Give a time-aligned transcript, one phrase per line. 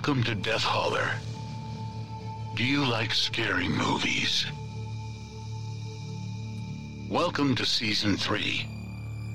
[0.00, 1.10] Welcome to Death Holler.
[2.56, 4.46] Do you like scary movies?
[7.10, 8.66] Welcome to Season 3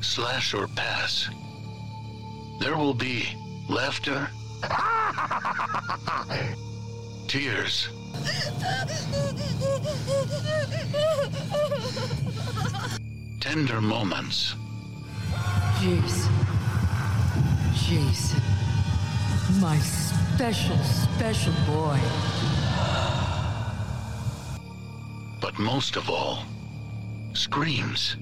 [0.01, 1.29] Slash or Pass.
[2.59, 3.27] There will be
[3.69, 4.27] laughter,
[7.27, 7.89] tears,
[13.39, 14.55] tender moments,
[15.79, 16.33] Jason.
[17.75, 18.41] Jason.
[19.61, 19.77] My
[20.35, 21.97] special, special boy.
[25.39, 26.43] but most of all,
[27.33, 28.17] screams.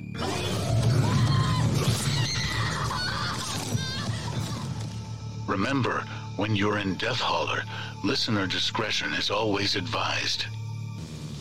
[5.48, 6.04] Remember,
[6.36, 7.64] when you're in Death Holler,
[8.04, 10.46] listener discretion is always advised.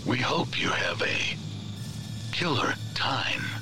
[0.06, 1.36] We hope you have a
[2.33, 3.61] killer time.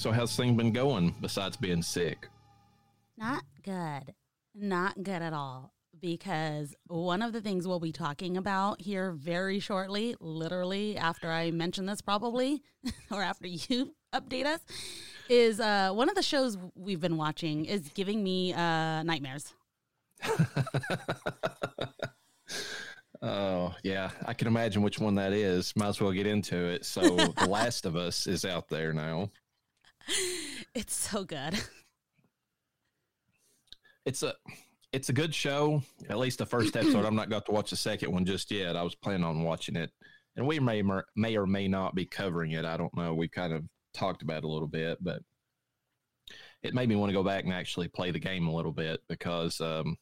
[0.00, 2.30] So how's things been going besides being sick?
[3.18, 4.14] Not good.
[4.54, 5.74] Not good at all.
[6.00, 11.50] Because one of the things we'll be talking about here very shortly, literally after I
[11.50, 12.62] mention this, probably,
[13.10, 14.60] or after you update us,
[15.28, 19.52] is uh, one of the shows we've been watching is giving me uh, nightmares.
[23.22, 24.10] Oh, yeah.
[24.24, 25.74] I can imagine which one that is.
[25.76, 26.86] Might as well get into it.
[26.86, 29.30] So, The Last of Us is out there now.
[30.72, 31.58] It's so good.
[34.06, 34.34] It's a
[34.92, 35.82] it's a good show.
[36.08, 37.04] At least the first episode.
[37.04, 38.76] I'm not got to watch the second one just yet.
[38.76, 39.90] I was planning on watching it,
[40.36, 40.82] and we may
[41.16, 42.64] may or may not be covering it.
[42.64, 43.14] I don't know.
[43.14, 45.22] We kind of talked about it a little bit, but
[46.62, 49.00] it made me want to go back and actually play the game a little bit
[49.08, 49.96] because um,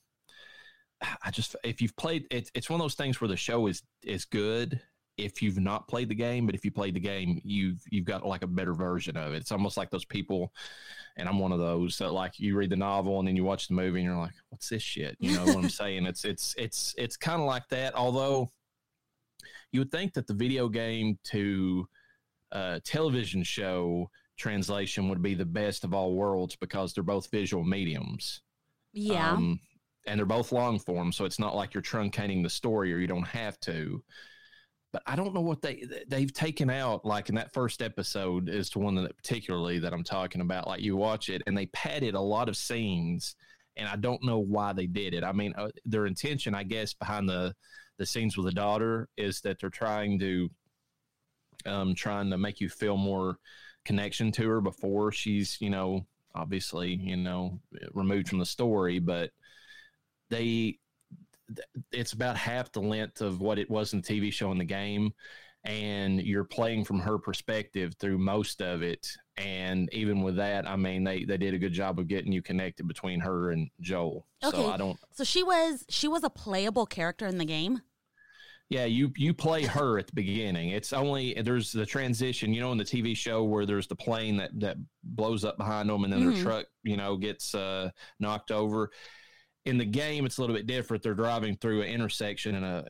[1.23, 3.83] I just if you've played it, it's one of those things where the show is
[4.03, 4.81] is good
[5.19, 8.25] if you've not played the game, but if you played the game, you've you've got
[8.25, 9.39] like a better version of it.
[9.39, 10.53] It's almost like those people,
[11.17, 13.69] and I'm one of those that like you read the novel and then you watch
[13.69, 15.17] the movie and you're like, what's this shit?
[15.19, 16.07] You know what I'm saying?
[16.07, 17.95] It's it's it's it's kind of like that.
[17.95, 18.53] Although
[19.73, 21.89] you would think that the video game to
[22.53, 24.09] uh, television show
[24.39, 28.41] translation would be the best of all worlds because they're both visual mediums.
[28.93, 29.33] Yeah.
[29.33, 29.61] Um,
[30.07, 33.07] and they're both long form, so it's not like you're truncating the story or you
[33.07, 34.03] don't have to.
[34.93, 37.05] But I don't know what they they've taken out.
[37.05, 40.67] Like in that first episode is the one that particularly that I'm talking about.
[40.67, 43.37] Like you watch it and they padded a lot of scenes,
[43.77, 45.25] and I don't know why they did it.
[45.25, 47.55] I mean, uh, their intention, I guess, behind the
[47.99, 50.49] the scenes with the daughter is that they're trying to
[51.67, 53.39] um trying to make you feel more
[53.85, 57.59] connection to her before she's you know obviously you know
[57.95, 59.31] removed from the story but
[60.31, 60.79] they
[61.93, 64.65] it's about half the length of what it was in the TV show in the
[64.65, 65.13] game
[65.65, 70.77] and you're playing from her perspective through most of it and even with that I
[70.77, 74.27] mean they they did a good job of getting you connected between her and Joel
[74.45, 74.57] Okay.
[74.57, 77.83] so I don't So she was she was a playable character in the game.
[78.71, 80.69] Yeah, you you play her at the beginning.
[80.71, 84.37] It's only there's the transition, you know, in the TV show where there's the plane
[84.37, 86.35] that that blows up behind them, and then Mhm.
[86.35, 88.91] their truck, you know, gets uh, knocked over.
[89.65, 91.03] In the game, it's a little bit different.
[91.03, 92.87] They're driving through an intersection, and a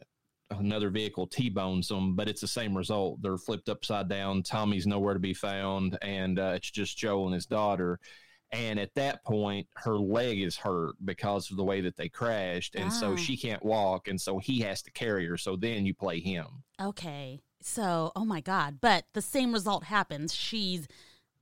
[0.50, 3.20] another vehicle t-bones them, but it's the same result.
[3.20, 4.42] They're flipped upside down.
[4.42, 8.00] Tommy's nowhere to be found, and uh, it's just Joel and his daughter.
[8.50, 12.76] And at that point, her leg is hurt because of the way that they crashed,
[12.76, 13.16] and so Ah.
[13.16, 15.36] she can't walk, and so he has to carry her.
[15.36, 16.46] So then you play him.
[16.80, 17.40] Okay.
[17.60, 18.78] So, oh my God.
[18.80, 20.34] But the same result happens.
[20.34, 20.88] She's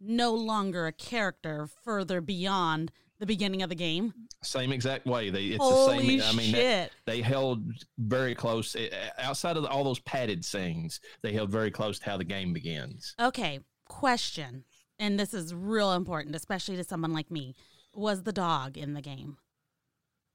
[0.00, 4.12] no longer a character further beyond the beginning of the game.
[4.43, 5.31] Same exact way.
[5.31, 6.34] They it's Holy the same.
[6.34, 6.93] I mean, shit.
[7.06, 7.65] they, they held
[7.99, 8.77] very close.
[9.19, 13.15] outside of all those padded scenes, they held very close to how the game begins.
[13.21, 13.60] Okay.
[13.89, 14.65] Question.
[14.98, 17.54] And this is real important, especially to someone like me.
[17.95, 19.39] Was the dog in the game?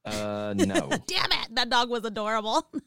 [0.04, 0.88] Uh, no.
[1.06, 1.54] Damn it.
[1.54, 2.66] That dog was adorable.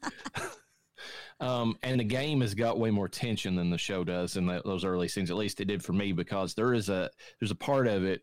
[1.38, 4.62] Um, and the game has got way more tension than the show does in the,
[4.64, 5.30] those early scenes.
[5.30, 8.22] At least it did for me because there is a there's a part of it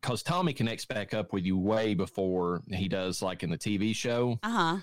[0.00, 3.94] because Tommy connects back up with you way before he does, like in the TV
[3.94, 4.38] show.
[4.42, 4.76] uh huh.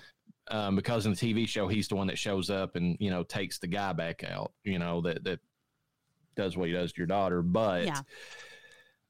[0.48, 3.22] Um, because in the TV show, he's the one that shows up and you know
[3.22, 4.52] takes the guy back out.
[4.62, 5.40] You know that that
[6.36, 7.86] does what he does to your daughter, but.
[7.86, 8.00] Yeah.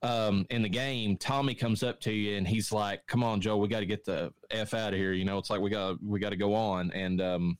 [0.02, 3.56] Um, in the game, Tommy comes up to you and he's like, "Come on, Joe,
[3.56, 5.96] we got to get the f out of here." You know, it's like we got
[6.04, 7.58] we got to go on, and um,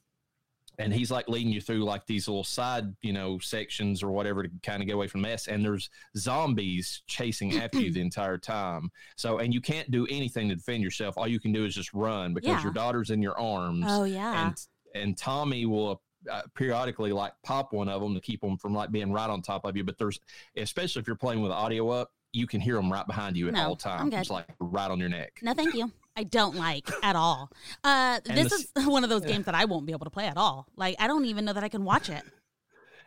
[0.79, 4.43] and he's like leading you through like these little side, you know, sections or whatever
[4.43, 5.47] to kind of get away from mess.
[5.47, 8.91] And there's zombies chasing after you the entire time.
[9.17, 11.17] So, and you can't do anything to defend yourself.
[11.17, 12.63] All you can do is just run because Yeah.
[12.63, 13.85] your daughter's in your arms.
[13.89, 14.49] Oh, yeah.
[14.49, 14.57] And
[14.97, 18.91] and Tommy will uh, periodically like pop one of them to keep them from like
[18.91, 19.85] being right on top of you.
[19.85, 20.19] But there's
[20.57, 23.55] especially if you're playing with audio up, you can hear them right behind you at
[23.55, 25.39] No, all times, like right on your neck.
[25.43, 25.91] No, thank you.
[26.17, 27.51] I don't like at all.
[27.83, 30.27] Uh, this the is one of those games that I won't be able to play
[30.27, 30.67] at all.
[30.77, 32.23] Like I don't even know that I can watch it.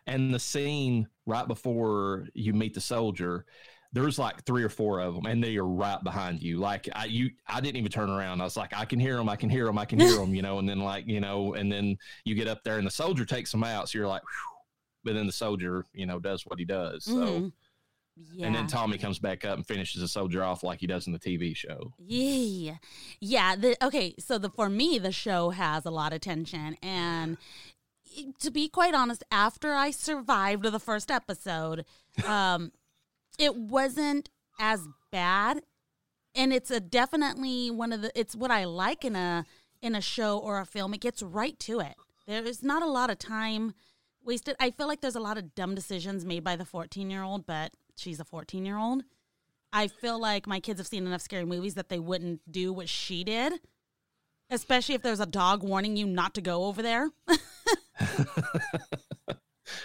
[0.10, 3.46] And the scene right before you meet the soldier,
[3.92, 6.60] there's like three or four of them, and they are right behind you.
[6.60, 8.40] Like I, you, I didn't even turn around.
[8.40, 10.34] I was like, I can hear them, I can hear them, I can hear them,
[10.34, 10.60] you know.
[10.60, 13.52] And then like you know, and then you get up there, and the soldier takes
[13.52, 13.90] them out.
[13.90, 14.58] So you're like, Whew.
[15.04, 17.04] but then the soldier, you know, does what he does.
[17.04, 17.12] So.
[17.12, 17.52] Mhm.
[18.34, 18.48] Yeah.
[18.48, 21.14] And then Tommy comes back up and finishes the soldier off like he does in
[21.14, 21.94] the TV show.
[22.00, 22.76] Yeah.
[23.20, 23.56] Yeah.
[23.56, 24.16] The, okay.
[24.20, 26.78] So the for me, the show has a lot of tension.
[26.82, 27.38] And
[28.40, 31.86] to be quite honest, after I survived the first episode,
[32.26, 32.72] um,
[33.40, 34.30] it wasn't
[34.60, 35.62] as bad.
[36.36, 39.46] And it's a definitely one of the it's what I like in a
[39.82, 40.94] in a show or a film.
[40.94, 41.96] It gets right to it.
[42.28, 43.74] There is not a lot of time
[44.24, 44.56] wasted.
[44.60, 47.46] I feel like there's a lot of dumb decisions made by the 14 year old,
[47.48, 49.04] but she's a 14 year old.
[49.74, 52.88] I feel like my kids have seen enough scary movies that they wouldn't do what
[52.90, 53.54] she did,
[54.50, 57.10] especially if there's a dog warning you not to go over there.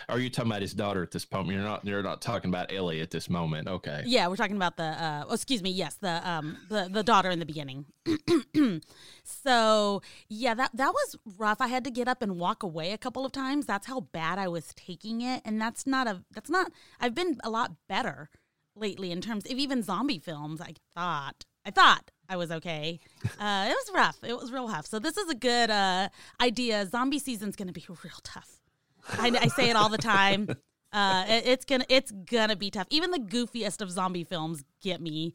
[0.09, 1.57] Are you talking about his daughter at this moment?
[1.57, 1.85] You're not.
[1.85, 3.69] You're not talking about Ellie at this moment.
[3.69, 4.03] Okay.
[4.07, 4.85] yeah, we're talking about the.
[4.85, 5.71] Uh, oh, excuse me.
[5.71, 7.87] Yes, the um the the daughter in the beginning.
[9.25, 11.61] so yeah, that that was rough.
[11.61, 13.67] I had to get up and walk away a couple of times.
[13.67, 16.23] That's how bad I was taking it, and that's not a.
[16.33, 16.73] That's not.
[17.01, 18.31] I've been a lot better
[18.75, 20.61] lately in terms of even zombie films.
[20.61, 21.45] I thought.
[21.65, 22.99] I thought I was okay.
[23.39, 24.19] Uh, it was rough.
[24.25, 24.87] It was real rough.
[24.87, 26.09] So this is a good uh,
[26.41, 26.87] idea.
[26.87, 28.62] Zombie season's going to be real tough.
[29.11, 30.49] I, I say it all the time.
[30.93, 32.87] Uh, it- it's gonna it's gonna be tough.
[32.91, 35.33] Even the goofiest of zombie films get me.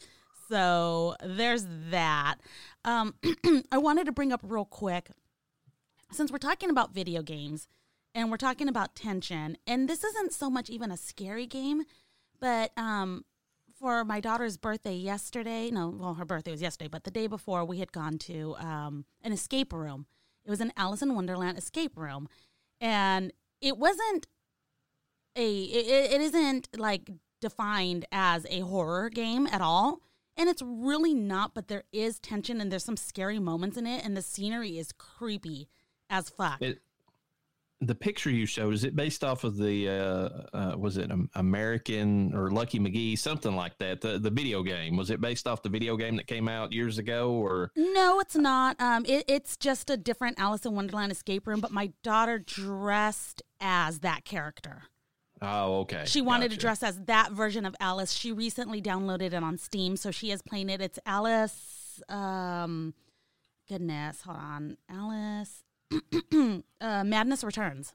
[0.49, 2.35] So there's that.
[2.85, 3.15] Um,
[3.71, 5.09] I wanted to bring up real quick
[6.11, 7.67] since we're talking about video games
[8.15, 11.83] and we're talking about tension, and this isn't so much even a scary game,
[12.39, 13.25] but um,
[13.77, 17.63] for my daughter's birthday yesterday, no, well, her birthday was yesterday, but the day before,
[17.65, 20.05] we had gone to um, an escape room.
[20.45, 22.27] It was an Alice in Wonderland escape room,
[22.79, 24.27] and it wasn't
[25.35, 27.09] a it, it isn't like
[27.41, 30.01] defined as a horror game at all.
[30.35, 34.05] And it's really not but there is tension and there's some scary moments in it.
[34.05, 35.67] And the scenery is creepy
[36.09, 36.61] as fuck.
[36.61, 36.81] It,
[37.81, 42.33] the picture you showed is it based off of the uh, uh, was it American
[42.33, 45.69] or Lucky McGee something like that the the video game was it based off the
[45.69, 49.89] video game that came out years ago or no it's not um it, it's just
[49.91, 54.83] a different alice in wonderland escape room but my daughter dressed as that character
[55.43, 58.11] oh okay She wanted to dress as that version of Alice.
[58.11, 60.81] She recently downloaded it on Steam, so she is playing it.
[60.81, 62.01] It's Alice.
[62.09, 62.95] Um,
[63.69, 65.63] goodness, hold on, Alice.
[66.81, 67.93] Uh, Madness Returns.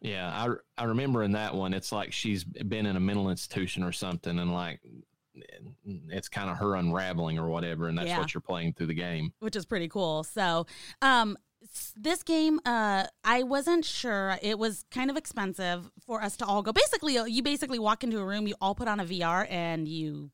[0.00, 0.28] yeah
[0.76, 3.92] I I remember in that one it's like she's been in a mental institution or
[3.92, 4.80] something and like
[6.08, 8.18] it's kind of her unraveling or whatever and that's Yeah.
[8.18, 10.24] what you're playing through the game which is pretty cool.
[10.24, 10.66] So,
[11.00, 11.36] um,
[11.96, 14.36] this game, uh, I wasn't sure.
[14.42, 16.72] It was kind of expensive for us to all go.
[16.72, 19.86] Basically, uh, you basically walk into a room, you all put on a VR, and
[19.86, 20.32] you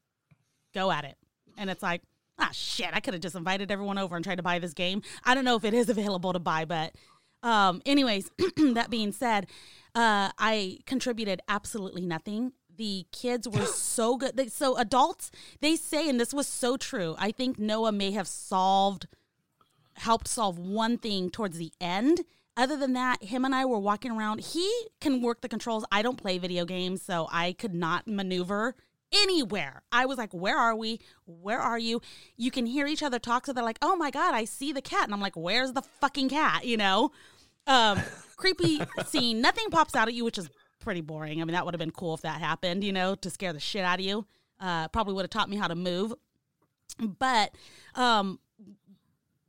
[0.74, 1.16] go at it.
[1.58, 2.00] And it's like,
[2.38, 2.90] ah, shit!
[2.92, 5.02] I could have just invited everyone over and tried to buy this game.
[5.24, 6.94] I don't know if it is available to buy, but,
[7.42, 9.46] um, anyways, that being said,
[9.94, 12.52] uh, I contributed absolutely nothing.
[12.76, 14.36] The kids were so good.
[14.36, 15.30] They, so adults,
[15.60, 17.16] they say, and this was so true.
[17.18, 19.06] I think Noah may have solved
[19.98, 22.20] helped solve one thing towards the end.
[22.56, 24.40] Other than that, him and I were walking around.
[24.40, 24.68] He
[25.00, 25.84] can work the controls.
[25.92, 28.74] I don't play video games, so I could not maneuver
[29.12, 29.82] anywhere.
[29.92, 31.00] I was like, Where are we?
[31.26, 32.00] Where are you?
[32.36, 33.46] You can hear each other talk.
[33.46, 35.04] So they're like, Oh my God, I see the cat.
[35.04, 36.64] And I'm like, Where's the fucking cat?
[36.64, 37.12] You know?
[37.66, 38.00] Um,
[38.36, 39.40] creepy scene.
[39.40, 40.48] Nothing pops out at you, which is
[40.80, 41.40] pretty boring.
[41.40, 43.60] I mean, that would have been cool if that happened, you know, to scare the
[43.60, 44.26] shit out of you.
[44.60, 46.14] Uh, probably would have taught me how to move.
[47.18, 47.54] But
[47.94, 48.40] um,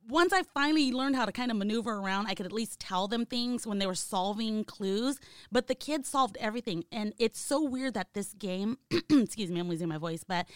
[0.10, 3.08] once I finally learned how to kind of maneuver around, I could at least tell
[3.08, 5.20] them things when they were solving clues.
[5.52, 6.84] But the kids solved everything.
[6.92, 10.48] And it's so weird that this game, excuse me, I'm losing my voice, but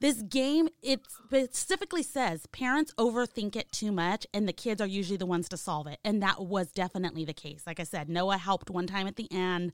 [0.00, 5.16] this game, it specifically says parents overthink it too much and the kids are usually
[5.16, 5.98] the ones to solve it.
[6.04, 7.62] And that was definitely the case.
[7.66, 9.72] Like I said, Noah helped one time at the end.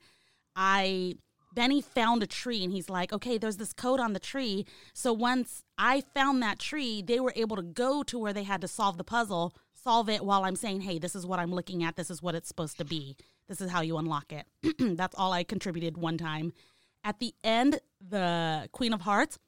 [0.55, 1.15] I
[1.55, 4.67] Benny found a tree and he's like, okay, there's this code on the tree.
[4.95, 8.61] So once I found that tree, they were able to go to where they had
[8.63, 11.85] to solve the puzzle, solve it while I'm saying, hey, this is what I'm looking
[11.85, 11.97] at.
[11.97, 13.17] This is what it's supposed to be.
[13.49, 14.47] This is how you unlock it.
[14.97, 16.53] That's all I contributed one time.
[17.05, 19.39] At the end, the Queen of Hearts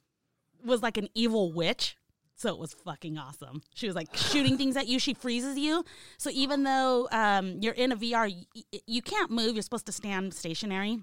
[0.65, 1.97] was like an evil witch.
[2.37, 3.63] So it was fucking awesome.
[3.75, 4.99] She was like shooting things at you.
[4.99, 5.85] She freezes you.
[6.19, 9.55] So even though um, you're in a VR, you, you can't move.
[9.55, 10.99] You're supposed to stand stationary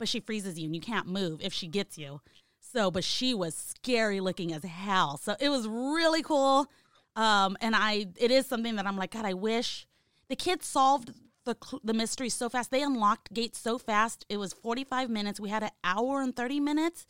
[0.00, 2.20] but she freezes you and you can't move if she gets you.
[2.58, 5.16] So, but she was scary looking as hell.
[5.18, 6.66] So it was really cool.
[7.14, 9.86] Um, and I, it is something that I'm like, God, I wish
[10.28, 11.12] the kids solved
[11.44, 12.70] the the mystery so fast.
[12.70, 14.24] They unlocked gates so fast.
[14.28, 15.40] It was 45 minutes.
[15.40, 17.06] We had an hour and 30 minutes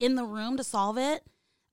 [0.00, 1.24] in the room to solve it.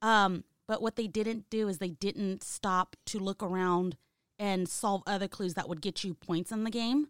[0.02, 3.98] Um, but what they didn't do is they didn't stop to look around
[4.40, 7.08] and solve other clues that would get you points in the game.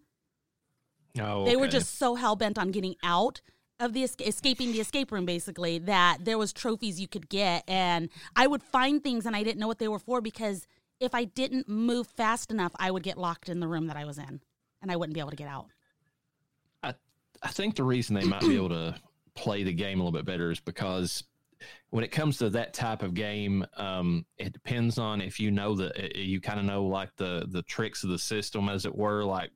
[1.20, 3.42] Oh, They were just so hell bent on getting out
[3.80, 7.64] of the esca- escaping the escape room basically that there was trophies you could get
[7.68, 10.68] and I would find things and I didn't know what they were for because
[11.00, 14.06] if I didn't move fast enough I would get locked in the room that I
[14.06, 14.42] was in
[14.84, 15.68] and I wouldn't be able to get out.
[16.84, 16.94] I,
[17.42, 18.96] I think the reason they might be able to
[19.36, 21.24] play the game a little bit better is because
[21.90, 25.76] when it comes to that type of game, um, it depends on if you know
[25.76, 29.24] the you kind of know like the the tricks of the system, as it were.
[29.24, 29.52] Like,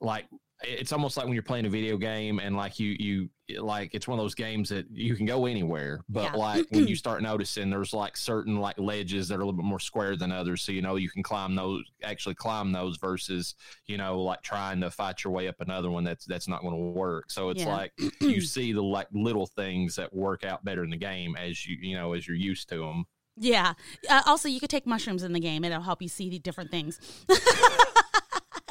[0.00, 0.26] like
[0.62, 3.28] it's almost like when you're playing a video game and like you you
[3.60, 6.36] like it's one of those games that you can go anywhere but Yeah.
[6.36, 9.66] like when you start noticing there's like certain like ledges that are a little bit
[9.66, 13.54] more square than others so you know you can climb those actually climb those versus
[13.86, 16.72] you know like trying to fight your way up another one that's that's not going
[16.74, 17.76] to work so it's Yeah.
[17.76, 21.66] like you see the like little things that work out better in the game as
[21.66, 23.04] you you know as you're used to them
[23.36, 23.74] Yeah.
[24.08, 25.64] Uh, also, you could take mushrooms in the game.
[25.64, 27.00] It'll help you see the different things.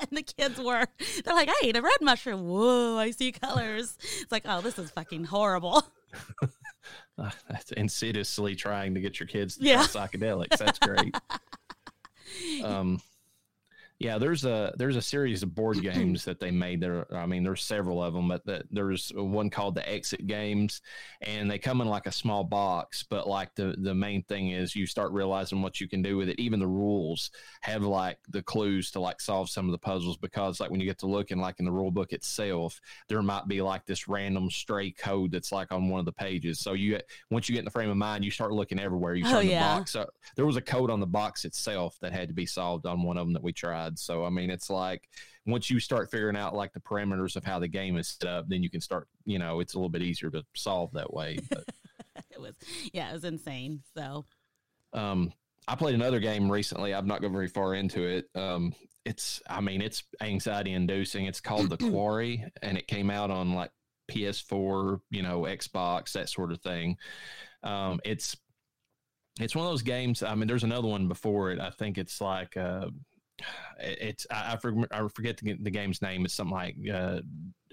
[0.09, 0.85] and the kids were,
[1.25, 2.47] they're like, I ate a red mushroom.
[2.47, 3.97] Whoa, I see colors.
[4.21, 5.83] It's like, oh, this is fucking horrible.
[7.17, 9.83] uh, that's insidiously trying to get your kids to Yeah.
[9.83, 11.15] psychedelics that's great
[12.63, 13.01] um
[14.03, 17.07] yeah there's a there's a series of board games that they made there.
[17.15, 20.81] I mean there's several of them but that there's one called the exit games
[21.21, 24.75] and they come in like a small box but like the the main thing is
[24.75, 26.39] you start realizing what you can do with it.
[26.39, 27.31] Even the rules
[27.61, 30.85] have like the clues to like solve some of the puzzles because like when you
[30.85, 34.49] get to looking like in the rule book itself there might be like this random
[34.51, 36.59] stray code that's like on one of the pages.
[36.59, 36.99] So you
[37.31, 39.15] once you get in the frame of mind you start looking everywhere.
[39.15, 39.73] You Oh, turn yeah.
[39.73, 42.45] the box up there was a code on the box itself that had to be
[42.45, 45.07] solved on one of them that we tried so i mean it's like
[45.45, 48.45] once you start figuring out like the parameters of how the game is set up
[48.47, 51.37] then you can start you know it's a little bit easier to solve that way
[51.49, 51.63] but
[52.33, 52.55] It was,
[52.91, 53.81] yeah, it was insane.
[53.95, 54.25] So,
[54.93, 55.33] um
[55.67, 56.93] i played another game recently.
[56.93, 58.25] I've not gone very far into it.
[58.35, 58.73] Um
[59.05, 61.25] it's i mean it's anxiety inducing.
[61.25, 63.71] It's called the quarry and it came out on like
[64.11, 66.97] ps4 you know xbox that sort of thing.
[67.63, 68.35] Um it's
[69.39, 71.59] it's one of those games i mean there's another one before it.
[71.59, 72.87] I think it's like uh
[73.79, 74.57] it's I,
[74.91, 76.25] I, forget the, game's name.
[76.25, 77.19] It's something like uh,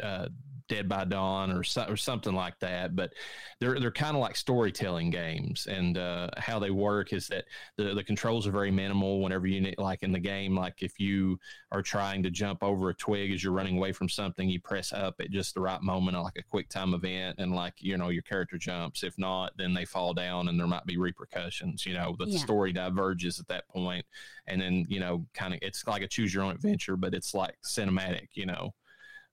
[0.03, 0.29] uh,
[0.69, 2.95] Dead by Dawn or so, or something like that.
[2.95, 3.13] But
[3.59, 7.93] they're they're kind of like storytelling games, and uh, how they work is that the
[7.93, 9.21] the controls are very minimal.
[9.21, 11.41] Whenever you need, like in the game, like if you
[11.73, 14.93] are trying to jump over a twig as you're running away from something, you press
[14.93, 18.11] up at just the right moment, like a quick time event, and like you know
[18.11, 19.03] your character jumps.
[19.03, 21.85] If not, then they fall down, and there might be repercussions.
[21.85, 22.39] You know, the Yeah.
[22.39, 24.07] story diverges at that point,
[24.47, 27.35] and then you know, kind of it's like a choose your own adventure, but it's
[27.35, 28.29] like cinematic.
[28.35, 28.73] You know.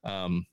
[0.02, 0.46] Um,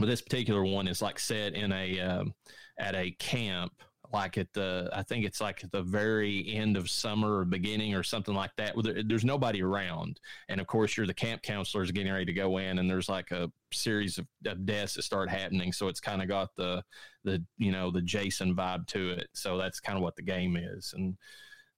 [0.00, 2.34] but this particular one is like set in a um,
[2.78, 3.72] at a camp
[4.12, 7.94] like at the i think it's like at the very end of summer or beginning
[7.94, 8.74] or something like that.
[9.06, 10.18] There's nobody around.
[10.48, 13.30] And of course you're the camp counselors getting ready to go in and there's like
[13.30, 15.72] a series of, of deaths that start happening.
[15.72, 16.82] So it's kind of got the
[17.24, 19.28] the you know the jason vibe to it.
[19.34, 20.92] So that's kind of what the game is.
[20.96, 21.16] And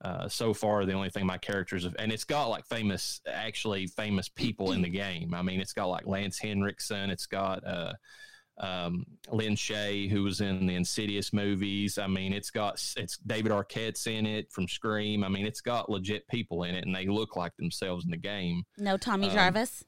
[0.03, 3.87] uh, so far, the only thing my characters have, and it's got like famous, actually
[3.87, 5.33] famous people in the game.
[5.33, 7.93] I mean, it's got like Lance Henriksen, it's got uh,
[8.59, 11.99] um, Lin Shaye, who was in the Insidious movies.
[11.99, 15.25] I mean, it's got it's David Arquette's in it from Scream.
[15.25, 18.17] I mean, it's got legit people in it, and they look like themselves in the
[18.17, 18.65] game.
[18.79, 19.85] no Tommy Um, Jarvis.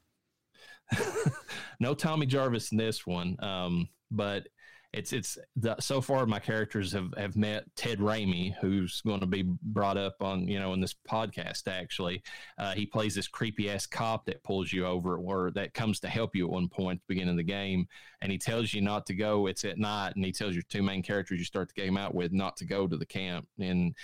[1.81, 4.47] no Tommy Jarvis in this one, um, but
[4.95, 9.27] it's it's the, so far my characters have have met Ted Raimi, who's going to
[9.27, 11.67] be brought up on you know in this podcast.
[11.67, 12.23] Actually,
[12.59, 16.09] uh, he plays this creepy ass cop that pulls you over, or that comes to
[16.09, 17.87] help you at one point at the beginning of the game,
[18.23, 19.47] and he tells you not to go.
[19.47, 22.15] It's at night, and he tells your two main characters you start the game out
[22.15, 23.95] with not to go to the camp, and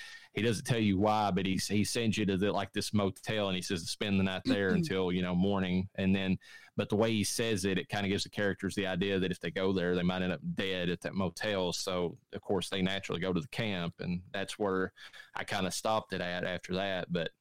[0.41, 3.49] he doesn't tell you why, but he he sends you to the, like this motel,
[3.49, 4.77] and he says to spend the night there mm-hmm.
[4.77, 6.39] until you know morning, and then
[6.79, 9.31] but the way he says it, it kind of gives the characters the idea that
[9.31, 11.75] if they go there, they might end up dead at that motel.
[11.75, 14.95] So of course they naturally go to the camp, and that's where
[15.35, 17.13] I kind of stopped it at after that.
[17.13, 17.33] But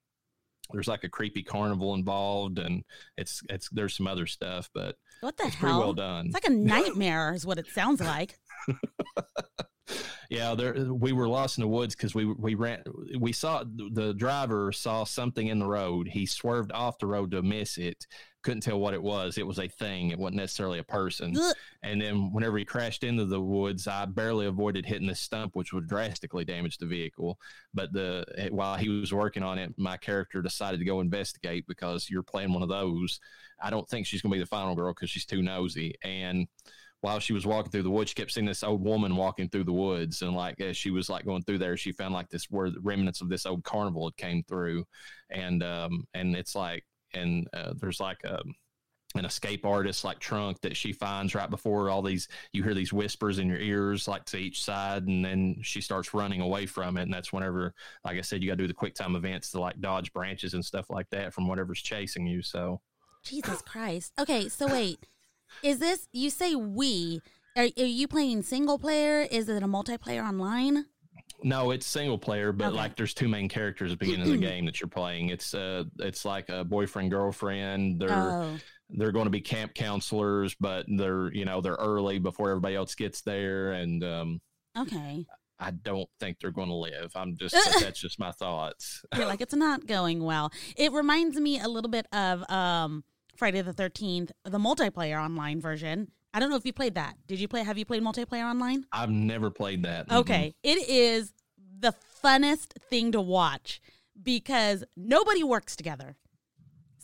[0.74, 2.84] there's like a creepy carnival involved, and
[3.16, 6.26] it's it's there's some other stuff, but What the it's pretty well done.
[6.26, 8.38] It's like a nightmare, is what it sounds like.
[10.30, 12.84] Yeah, there we were lost in the woods because we we ran
[13.18, 16.08] we saw the driver saw something in the road.
[16.08, 18.06] He swerved off the road to miss it,
[18.44, 19.38] couldn't tell what it was.
[19.38, 20.12] It was a thing.
[20.12, 21.34] It wasn't necessarily a person.
[21.84, 25.74] And then whenever he crashed into the woods, I barely avoided hitting the stump, which
[25.74, 27.38] would drastically damage the vehicle.
[27.74, 31.66] But the eh, while he was working on it, my character decided to go investigate
[31.68, 33.20] because you're playing one of those.
[33.62, 35.96] I don't think she's going to be the final girl because she's too nosy.
[36.04, 36.48] And
[37.02, 39.64] while she was walking through the woods, she kept seeing this old woman walking through
[39.64, 42.48] the woods, and like as she was like going through there, she found like this
[42.50, 44.86] where the remnants of this old carnival had came through,
[45.30, 48.40] and um and it's like and uh, there's like a
[49.16, 52.94] an escape artist like trunk that she finds right before all these you hear these
[52.94, 55.08] whispers in your ears like to each side.
[55.08, 57.04] And then she starts running away from it.
[57.04, 57.74] And that's whenever
[58.06, 60.54] like i said you got to do the quick time events to like dodge branches
[60.54, 62.44] and stuff like that from whatever's chasing you.
[62.44, 62.82] So
[63.24, 64.14] Jesus Christ.
[64.20, 65.00] Okay, so wait.
[65.64, 67.22] Is this you say we?
[67.58, 69.22] Are, are you playing single player?
[69.30, 70.86] Is it a multiplayer online?
[71.44, 72.76] No, it's single player, but Okay.
[72.78, 75.30] like there's two main characters at the beginning of the game that you're playing.
[75.30, 78.00] It's uh it's like a boyfriend girlfriend.
[78.02, 78.60] They're Oh,
[78.92, 82.96] they're going to be camp counselors, but they're you know they're early before everybody else
[82.96, 84.42] gets there, and um
[84.78, 85.26] okay.
[85.62, 87.12] I don't think they're going to live.
[87.16, 89.02] I'm just that's just my thoughts.
[89.16, 90.52] You're like it's not going well.
[90.78, 93.04] It reminds me a little bit of um
[93.40, 96.12] Friday the Thirteenth, the multiplayer online version.
[96.34, 97.16] I don't know if you played that.
[97.26, 97.64] Did you play?
[97.64, 98.86] Have you played multiplayer online?
[98.92, 100.12] I've never played that.
[100.12, 101.32] Okay, it is
[101.80, 103.82] the funnest thing to watch
[104.22, 106.18] because nobody works together.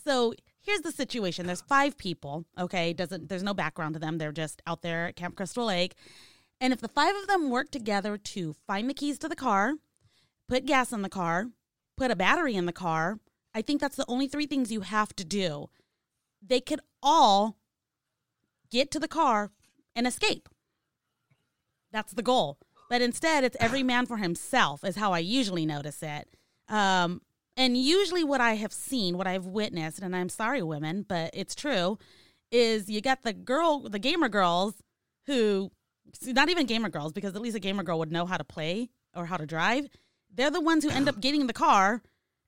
[0.04, 2.44] So here's the situation: there's five people.
[2.60, 4.18] Okay, doesn't there's no background to them.
[4.18, 5.94] They're just out there at Camp Crystal Lake,
[6.60, 9.72] and if the five of them work together to find the keys to the car,
[10.50, 11.46] put gas in the car,
[11.96, 13.20] put a battery in the car,
[13.54, 15.70] I think that's the only three things you have to do.
[16.46, 17.58] They could all
[18.70, 19.50] get to the car
[19.94, 20.48] and escape.
[21.92, 22.58] That's the goal.
[22.88, 26.28] But instead, it's every man for himself, is how I usually notice it.
[26.68, 27.22] Um,
[27.56, 31.54] and usually, what I have seen, what I've witnessed, and I'm sorry, women, but it's
[31.54, 31.98] true,
[32.52, 34.74] is you got the girl, the gamer girls
[35.26, 35.72] who,
[36.22, 38.90] not even gamer girls, because at least a gamer girl would know how to play
[39.14, 39.88] or how to drive.
[40.32, 42.02] They're the ones who end up getting the car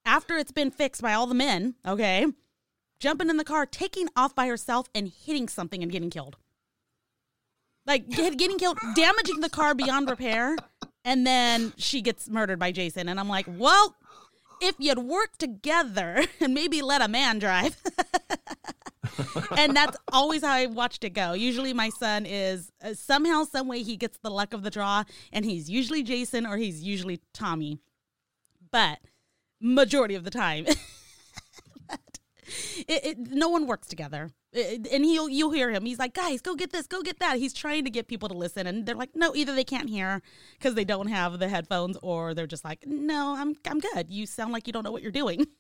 [0.05, 2.27] after it's been fixed by all the men, okay?
[2.99, 6.37] Jumping in the car, taking off by herself, and hitting something and getting killed
[7.89, 10.57] like getting killed, damaging the car beyond repair,
[11.05, 13.09] and then she gets murdered by Jason.
[13.09, 13.97] And I'm like, well,
[14.61, 17.77] if you'd work together and maybe let a man drive.
[19.57, 21.33] and that's always how I watched it go.
[21.33, 25.05] Usually, my son is uh, somehow, some way, he gets the luck of the draw,
[25.33, 27.79] and he's usually Jason or he's usually Tommy.
[28.71, 28.99] But
[29.61, 30.67] majority of the time,
[32.89, 34.31] it, it, no one works together.
[34.53, 35.85] It- and he'll you'll hear him.
[35.85, 37.39] He's like, guys, go get this, go get that.
[37.39, 40.23] He's trying to get people to listen, and they're like, no, either they can't hear
[40.59, 44.11] because they don't have the headphones, or they're just like, no, I'm I'm good.
[44.11, 45.47] You sound like you don't know what you're doing.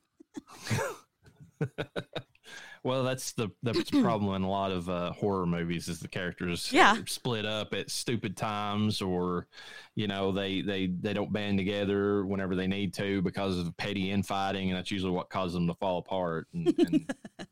[2.88, 6.72] Well, that's the the problem in a lot of uh, horror movies is the characters
[6.72, 6.96] Yeah.
[7.06, 9.46] split up at stupid times, or
[9.94, 14.10] you know they they they don't band together whenever they need to because of petty
[14.10, 16.46] infighting, and that's usually what causes them to fall apart.
[16.54, 17.14] And, and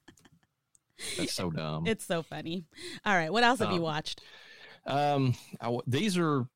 [1.18, 1.86] that's so dumb.
[1.86, 2.64] It's so funny.
[3.04, 4.22] All right, what else have you Um, watched?
[4.86, 6.46] Um, I these are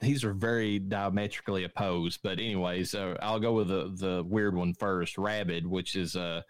[0.00, 4.72] these are very diametrically opposed, but anyways, uh, I'll go with the the weird one
[4.72, 6.40] first, Rabid, which is uh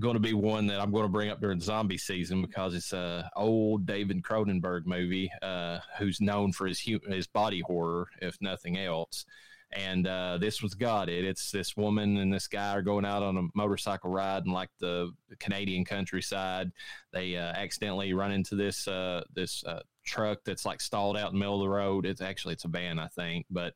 [0.00, 2.92] going to be one that I'm going to bring up during zombie season because it's
[2.92, 8.76] a old David Cronenberg movie, uh, who's known for his his body horror, if nothing
[8.78, 9.24] else.
[9.72, 11.24] And uh, this was got it.
[11.24, 14.70] It's this woman and this guy are going out on a motorcycle ride in like
[14.78, 16.70] the Canadian countryside.
[17.12, 21.34] They uh, accidentally run into this uh, this uh, truck that's like stalled out in
[21.34, 22.06] the middle of the road.
[22.06, 23.74] It's actually it's a van, I think, but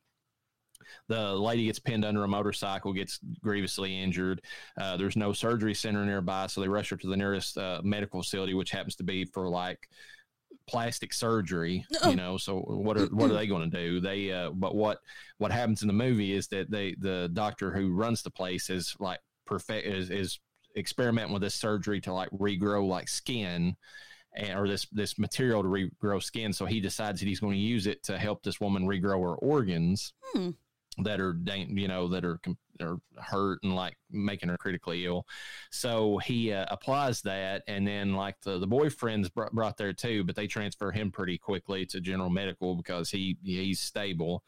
[1.07, 4.41] the lady gets pinned under a motorcycle, gets grievously injured.
[4.79, 8.21] Uh, there's no surgery center nearby, so they rush her to the nearest uh, medical
[8.21, 9.87] facility, which happens to be for like
[10.67, 11.85] plastic surgery.
[12.05, 13.99] You know, so what are what are they going to do?
[13.99, 14.99] They uh, but what
[15.37, 18.95] what happens in the movie is that they the doctor who runs the place is
[18.99, 20.39] like perfect is is
[20.77, 23.75] experimenting with this surgery to like regrow like skin
[24.35, 26.53] and, or this this material to regrow skin.
[26.53, 29.35] So he decides that he's going to use it to help this woman regrow her
[29.35, 30.51] organs Hmm.
[31.03, 32.39] That are you know that are
[32.81, 35.25] are hurt and like making her critically ill.
[35.71, 40.23] So he uh, applies that, and then like the the boyfriend's br- brought there too,
[40.23, 44.43] but they transfer him pretty quickly to general medical because he he's stable.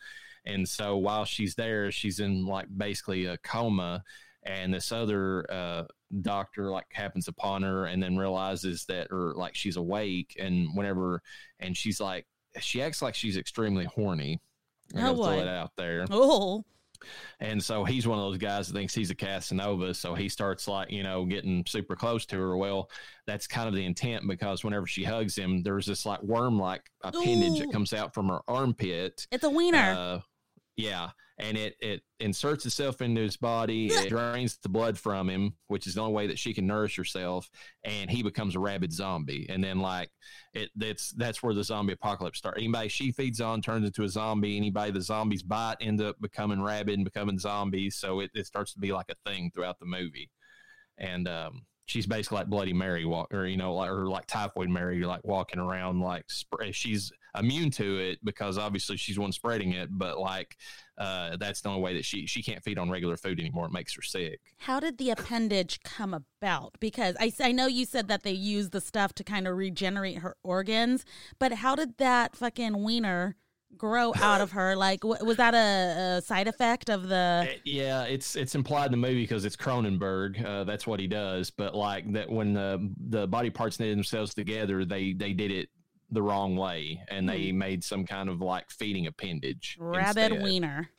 [0.45, 4.03] And so while she's there, she's in like basically a coma,
[4.43, 5.83] and this other uh,
[6.21, 11.21] doctor like happens upon her, and then realizes that or like she's awake, and whenever
[11.59, 12.25] and she's like
[12.59, 14.41] she acts like she's extremely horny.
[14.95, 16.63] I'm Oh, throw it out there Oh,
[17.39, 19.93] And so he's one of those guys that thinks he's a Casanova.
[19.93, 22.57] So he starts like, you know, getting super close to her.
[22.57, 22.89] Well,
[23.25, 26.83] that's kind of the intent because whenever she hugs him, there's this like worm like
[27.03, 27.65] appendage Ooh.
[27.65, 29.25] that comes out from her armpit.
[29.31, 29.95] It's a wiener.
[29.97, 30.19] Uh,
[30.77, 31.09] yeah,
[31.41, 33.87] and it it inserts itself into his body.
[33.87, 36.95] It drains the blood from him, which is the only way that she can nourish
[36.95, 37.49] herself.
[37.83, 39.47] And he becomes a rabid zombie.
[39.49, 40.11] And then like
[40.53, 42.59] it, that's that's where the zombie apocalypse starts.
[42.59, 44.55] Anybody she feeds on turns into a zombie.
[44.55, 47.97] Anybody the zombies bite end up becoming rabid and becoming zombies.
[47.97, 50.29] So it, it starts to be like a thing throughout the movie.
[50.99, 54.69] And um, she's basically like Bloody Mary walk, or you know, like or like Typhoid
[54.69, 59.73] Mary, like walking around like sp- she's immune to it because obviously she's one spreading
[59.73, 60.57] it, but like
[60.97, 63.65] uh, that's the only way that she she can't feed on regular food anymore.
[63.65, 64.39] It makes her sick.
[64.59, 66.75] How did the appendage come about?
[66.79, 70.19] Because I, I know you said that they use the stuff to kind of regenerate
[70.19, 71.05] her organs,
[71.39, 73.35] but how did that fucking wiener
[73.77, 74.75] grow out of her?
[74.75, 77.47] Like, w- was that a, a side effect of the?
[77.49, 80.43] Uh, Yeah, it's it's implied in the movie because it's Cronenberg.
[80.43, 81.49] Uh, that's what he does.
[81.49, 85.69] But like that, when the the body parts knit themselves together, they they did it
[86.11, 87.57] the wrong way, and they hmm.
[87.57, 89.77] made some kind of like feeding appendage.
[89.79, 90.43] Rabbit instead.
[90.43, 90.89] wiener.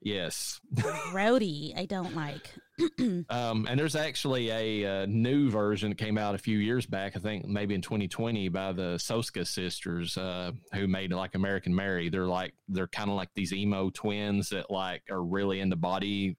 [0.00, 0.60] Yes.
[1.12, 2.50] Rowdy, I don't like.
[3.28, 7.16] Um, and there's actually a, uh new version that came out a few years back,
[7.16, 12.08] I think maybe in 2020 by the Soska sisters, uh, who made like American Mary.
[12.08, 16.36] They're like, they're kind of like these emo twins that like are really into body,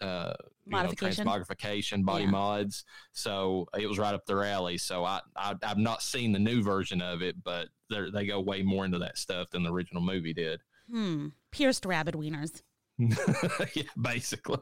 [0.00, 0.32] uh,
[0.64, 1.26] you know, Modification.
[1.26, 2.30] transmogrification, body Yeah.
[2.30, 2.84] mods.
[3.12, 4.78] So it was right up their alley.
[4.78, 8.40] So I, I, I've not seen the new version of it, but they they go
[8.40, 10.62] way more into that stuff than the original movie did.
[10.90, 11.28] Hmm.
[11.50, 12.62] Pierced rabbit wieners.
[13.74, 14.58] yeah, basically.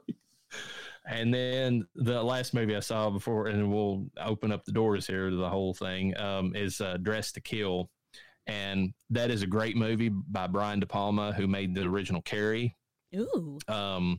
[1.06, 5.30] And then the last movie I saw before, and we'll open up the doors here
[5.30, 7.90] to the whole thing, um, is uh, Dressed to Kill.
[8.46, 12.76] And that is a great movie by Brian De Palma, who made the original Carrie.
[13.14, 13.58] Ooh.
[13.68, 14.18] Um,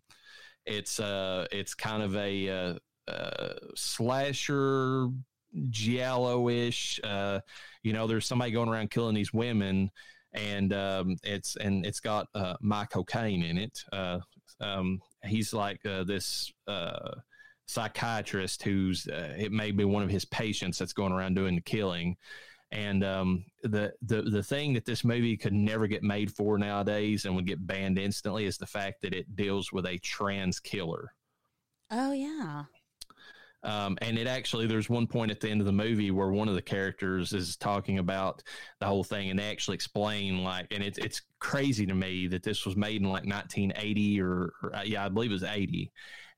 [0.66, 2.74] it's uh, it's kind of a uh,
[3.08, 5.08] uh, slasher
[5.70, 7.00] giallo-ish.
[7.04, 7.40] Uh,
[7.84, 9.92] you know, there's somebody going around killing these women,
[10.34, 13.84] and um, it's and it's got uh, Michael Caine in it.
[13.92, 14.20] Uh,
[14.60, 17.12] um, he's like uh, this uh,
[17.66, 21.62] psychiatrist who's uh, it may be one of his patients that's going around doing the
[21.62, 22.16] killing.
[22.74, 27.26] And um, the the the thing that this movie could never get made for nowadays
[27.26, 31.12] and would get banned instantly is the fact that it deals with a trans killer.
[31.90, 32.64] Oh yeah.
[33.64, 36.50] Um, and it actually, there's one point at the end of the movie where one
[36.50, 38.42] of the characters is talking about
[38.80, 42.44] the whole thing, and they actually explain like, and it's it's crazy to me that
[42.44, 45.92] this was made in like 1980 or, or uh, yeah, I believe it was 80,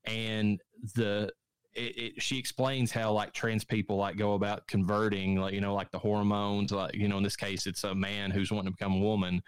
[0.05, 0.59] and
[0.95, 1.31] the
[1.75, 5.73] it, it, she explains how like trans people like go about converting like you know
[5.73, 8.77] like the hormones like you know in this case it's a man who's wanting to
[8.77, 9.41] become a woman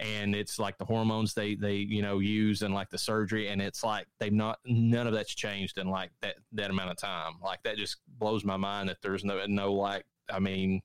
[0.00, 3.60] and it's like the hormones they they you know use and like the surgery and
[3.60, 7.34] it's like they've not none of that's changed in like that that amount of time.
[7.42, 10.80] Like that just blows my mind that there's no no like i mean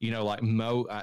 [0.00, 1.02] you know like mo I,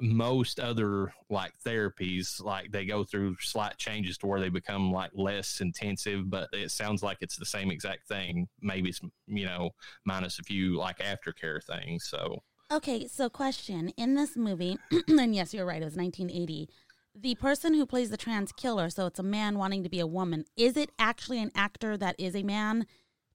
[0.00, 5.10] most other like therapies like they go through slight changes to where they become like
[5.14, 9.70] less intensive but it sounds like it's the same exact thing maybe it's you know
[10.06, 14.78] minus a few like aftercare things so Okay, so question in this movie,
[15.08, 16.68] and yes, you're right, it was 1980.
[17.16, 20.06] The person who plays the trans killer, so it's a man wanting to be a
[20.06, 22.86] woman, is it actually an actor that is a man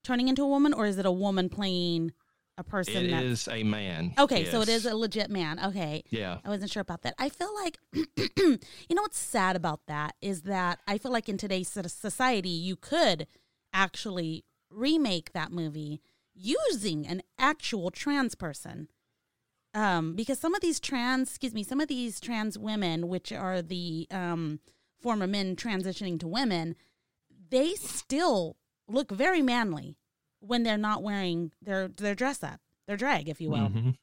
[0.02, 2.12] turning into a woman, or is it a woman playing
[2.56, 3.24] a person it that?
[3.24, 5.62] is a man Okay, so it is a legit man.
[5.62, 6.02] Okay.
[6.08, 7.14] yeah I wasn't sure about that.
[7.18, 8.58] I feel like, you
[8.94, 13.26] know, what's sad about that is that I feel like in today's society, you could
[13.74, 16.00] actually remake that movie
[16.34, 18.88] using an actual trans person.
[19.76, 23.60] Um, because some of these trans, excuse me, some of these trans women, which are
[23.60, 24.58] the um,
[25.02, 26.76] former men transitioning to women,
[27.50, 28.56] they still
[28.88, 29.98] look very manly
[30.40, 33.68] when they're not wearing their their dress up, their drag, if you will.
[33.68, 33.96] Mhm.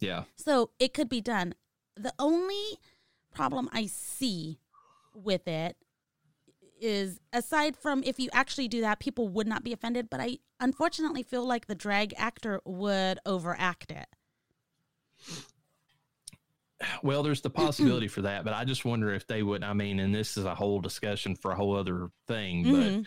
[0.00, 1.54] yeah So it could be done.
[1.96, 2.78] The only
[3.32, 4.58] problem I see
[5.14, 5.76] with it
[6.80, 10.38] is aside from if you actually do that, people would not be offended, but I
[10.58, 14.06] unfortunately feel like the drag actor would overact it.
[17.02, 19.62] Well, there's the possibility for that, but I just wonder if they would.
[19.62, 23.06] I mean, and this is a whole discussion for a whole other thing, Mhm.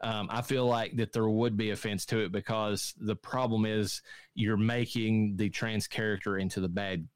[0.00, 3.64] but um, I feel like that there would be offense to it because the problem
[3.66, 4.02] is
[4.34, 7.08] you're making the trans character into the bad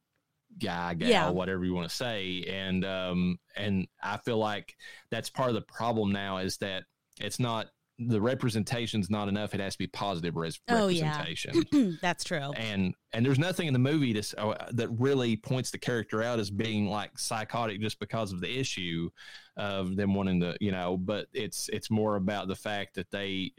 [0.58, 1.30] guy, gal, Yeah.
[1.30, 4.76] whatever you want to say, and um, and I feel like
[5.10, 6.84] that's part of the problem now is that
[7.18, 7.66] it's not
[7.98, 9.54] the representation's not enough.
[9.54, 11.08] It has to be positive res- Oh, yeah.
[11.18, 11.98] representation.
[12.02, 12.52] That's true.
[12.56, 16.38] and and there's nothing in the movie to, uh, that really points the character out
[16.38, 19.08] as being like psychotic just because of the issue
[19.56, 23.50] of them wanting to you know but it's it's more about the fact that they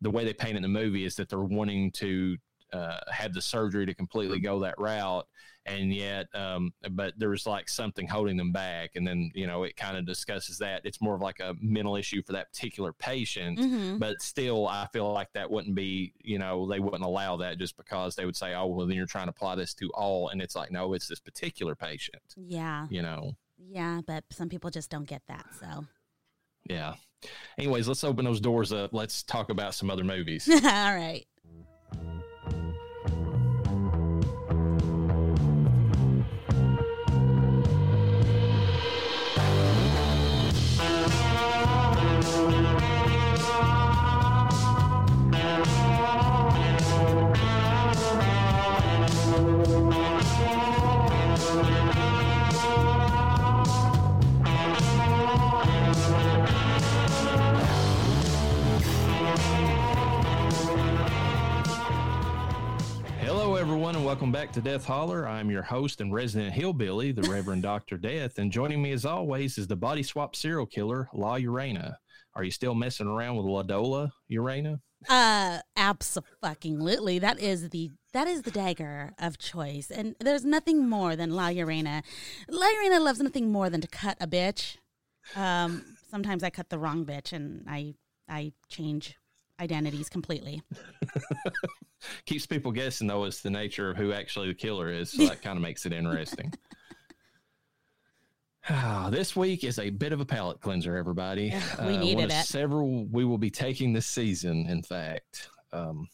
[0.00, 2.36] the way they paint it in the movie is that they're wanting to
[2.74, 5.26] uh, have the surgery to completely go that route
[5.66, 9.76] and yet um, but was like something holding them back and then you know it
[9.76, 13.58] kind of discusses that it's more of like a mental issue for that particular patient
[13.58, 17.58] hmm but still i feel like that wouldn't be you know they wouldn't allow that
[17.58, 20.28] just because they would say oh well then you're trying to apply this to all
[20.28, 22.86] and it's like no it's this particular patient Yeah.
[22.90, 24.00] you know Yeah.
[24.06, 25.46] But some people just don't get that.
[25.60, 25.86] So,
[26.68, 26.94] yeah
[27.58, 30.60] anyways let's open those doors up let's talk about some other movies all
[30.94, 31.24] right.
[64.14, 68.38] Welcome back to death holler i'm your host and resident hillbilly the reverend dr death
[68.38, 71.98] and joining me as always is the body swap serial killer la urana
[72.36, 77.18] are you still messing around with ladola urana Uh, absolutely.
[77.18, 81.48] That is the that is the dagger of choice, and there's nothing more than La
[81.48, 82.02] Urena.
[82.48, 84.78] La Urena loves nothing more than to cut a bitch.
[85.36, 87.96] Um, sometimes I cut the wrong bitch, and I
[88.30, 89.16] I change
[89.60, 90.62] identities completely.
[92.26, 95.40] keeps people guessing though it's the nature of who actually the killer is so that
[95.42, 96.52] kind of makes it interesting
[98.68, 102.30] Ah, this week is a bit of a palate cleanser everybody Yeah, we Uh, needed
[102.30, 102.44] it.
[102.46, 106.08] several we will be taking this season in fact um,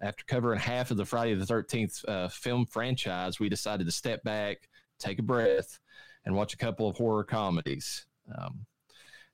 [0.00, 4.22] after covering half of the friday the 13th uh, film franchise we decided to step
[4.24, 5.78] back take a breath
[6.24, 8.06] and watch a couple of horror comedies
[8.38, 8.66] um,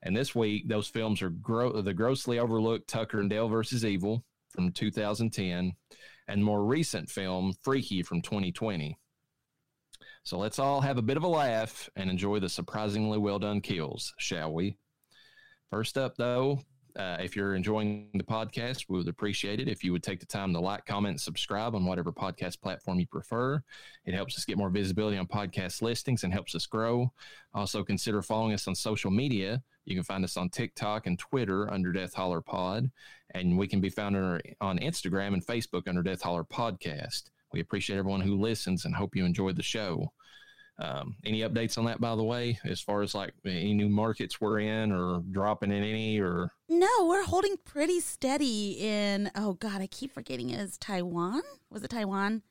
[0.02, 4.24] and this week those films are gro- the grossly overlooked tucker and dale versus evil
[4.50, 5.72] from 2010
[6.28, 8.96] and more recent film Freaky from 2020.
[10.24, 13.60] So let's all have a bit of a laugh and enjoy the surprisingly well done
[13.60, 14.76] kills, shall we?
[15.70, 16.60] First up, though,
[16.96, 20.26] uh, if you're enjoying the podcast, we would appreciate it if you would take the
[20.26, 23.62] time to like, comment, subscribe on whatever podcast platform you prefer.
[24.05, 27.12] It helps us get more visibility on podcast listings and helps us grow.
[27.55, 29.62] Also, consider following us on social media.
[29.85, 32.90] You can find us on TikTok and Twitter under Death Holler Pod
[33.35, 34.16] and we can be found
[34.61, 37.24] on Instagram and Facebook under Death Holler Podcast.
[37.52, 40.12] We appreciate everyone who listens and hope you enjoyed the show.
[40.83, 44.40] Um, any updates on that, by the way, as far as like any new markets
[44.40, 49.31] we're in or dropping in any or No, we're holding pretty steady in.
[49.37, 50.51] Oh God, I keep forgetting.
[50.51, 51.42] Is Taiwan?
[51.71, 52.42] Was it Taiwan?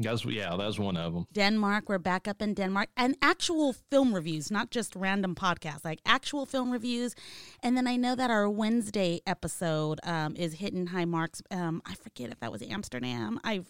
[0.00, 0.24] guys?
[0.24, 1.26] Yeah, that's one of them.
[1.32, 1.88] Denmark.
[1.88, 6.46] We're back up in Denmark and actual film reviews, not just random podcasts, like actual
[6.46, 7.14] film reviews.
[7.62, 11.42] And then I know that our Wednesday episode um, is hitting high marks.
[11.50, 13.40] Um, I forget if that was Amsterdam.
[13.44, 13.62] I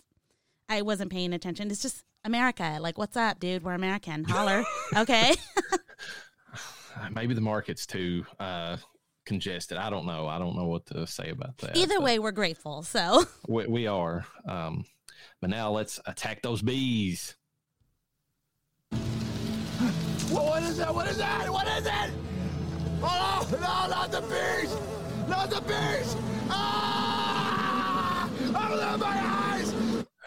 [0.69, 1.71] I wasn't paying attention.
[1.71, 2.79] It's just America.
[2.81, 3.65] Like, what's up, dude?
[3.65, 4.23] We're American.
[4.29, 4.63] Holler.
[4.97, 5.35] okay.
[7.13, 8.77] Maybe the market's too uh,
[9.25, 9.79] congested.
[9.79, 10.29] I don't know.
[10.29, 11.77] I don't know what to say about that.
[11.77, 12.83] Either way, we're grateful.
[12.83, 14.27] So we, we are.
[14.47, 14.85] Um,
[15.41, 17.35] but now let's attack those bees.
[20.31, 20.95] What is that?
[20.95, 21.51] What is that?
[21.51, 22.11] What is it?
[23.01, 24.77] Oh, no, not the bees!
[25.29, 26.17] Not the bees!
[26.51, 28.29] Ah!
[28.49, 29.48] Open my eyes!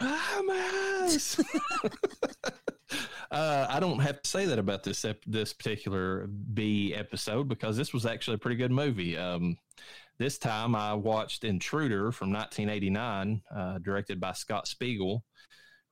[0.04, 1.40] Ah, my eyes.
[3.30, 7.76] uh, I don't have to say that about this ep- this particular B episode because
[7.76, 9.16] this was actually a pretty good movie.
[9.16, 9.56] Um,
[10.18, 15.24] this time I watched Intruder from 1989, uh, directed by Scott Spiegel,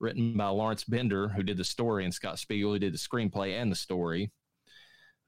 [0.00, 3.60] written by Lawrence Bender, who did the story, and Scott Spiegel, who did the screenplay
[3.60, 4.30] and the story.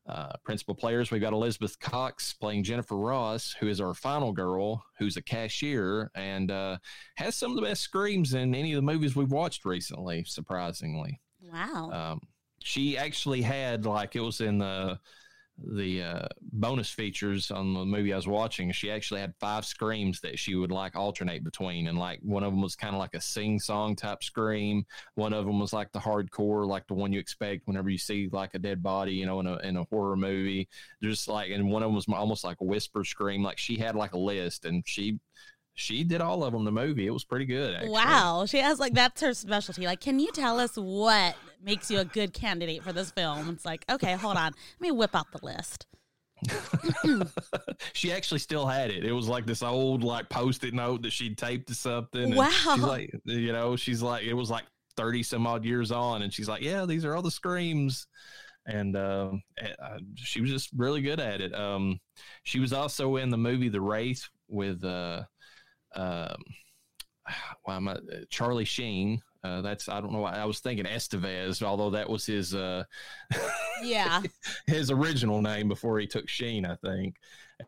[0.09, 4.85] Uh, principal players, we've got Elizabeth Cox playing Jennifer Ross, who is our final girl,
[4.99, 6.77] who's a cashier and uh,
[7.17, 11.21] has some of the best screams in any of the movies we've watched recently, surprisingly.
[11.41, 11.91] wow.
[11.93, 12.21] Um,
[12.65, 14.99] she actually had, like, it was in the
[15.67, 20.21] the uh, bonus features on the movie I was watching, she actually had five screams
[20.21, 23.15] that she would like alternate between, and like one of them was kind of like
[23.15, 24.85] a sing song type scream.
[25.15, 28.29] One of them was like the hardcore, like the one you expect whenever you see
[28.33, 30.69] like a dead body, you know, in a in a horror movie.
[31.03, 33.43] Just like, and one of them was almost like a whisper scream.
[33.43, 35.19] Like she had like a list, and she
[35.75, 36.65] she did all of them.
[36.65, 37.75] The movie, it was pretty good.
[37.75, 37.91] Actually.
[37.91, 39.87] Wow, she has like that's her specialty.
[39.87, 43.49] Like, can you tell us what makes you a good candidate for this film?
[43.51, 45.87] It's like, okay, hold on, let me whip out the list.
[47.93, 49.05] she actually still had it.
[49.05, 52.25] It was like this old like post-it note that she'd taped to something.
[52.25, 52.49] and Wow.
[52.51, 54.65] She's like, you know, she's like, it was like
[54.97, 56.23] 30 some odd years on.
[56.23, 58.07] And she's like, yeah, these are all the screams.
[58.67, 61.55] And um, uh, she was just really good at it.
[61.55, 61.99] Um,
[62.45, 65.23] she was also in the movie The Wraith with uh,
[65.95, 66.37] um,
[67.65, 67.97] why am I,
[68.31, 69.21] Charlie Sheen.
[69.45, 70.21] Uh, that's I don't know.
[70.21, 72.85] why I was thinking Estevez, although that was his uh,
[73.83, 74.23] Yeah.
[74.69, 77.17] his original name before he took Sheen, I think.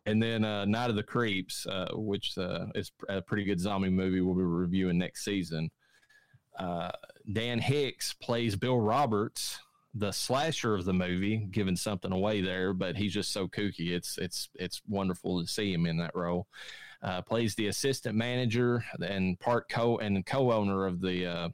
[0.06, 3.90] And then uh, Night of the Creeps, uh, which uh, is a pretty good zombie
[3.90, 5.68] movie we'll be reviewing next season.
[6.58, 6.92] Uh,
[7.32, 9.58] Dan Hicks plays Bill Roberts,
[9.94, 13.90] the slasher of the movie, giving something away there, but he's just so kooky.
[13.90, 16.46] It's it's it's wonderful to see him in that role.
[17.04, 21.48] Uh, plays the assistant manager and part co and co-owner of the uh,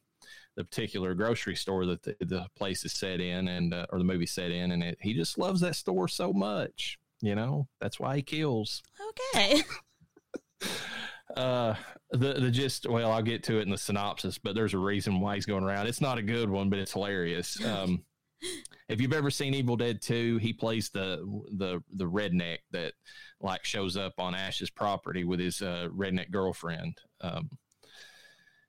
[0.57, 4.05] the particular grocery store that the, the place is set in and uh, or the
[4.05, 7.69] movie set in and it, he just loves that store so much you know?
[7.81, 8.83] That's why he kills.
[9.35, 9.63] Okay.
[11.37, 11.75] uh
[12.11, 15.21] the the just well i'll get to it in the synopsis but there's a reason
[15.21, 15.87] why he's going around.
[15.87, 17.63] It's not a good one but it's hilarious.
[17.65, 18.03] Um
[18.89, 21.19] if you've ever seen evil dead 2 he plays the
[21.57, 22.95] the the redneck that
[23.41, 27.51] like shows up on ash's property with his uh redneck girlfriend um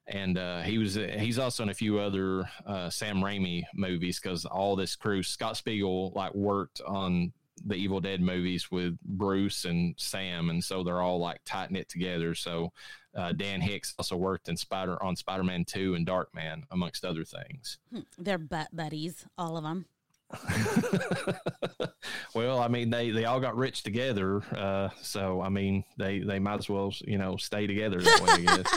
[0.07, 4.45] and uh, he was he's also in a few other uh, Sam Raimi movies because
[4.45, 7.31] all this crew Scott Spiegel like worked on
[7.65, 11.89] the Evil Dead movies with Bruce and Sam, and so they're all like tight knit
[11.89, 12.33] together.
[12.33, 12.71] So
[13.15, 17.23] uh, Dan Hicks also worked in Spider on Spider Man Two and Darkman, amongst other
[17.23, 17.77] things.
[18.17, 19.85] They're butt buddies, all of them.
[22.35, 26.39] well, I mean they they all got rich together, uh, so I mean they they
[26.39, 28.63] might as well you know stay together that way.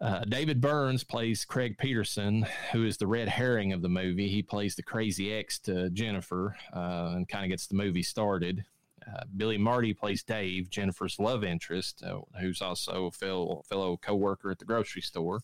[0.00, 4.28] Uh, David Byrnes plays Craig Peterson, who is the red herring of the movie.
[4.28, 8.64] He plays the crazy ex to Jennifer uh, and kind of gets the movie started.
[9.06, 14.14] Uh, Billy Marti plays Dave, Jennifer's love interest, uh, who's also a fellow, fellow co
[14.14, 15.40] worker at the grocery store.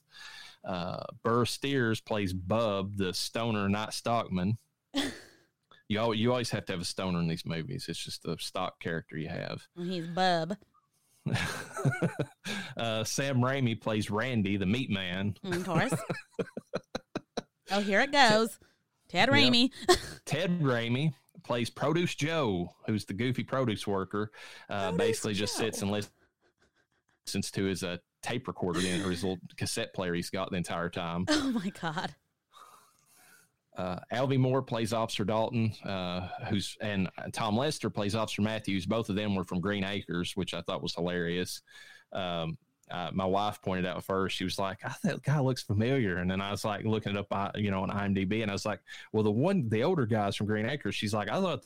[0.67, 4.59] Uh, Burr Steers plays Bub, the stoner not stockman.
[5.89, 7.87] you, al- you always have to have a stoner in these movies.
[7.89, 9.63] It's just the stock character you have.
[9.79, 10.57] He's Bub.
[12.77, 15.37] uh, Sam Raimi plays Randy, the meat man.
[15.45, 15.95] Of course.
[17.71, 18.59] oh, here it goes.
[19.09, 19.71] Ted Raimi.
[20.25, 24.33] Ted Raimi plays Produce Joe, who's the goofy produce worker.
[24.69, 29.23] Uh, Produce basically, just sits and listens to his uh, tape recorder in, or his
[29.23, 31.27] little cassette player he's got the entire time.
[31.29, 32.15] Oh my God.
[33.77, 38.87] Uh, Alvy Moore plays Officer Dalton, uh, who's and Tom Lester plays Officer Matthews.
[38.87, 41.61] Both of them were from Green Acres, which I thought was hilarious.
[42.13, 42.57] Um,
[42.91, 44.37] uh, my wife pointed out first.
[44.37, 47.13] She was like, "I thought that guy looks familiar," and then I was like looking
[47.13, 48.81] it up, uh, you know, on IMDb, and I was like,
[49.13, 51.65] "Well, the one, the older guys from Green Acres." She's like, "I thought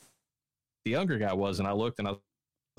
[0.83, 2.15] the younger guy was," and I looked, and I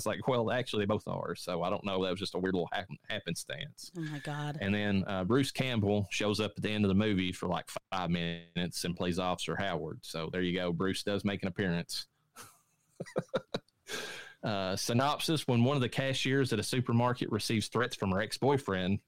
[0.03, 2.03] was like, "Well, actually, they both are." So I don't know.
[2.05, 3.91] That was just a weird little happen, happenstance.
[3.97, 4.59] Oh my God.
[4.61, 7.67] And then uh, Bruce Campbell shows up at the end of the movie for like
[7.93, 10.01] five minutes and plays Officer Howard.
[10.03, 10.73] So there you go.
[10.73, 12.07] Bruce does make an appearance.
[14.45, 18.39] uh, synopsis When one of the cashiers at a supermarket receives threats from her ex
[18.39, 19.01] boyfriend,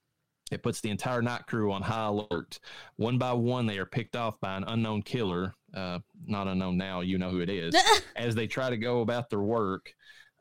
[0.50, 2.58] it puts the entire night crew on high alert.
[2.96, 5.54] One by one, they are picked off by an unknown killer.
[5.74, 7.74] Uh, not unknown now, you know who it is.
[8.16, 9.92] as they try to go about their work.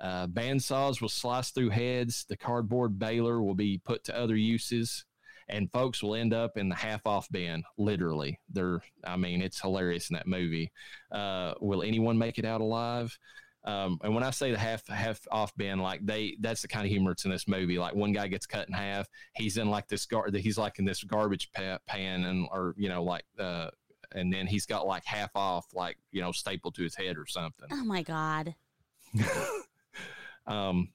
[0.03, 2.25] Uh, bandsaws will slice through heads.
[2.27, 5.05] The cardboard baler will be put to other uses,
[5.47, 7.63] and folks will end up in the half off bin.
[7.77, 8.81] Literally, they're.
[9.05, 10.73] I mean, it's hilarious in that movie.
[11.09, 13.17] Uh, will anyone make it out alive?
[13.63, 16.85] Um, and when I say the half half off bin, like they, that's the kind
[16.85, 17.79] of humor that's in this movie.
[17.79, 20.85] Like one guy gets cut in half, he's in like this gar, he's like in
[20.85, 23.69] this garbage pa- pan, and or you know like, uh,
[24.11, 27.25] and then he's got like half off, like you know stapled to his head or
[27.25, 27.69] something.
[27.71, 28.53] Oh my God.
[30.47, 30.89] Um,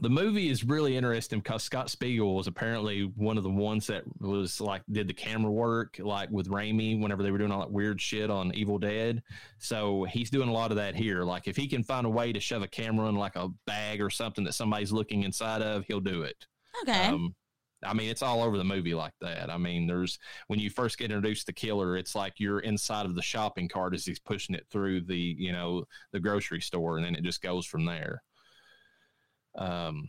[0.00, 4.04] the movie is really interesting because Scott Spiegel was apparently one of the ones that
[4.20, 7.70] was like did the camera work like with Raimi whenever they were doing all that
[7.70, 9.22] weird shit on Evil Dead.
[9.58, 11.24] So he's doing a lot of that here.
[11.24, 14.00] Like if he can find a way to shove a camera in like a bag
[14.00, 16.46] or something that somebody's looking inside of, he'll do it.
[16.82, 17.06] Okay.
[17.06, 17.34] Um,
[17.84, 19.50] I mean, it's all over the movie like that.
[19.50, 20.18] I mean, there's
[20.48, 23.94] when you first get introduced to Killer, it's like you're inside of the shopping cart
[23.94, 27.42] as he's pushing it through the, you know, the grocery store, and then it just
[27.42, 28.22] goes from there.
[29.58, 30.08] Um,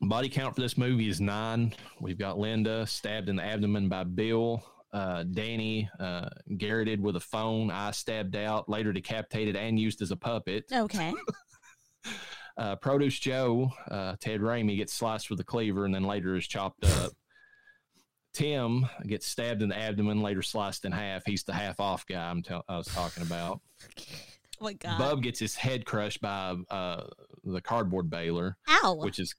[0.00, 1.74] body count for this movie is nine.
[2.00, 4.64] We've got Linda stabbed in the abdomen by Bill.
[4.92, 10.10] Uh, Danny uh, garroted with a phone, I stabbed out, later decapitated and used as
[10.10, 10.64] a puppet.
[10.72, 11.12] okay.
[12.58, 16.46] Uh, Produce Joe, uh, Ted Raimi, gets sliced with a cleaver and then later is
[16.46, 17.12] chopped up.
[18.34, 21.22] Tim gets stabbed in the abdomen, later sliced in half.
[21.24, 23.62] He's the half off guy I'm tell- I was talking about.
[24.60, 24.98] my god.
[24.98, 27.04] Bub gets his head crushed by uh,
[27.44, 28.94] the cardboard baler, Ow.
[29.02, 29.34] which is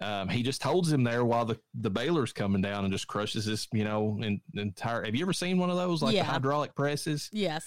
[0.00, 3.46] um, he just holds him there while the the baler's coming down and just crushes
[3.46, 5.04] this, you know, in, entire.
[5.04, 6.24] Have you ever seen one of those like Yeah.
[6.24, 7.28] the hydraulic presses?
[7.32, 7.64] yes.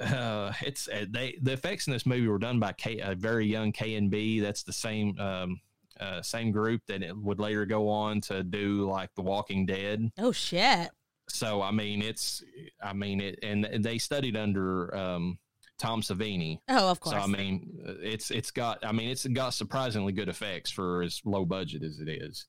[0.00, 3.44] Uh, it's uh, they the effects in this movie were done by K, a very
[3.46, 4.40] young KNB.
[4.40, 5.60] That's the same um,
[6.00, 10.10] uh, same group that it would later go on to do like The Walking Dead.
[10.18, 10.88] Oh shit.
[11.28, 12.42] So I mean, it's
[12.82, 15.38] I mean it, and they studied under um,
[15.82, 16.60] Tom Savini.
[16.68, 17.16] Oh, of course.
[17.16, 21.02] So I mean, uh, it's it's got I mean it's got surprisingly good effects for
[21.02, 22.46] as low budget as it is.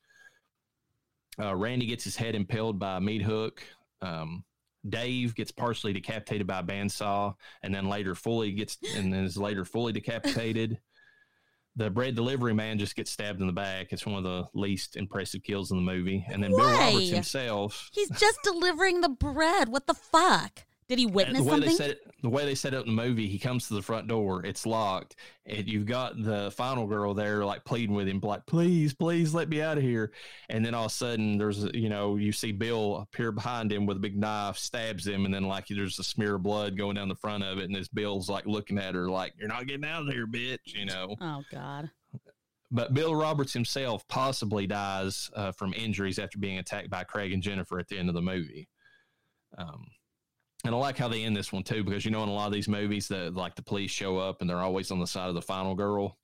[1.41, 3.63] Uh, Randy gets his head impaled by a meat hook.
[4.03, 4.43] Um,
[4.87, 9.35] Dave gets partially decapitated by a bandsaw, and then later fully gets and then is
[9.35, 10.79] later fully decapitated.
[11.75, 13.87] The bread delivery man just gets stabbed in the back.
[13.91, 16.23] It's one of the least impressive kills in the movie.
[16.29, 19.69] And then Bill Roberts himself, He's just delivering the bread.
[19.69, 20.65] What the fuck?
[20.87, 21.69] Did he And witness the way something?
[21.69, 23.73] they set it, the way they set it up in the movie, he comes to
[23.73, 25.15] the front door, it's locked,
[25.45, 29.49] and you've got the final girl there, like pleading with him, like, "Please, please, let
[29.49, 30.11] me out of here."
[30.49, 33.85] And then all of a sudden, there's, you know, you see Bill appear behind him
[33.85, 36.95] with a big knife, stabs him, and then like there's a smear of blood going
[36.95, 39.67] down the front of it, and this Bill's like looking at her, like, "You're not
[39.67, 41.15] getting out of here, bitch," you know.
[41.21, 41.89] oh god.
[42.71, 47.43] But Bill Roberts himself possibly dies uh, from injuries after being attacked by Craig and
[47.43, 48.67] Jennifer at the end of the movie.
[49.59, 49.85] Um,
[50.63, 52.47] and I like how they end this one too, because you know in a lot
[52.47, 55.29] of these movies, that like the police show up and they're always on the side
[55.29, 56.17] of the final girl.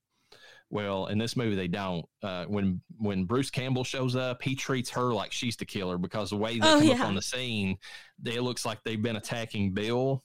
[0.72, 2.06] Well, in this movie, they don't.
[2.22, 6.30] Uh, when when Bruce Campbell shows up, he treats her like she's the killer because
[6.30, 7.78] the way they Oh, come up on the scene,
[8.22, 10.24] they, it looks like they've been attacking Bill,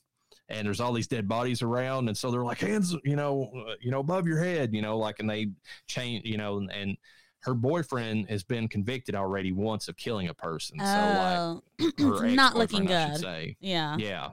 [0.50, 3.74] and there's all these dead bodies around, and so they're like hands, you know, uh,
[3.80, 5.48] you know, above your head, you know, like, and they
[5.88, 6.96] change, you know, and
[7.44, 11.62] her boyfriend has been convicted already once of killing a person, so like Oh,
[12.34, 13.20] not looking ex-boyfriend, I should good.
[13.20, 13.56] say.
[13.60, 13.96] Yeah.
[13.98, 14.30] Yeah.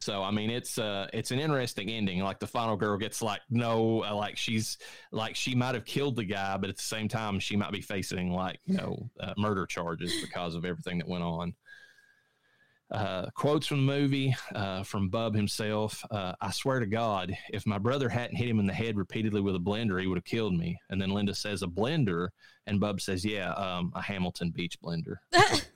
[0.00, 2.20] So I mean, it's uh, it's an interesting ending.
[2.20, 4.78] Like the final girl gets like no, uh, like she's
[5.10, 7.80] like she might have killed the guy, but at the same time, she might be
[7.80, 11.54] facing like you know uh, murder charges because of everything that went on.
[12.88, 16.04] Uh, quotes from the movie uh, from Bub himself.
[16.10, 19.40] Uh, I swear to God, if my brother hadn't hit him in the head repeatedly
[19.40, 20.78] with a blender, he would have killed me.
[20.88, 22.28] And then Linda says a blender,
[22.68, 25.16] and Bub says, "Yeah, um, a Hamilton Beach blender."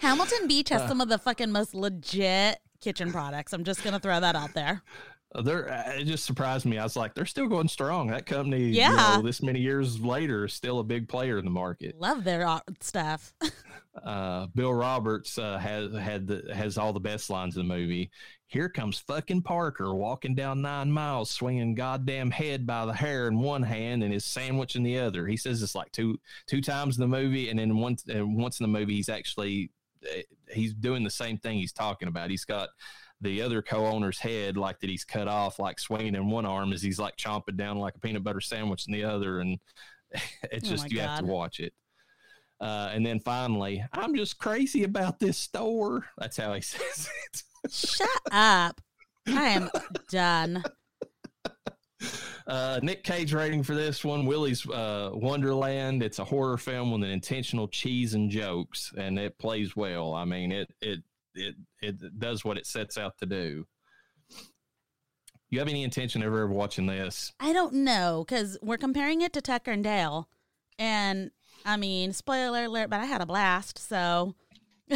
[0.00, 0.78] Hamilton Beach Uh.
[0.80, 3.52] has some of the fucking most legit kitchen products.
[3.54, 4.82] I'm just gonna throw that out there.
[5.42, 6.78] They're, uh, it just surprised me.
[6.78, 8.08] I was like, they're still going strong.
[8.08, 8.90] That company, Yeah.
[8.90, 11.98] you know, this many years later, is still a big player in the market.
[11.98, 12.46] Love their
[12.80, 13.34] stuff.
[14.02, 18.10] Uh, Bill Roberts uh, has had the, has all the best lines in the movie.
[18.48, 23.38] Here comes fucking Parker walking down nine miles, swinging goddamn head by the hair in
[23.38, 25.28] one hand and his sandwich in the other.
[25.28, 26.18] He says this like two
[26.48, 29.70] two times in the movie, and then once and once in the movie, he's actually
[30.04, 30.22] uh,
[30.52, 32.30] he's doing the same thing he's talking about.
[32.30, 32.70] He's got
[33.24, 36.82] the other co-owner's head like that he's cut off like swinging in one arm as
[36.82, 39.58] he's like chomping down like a peanut butter sandwich in the other and
[40.52, 41.72] it's Oh just you have to watch it.
[42.60, 46.06] Uh, and then finally i'm just crazy about this store.
[46.18, 47.42] That's how he says it.
[47.72, 48.80] Shut up.
[49.26, 49.70] I am
[50.10, 50.62] done.
[52.46, 56.02] uh, nick cage rating for this one Willy's uh, wonderland.
[56.02, 60.14] It's a horror film with an intentional cheese and jokes and it plays well.
[60.14, 61.02] I mean it it
[61.34, 63.66] it it does what it sets out to do
[65.50, 69.32] you have any intention of ever watching this I don't know because we're comparing it
[69.34, 70.28] to Tucker and Dale,
[70.78, 71.30] and
[71.64, 73.78] I mean, spoiler alert, but I had a blast.
[73.78, 74.34] So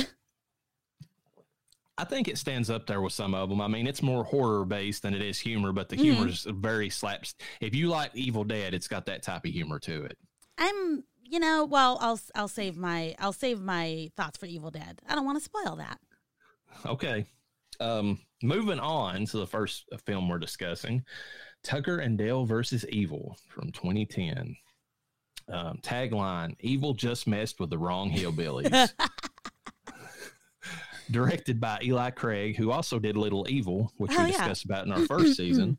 [1.97, 3.61] I think it stands up there with some of them.
[3.61, 6.01] I mean, it's more horror based than it is humor, but the Mhm.
[6.01, 7.35] humor is very slaps.
[7.61, 10.17] If you like Evil Dead, it's got that type of humor to it.
[10.59, 15.01] I'm, you know, well, I'll I'll save my I'll save my thoughts for Evil Dead.
[15.09, 15.99] I don't want to spoil that.
[16.87, 17.27] Okay.
[17.81, 21.05] Um, moving on to the first film we're discussing
[21.63, 24.57] Tucker and Dale versus Evil from 2010.
[25.53, 28.91] Um, tagline Evil just messed with the wrong hillbillies.
[31.11, 34.37] Directed by Eli Craig, who also did Little Evil, which Oh, we yeah.
[34.37, 35.79] discussed about in our first season.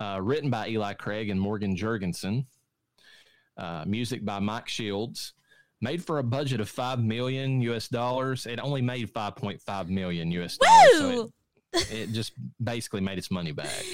[0.00, 2.46] Uh, written by Eli Craig and Morgan Jurgenson.
[3.56, 5.34] Uh, music by Mike Shields
[5.80, 8.46] made for a budget of five million US dollars.
[8.46, 10.90] It only made five point five million US dollars.
[10.98, 11.32] So
[11.72, 13.84] it, it just basically made its money back.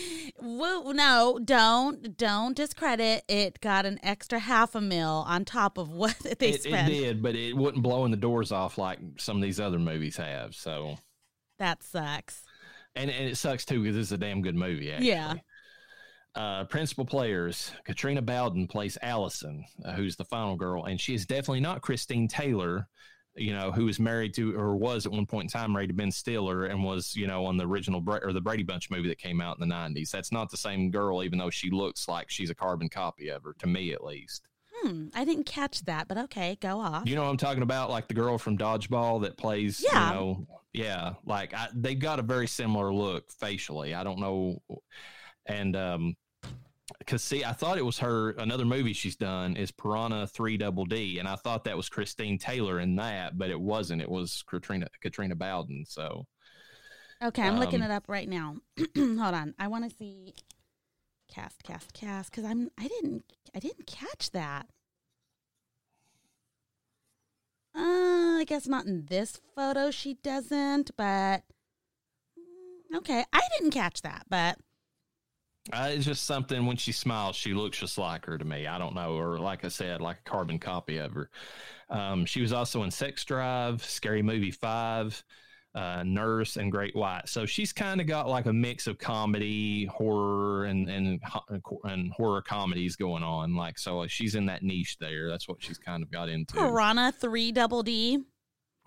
[0.41, 0.93] Woo!
[0.93, 3.24] No, don't don't discredit.
[3.28, 6.89] It got an extra half a mil on top of what they It, it spent.
[6.89, 10.55] did, but it wasn't blowing the doors off like some of these other movies have.
[10.55, 10.97] So,
[11.59, 12.43] That sucks.
[12.95, 14.93] and, and it sucks too because it's a damn good movie.
[14.93, 15.09] Actually.
[15.09, 15.35] Yeah.
[16.37, 21.26] Uh, principal players: Katrina Bowden plays Allison, uh, who's the final girl, and she is
[21.26, 22.87] definitely not Christine Taylor,
[23.35, 25.95] you know, who was married to or was at one point in time married to
[25.95, 29.09] Ben Stiller and was, you know, on the original Bra- or the Brady Bunch movie
[29.09, 30.11] that came out in the 90s.
[30.11, 33.43] That's not the same girl, even though she looks like she's a carbon copy of
[33.43, 34.47] her, to me at least.
[34.83, 37.09] Hmm, I didn't catch that, but okay, go off.
[37.09, 37.91] You know what I'm talking about?
[37.91, 40.09] Like the girl from Dodgeball that plays, Yeah.
[40.11, 43.95] you know, yeah, like I, they got a very similar look facially.
[43.95, 44.62] I don't know.
[45.47, 46.14] And, um,
[46.99, 48.30] because see, I thought it was her.
[48.32, 52.38] Another movie she's done is Piranha Three Double D, and I thought that was Christine
[52.38, 54.03] Taylor in that, but it wasn't.
[54.03, 55.84] It was Katrina Katrina Bowden.
[55.86, 56.26] So
[57.22, 58.57] Okay, I'm looking Um, it up right now.
[58.97, 59.55] Hold on.
[59.59, 60.34] I want to see
[61.28, 63.24] cast, cast, cast because I'm I didn't
[63.55, 64.66] I didn't catch that.
[67.74, 69.91] Uh, I guess not in this photo.
[69.91, 71.43] She doesn't, but
[72.38, 74.24] mm, okay, I didn't catch that.
[74.28, 74.59] But
[75.73, 78.66] uh, it's just something when she smiles, she looks just like her to me.
[78.66, 81.31] I don't know, or like I said, like a carbon copy of her.
[81.89, 85.23] Um, she was also in Sex Drive, Scary Movie Five,
[85.75, 87.29] uh, Nurse, and Great White.
[87.29, 91.21] So she's kind of got like a mix of comedy, horror, and and
[91.85, 93.55] and horror comedies going on.
[93.57, 95.29] Like so, she's in that niche there.
[95.29, 96.55] That's what she's kind of got into.
[96.55, 98.18] Piranha Three Double D,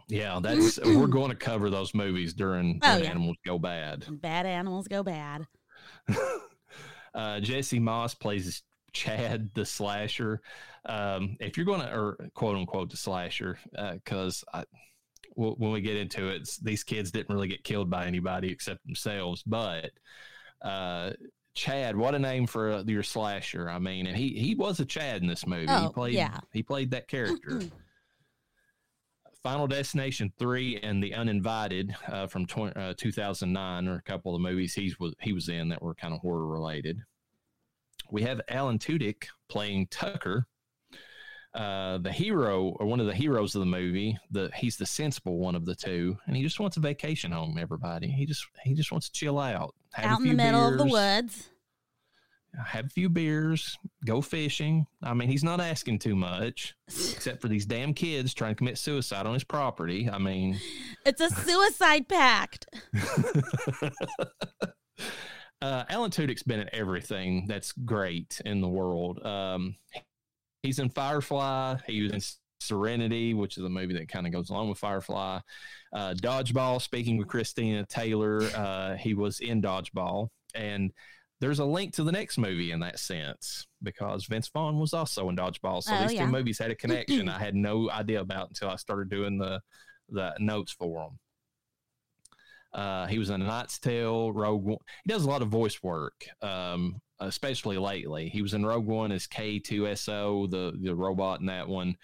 [0.07, 3.09] Yeah, that's we're going to cover those movies during Oh, yeah.
[3.09, 4.05] Animals Go Bad.
[4.21, 5.45] Bad Animals Go Bad.
[7.13, 10.41] uh, Jesse Moss plays Chad the slasher.
[10.85, 13.57] Um, if you're going to, or quote unquote, the slasher,
[13.93, 14.65] because I
[15.35, 18.85] w- when we get into it, these kids didn't really get killed by anybody except
[18.85, 19.43] themselves.
[19.43, 19.91] But
[20.61, 21.11] uh,
[21.55, 23.69] Chad, what a name for uh, your slasher!
[23.69, 25.67] I mean, and he he was a Chad in this movie.
[25.69, 26.39] Oh, he played yeah.
[26.51, 27.61] he played that character.
[29.43, 34.41] Final Destination three and The Uninvited uh, from tw- uh, 2009 are a couple of
[34.41, 36.99] the movies he was he was in that were kind of horror related.
[38.09, 40.47] We have Alan Tudyk playing Tucker,
[41.53, 44.17] uh, the hero or one of the heroes of the movie.
[44.31, 47.57] The he's the sensible one of the two, and he just wants a vacation home.
[47.57, 50.85] Everybody, he just he just wants to chill out, Out in the middle of the
[50.85, 51.49] woods.
[52.57, 54.85] Have a few beers, go fishing.
[55.01, 58.77] I mean, he's not asking too much, except for these damn kids trying to commit
[58.77, 60.09] suicide on his property.
[60.09, 60.59] I mean,
[61.05, 62.67] It's a suicide pact.
[65.61, 69.25] uh, Alan Tudyk's been in everything that's great in the world.
[69.25, 69.75] Um,
[70.61, 71.77] he's in Firefly.
[71.87, 72.21] He was in
[72.59, 75.39] Serenity, which is a movie that kind of goes along with Firefly.
[75.93, 76.81] Uh, Dodgeball.
[76.81, 80.91] Speaking with Christina Taylor, uh, he was in Dodgeball, and
[81.43, 85.27] there's a link to the next movie in that sense because Vince Vaughn was also
[85.27, 85.83] in Dodgeball.
[85.83, 86.25] So Oh, these yeah.
[86.25, 87.27] two movies had a connection.
[87.27, 89.59] I had no idea about until I started doing the
[90.07, 91.19] the notes for them.
[92.73, 94.77] Uh, he was in A Knight's Tale, Rogue One.
[95.03, 98.29] He does a lot of voice work, um, especially lately.
[98.29, 101.95] He was in Rogue One as K2SO, the, the robot in that one.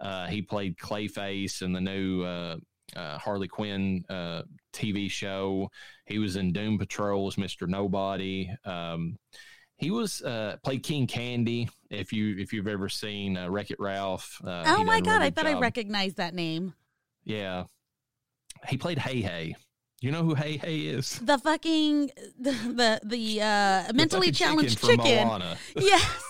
[0.00, 2.56] Uh, he played Clayface in the new uh,
[2.96, 4.42] uh, Harley Quinn uh,
[4.78, 5.70] TV show.
[6.06, 7.68] He was in Doom Patrol as Mr.
[7.68, 8.50] Nobody.
[8.64, 9.18] Um,
[9.76, 11.68] he was uh, played King Candy.
[11.90, 14.40] If you if you've ever seen uh, Wreck It Ralph.
[14.44, 16.74] Uh, oh my god, really I thought I recognized that name.
[17.24, 17.64] Yeah.
[18.66, 19.54] He played Heihei.
[20.00, 21.18] You know who Hey Hey is?
[21.18, 25.26] The fucking the the, the uh mentally fucking challenged chicken.
[25.26, 25.56] Moana.
[25.76, 26.24] Yes.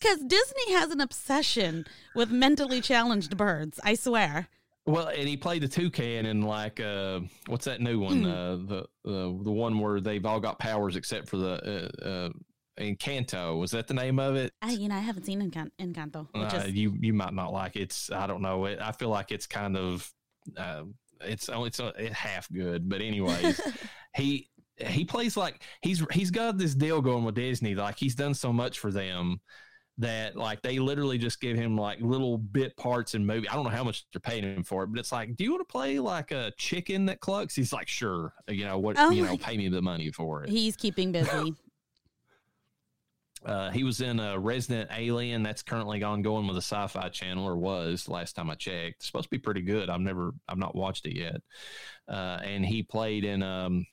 [0.00, 4.48] Cuz Disney has an obsession with mentally challenged birds, I swear.
[4.84, 8.24] Well, and he played the toucan in like uh, what's that new one?
[8.24, 12.28] Uh, the uh, the one where they've all got powers except for the uh, uh,
[12.80, 13.58] Encanto.
[13.60, 14.52] Was that the name of it?
[14.60, 16.26] I you know, I haven't seen Encan- Encanto.
[16.32, 17.82] Which Uh, is you you might not like it.
[17.82, 18.64] It's I don't know.
[18.64, 20.10] It I feel like it's kind of
[20.56, 20.82] uh,
[21.20, 23.60] it's oh, it's uh, half good, but anyways,
[24.16, 27.76] he he plays like he's he's got this deal going with Disney.
[27.76, 29.40] Like he's done so much for them
[30.02, 33.48] that like they literally just give him like little bit parts in movie.
[33.48, 35.52] I don't know how much they're paying him for it, but it's like, do you
[35.52, 37.54] want to play like a chicken that clucks?
[37.54, 38.34] He's like, sure.
[38.48, 38.96] You know what?
[38.98, 40.50] Oh you know, pay me the money for it.
[40.50, 41.54] he's keeping busy.
[43.44, 47.56] Uh, he was in a Resident Alien that's currently ongoing with the Sci-Fi Channel, or
[47.56, 48.98] was last time I checked.
[48.98, 49.90] It's supposed to be pretty good.
[49.90, 51.40] I've never, I've not watched it yet.
[52.06, 53.84] Uh, and he played in um,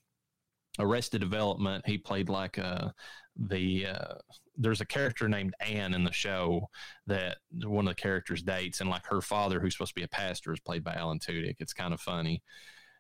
[0.78, 1.84] Arrested Development.
[1.88, 2.90] He played like uh,
[3.36, 4.14] the uh,
[4.60, 6.68] there's a character named Anne in the show
[7.08, 10.10] that one of the characters dates, and like her father, who's supposed to be a
[10.10, 11.56] pastor, is played by Alan Tudyk.
[11.60, 12.44] It's kind of funny.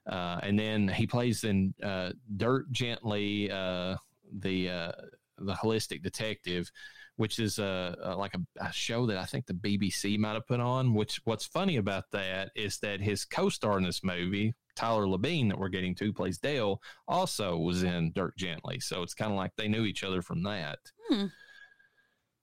[0.09, 3.95] Uh, and then he plays in uh, Dirk Gently, uh,
[4.31, 4.91] the uh,
[5.37, 6.71] the holistic detective,
[7.17, 10.59] which is a, like a, a show that I think the BBC might have put
[10.59, 10.93] on.
[10.93, 15.59] Which what's funny about that is that his co-star in this movie, Tyler Labine, that
[15.59, 18.79] we're getting to, plays Dale, also was in Dirk Gently.
[18.79, 20.79] So it's kind of like they knew each other from that.
[21.09, 21.25] Hmm.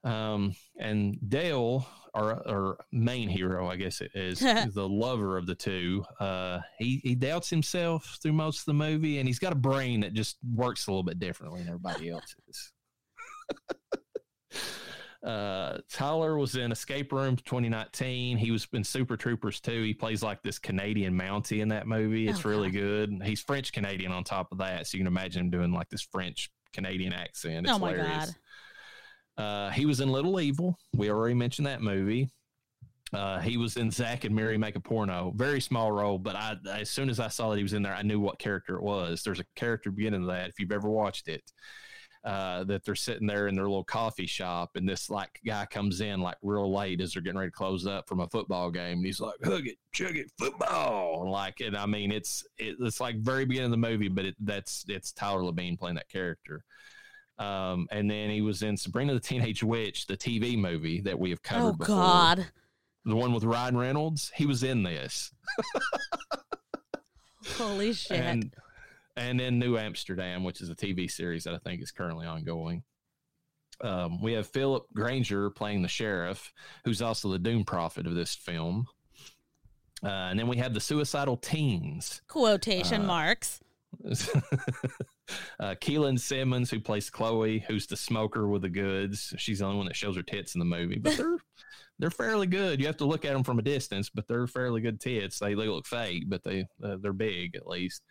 [0.07, 5.47] Um, and Dale, our, our main hero, I guess it is, is the lover of
[5.47, 6.05] the two.
[6.21, 10.01] Uh, he, he doubts himself through most of the movie, and he's got a brain
[10.01, 12.73] that just works a little bit differently than everybody else's.
[15.27, 18.37] uh, Tyler was in Escape Room 2019.
[18.37, 19.83] He was in Super Troopers 2.
[19.83, 22.29] He plays like this Canadian Mountie in that movie.
[22.29, 23.13] It's Oh, really good.
[23.25, 26.03] He's French Canadian on top of that, so you can imagine him doing like this
[26.03, 27.67] French Canadian accent.
[27.67, 28.27] It's Oh my hilarious.
[28.27, 28.35] God.
[29.37, 30.79] Uh, he was in Little Evil.
[30.95, 32.31] We already mentioned that movie.
[33.13, 35.33] Uh, he was in Zack and Miri Make a Porno.
[35.37, 37.95] Very small role, but I as soon as I saw that he was in there,
[37.95, 39.23] I knew what character it was.
[39.23, 40.49] There's a character beginning of that.
[40.49, 41.43] If you've ever watched it,
[42.25, 46.01] uh, that they're sitting there in their little coffee shop, and this like guy comes
[46.01, 48.99] in like real late as they're getting ready to close up from a football game,
[48.99, 52.75] and he's like, "Hug it, chug it, football!" And like, and I mean, it's it,
[52.81, 56.09] it's like very beginning of the movie, but it, that's it's Tyler Labine playing that
[56.09, 56.65] character.
[57.39, 61.31] Um, and then he was in Sabrina the Teenage Witch, the TV movie that we
[61.31, 61.97] have covered Oh before.
[61.97, 62.47] God.
[63.05, 64.33] The one with Ryan Reynolds.
[64.35, 65.33] He was in this.
[67.57, 68.19] Holy shit.
[68.19, 68.53] And
[69.17, 72.83] and then New Amsterdam, which is a TV series that I think is currently ongoing.
[73.81, 76.53] Um, we have Philip Granger playing the sheriff,
[76.85, 78.87] who's also the Doom Prophet of this film.
[80.03, 82.21] Uh, and then we have the Suicidal Teens.
[82.29, 83.61] Quotation uh, marks.
[85.61, 89.35] uh, Keelan Simmons, who plays Chloe, who's the smoker with the goods.
[89.39, 91.37] She's the only one that shows her tits in the movie, but they're
[91.99, 92.81] they're fairly good.
[92.81, 95.39] You have to look at them from a distance, but they're fairly good tits.
[95.39, 98.03] They, they look fake, but they uh, they're big at least.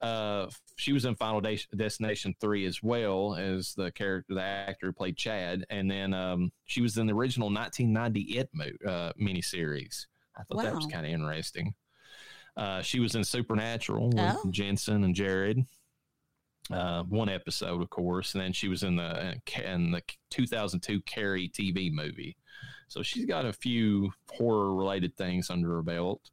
[0.00, 4.86] Uh, she was in Final Des- Destination three as well as the character, the actor
[4.88, 9.12] who played Chad, and then um, she was in the original 1990 It mo- uh,
[9.18, 10.06] miniseries.
[10.36, 11.72] I thought that was kind of interesting.
[12.56, 14.50] Uh, she was in Supernatural with Oh.
[14.50, 15.64] Jensen and Jared.
[16.72, 21.50] Uh, one episode, of course, and then she was in the in the 2002 Carrie
[21.50, 22.36] TV movie.
[22.88, 26.30] So she's got a few horror related things under her belt.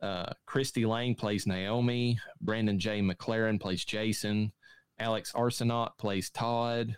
[0.00, 2.18] Uh, Christie Laing plays Naomi.
[2.40, 3.02] Brandon J.
[3.02, 4.52] McLaren plays Jason.
[4.98, 6.96] Alex Arsenault plays Todd.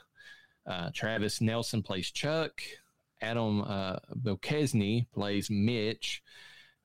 [0.66, 2.60] Uh, Travis Nelson plays Chuck.
[3.20, 3.96] Adam uh,
[5.14, 6.22] plays Mitch.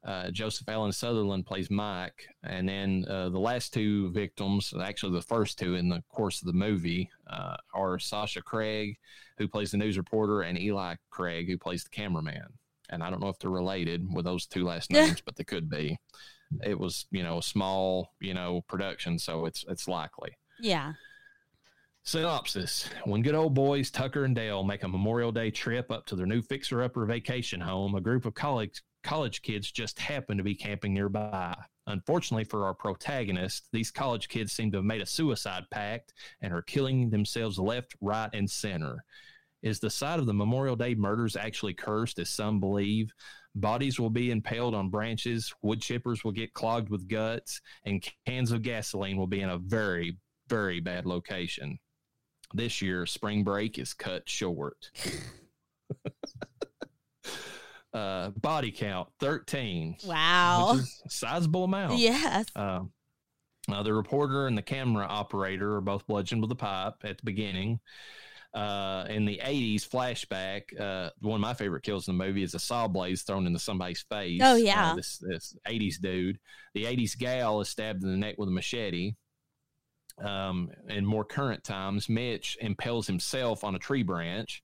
[0.07, 2.29] Uh, Joseph Allen Sutherland plays Mike.
[2.43, 6.47] And then uh, the last two victims, actually the first two in the course of
[6.47, 8.97] the movie, uh, are Sasha Craig,
[9.37, 12.47] who plays the news reporter, and Eli Craig, who plays the cameraman.
[12.89, 15.05] And I don't know if they're related with those two last Yeah.
[15.07, 15.97] names, but they could be.
[16.63, 20.31] It was, you know, a small, you know, production, so it's it's likely.
[20.61, 20.93] Yeah.
[22.03, 26.15] Synopsis When good old boys Tucker and Dale make a Memorial Day trip up to
[26.15, 30.43] their new fixer upper vacation home, a group of college, college kids just happen to
[30.43, 31.55] be camping nearby.
[31.87, 36.53] Unfortunately for our protagonist, these college kids seem to have made a suicide pact and
[36.53, 39.03] are killing themselves left, right, and center.
[39.63, 43.11] Is the site of the Memorial Day murders actually cursed, as some believe?
[43.55, 48.51] Bodies will be impaled on branches, wood chippers will get clogged with guts, and cans
[48.51, 50.17] of gasoline will be in a very,
[50.47, 51.79] very bad location
[52.53, 54.91] this year spring break is cut short
[57.93, 60.73] uh body count 13 Wow.
[60.73, 62.45] which is a sizable amount Yes.
[62.55, 62.81] uh,
[63.71, 67.23] uh, the reporter and the camera operator are both bludgeoned with a pipe at the
[67.23, 67.79] beginning
[68.53, 72.53] uh, in the 80s flashback uh, one of my favorite kills in the movie is
[72.55, 74.91] a saw blade thrown into somebody's face Oh, yeah.
[74.91, 76.39] uh, this, this 80s dude
[76.73, 79.13] the 80s gal is stabbed in the neck with a machete
[80.19, 84.63] um, in more current times, Mitch impales himself on a tree branch.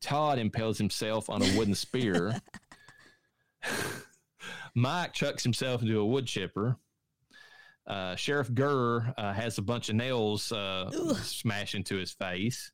[0.00, 2.40] Todd impales himself on a wooden spear.
[4.74, 6.76] Mike chucks himself into a wood chipper.
[7.86, 10.90] Uh, Sheriff Gurr uh, has a bunch of nails uh,
[11.22, 12.70] smash into his face.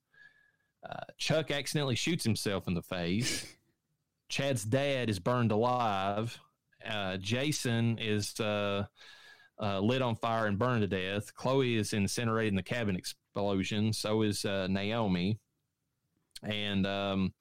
[0.89, 3.47] Uh, Chuck accidentally shoots himself in the face.
[4.29, 6.39] Chad's dad is burned alive.
[6.89, 8.85] Uh, Jason is uh,
[9.61, 11.35] uh, lit on fire and burned to death.
[11.35, 13.93] Chloe is incinerated in the cabin explosion.
[13.93, 15.39] So is uh, Naomi.
[16.47, 17.34] And um,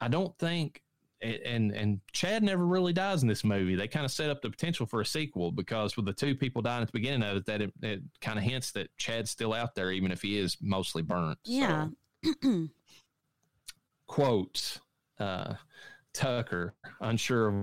[0.00, 0.82] I don't think,
[1.22, 3.76] and and Chad never really dies in this movie.
[3.76, 6.62] They kind of set up the potential for a sequel because with the two people
[6.62, 9.52] dying at the beginning of it, that it, it kind of hints that Chad's still
[9.52, 11.38] out there, even if he is mostly burnt.
[11.44, 11.88] So, Yeah.
[14.06, 14.80] quotes
[15.18, 15.54] uh,
[16.12, 17.54] Tucker, unsure of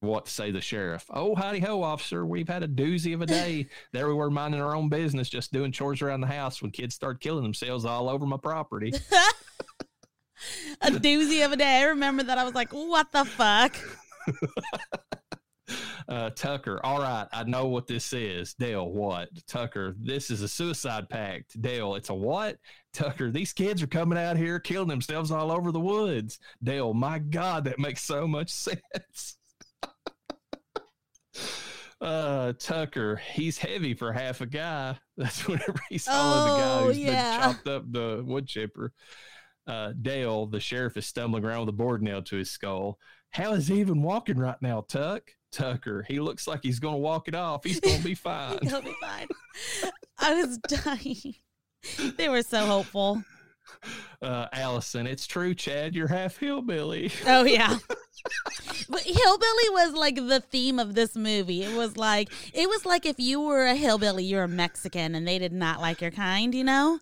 [0.00, 1.04] what to say to the sheriff.
[1.10, 2.24] Oh, howdy ho, officer.
[2.24, 3.68] We've had a doozy of a day.
[3.92, 6.94] there we were minding our own business, just doing chores around the house when kids
[6.94, 8.92] start killing themselves all over my property.
[10.82, 11.80] a doozy of a day.
[11.80, 12.38] I remember that.
[12.38, 13.76] I was like, what the fuck?
[16.08, 18.54] Uh, Tucker, all right, I know what this is.
[18.54, 19.28] Dale, what?
[19.46, 21.60] Tucker, this is a suicide pact.
[21.60, 22.56] Dale, it's a what?
[22.94, 26.38] Tucker, these kids are coming out here killing themselves all over the woods.
[26.62, 29.36] Dale, my God, that makes so much sense.
[32.00, 34.96] uh, Tucker, he's heavy for half a guy.
[35.18, 37.38] That's whenever he saw the guy Oh, who's yeah.
[37.38, 38.92] been chopped up the wood chipper.
[39.68, 42.98] Uh, Dale, the sheriff, is stumbling around with a board nailed to his skull.
[43.30, 45.30] How is he even walking right now, Tuck?
[45.52, 47.64] Tucker, he looks like he's going to walk it off.
[47.64, 48.58] He's going to be fine.
[48.62, 49.28] He'll be fine.
[50.18, 51.34] I was dying.
[52.16, 53.22] They were so hopeful.
[54.20, 55.94] Uh, Allison, it's true, Chad.
[55.94, 57.12] You're half hillbilly.
[57.26, 57.78] Oh yeah.
[58.90, 61.62] But hillbilly was like the theme of this movie.
[61.62, 65.26] It was like it was like if you were a hillbilly, you're a Mexican, and
[65.26, 66.54] they did not like your kind.
[66.54, 67.00] You know?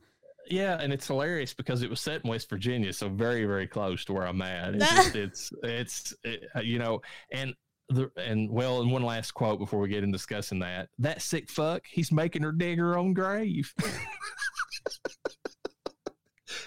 [0.49, 4.05] Yeah, and it's hilarious because it was set in West Virginia, so very, very close
[4.07, 4.75] to where I'm at.
[4.75, 7.01] It's just, it's, it's, it, uh, you know,
[7.33, 7.55] and
[7.89, 10.89] the and well, and one last quote before we get into discussing that.
[10.99, 13.73] That sick fuck, he's making her dig her own grave.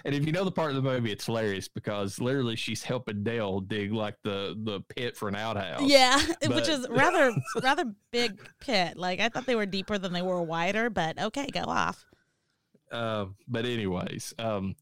[0.05, 3.23] and if you know the part of the movie, it's hilarious because literally she's helping
[3.23, 5.82] Dale dig like the the pit for an outhouse.
[5.84, 8.97] Yeah, But- which is rather rather big pit.
[8.97, 12.05] Like I thought they were deeper than they were wider, but okay, go off.
[12.91, 14.75] Uh, but anyways, um,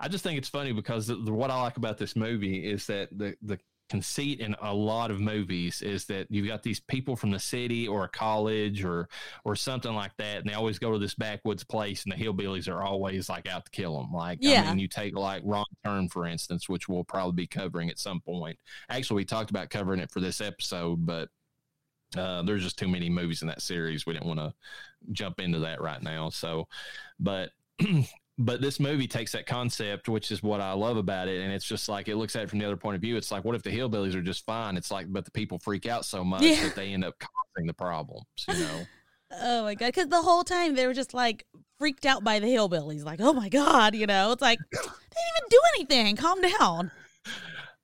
[0.00, 2.86] I just think it's funny because the, the, what I like about this movie is
[2.86, 3.58] that the the
[3.90, 7.86] conceit in a lot of movies is that you've got these people from the city
[7.86, 9.08] or a college or
[9.44, 12.68] or something like that, and they always go to this backwoods place, and the hillbillies
[12.68, 14.12] are always like out to kill them.
[14.12, 17.90] Like, I mean, you take like Wrong Turn for instance, which we'll probably be covering
[17.90, 18.58] at some point.
[18.88, 21.28] Actually, we talked about covering it for this episode, but
[22.16, 24.06] uh, there's just too many movies in that series.
[24.06, 24.52] We didn't want to
[25.12, 26.30] jump into that right now.
[26.30, 26.68] So,
[27.18, 27.50] but
[28.38, 31.64] but this movie takes that concept, which is what I love about it, and it's
[31.64, 33.16] just like it looks at it from the other point of view.
[33.16, 34.76] It's like, what if the hillbillies are just fine?
[34.76, 36.62] It's like, but the people freak out so much Yeah.
[36.64, 38.26] that they end up causing the problems.
[38.48, 38.80] You know.
[39.36, 39.86] Oh my god!
[39.86, 41.44] Because the whole time they were just like
[41.80, 43.04] freaked out by the hillbillies.
[43.04, 44.92] Like, oh my god, you know, it's like they didn't
[45.36, 46.16] even do anything.
[46.16, 46.92] Calm down.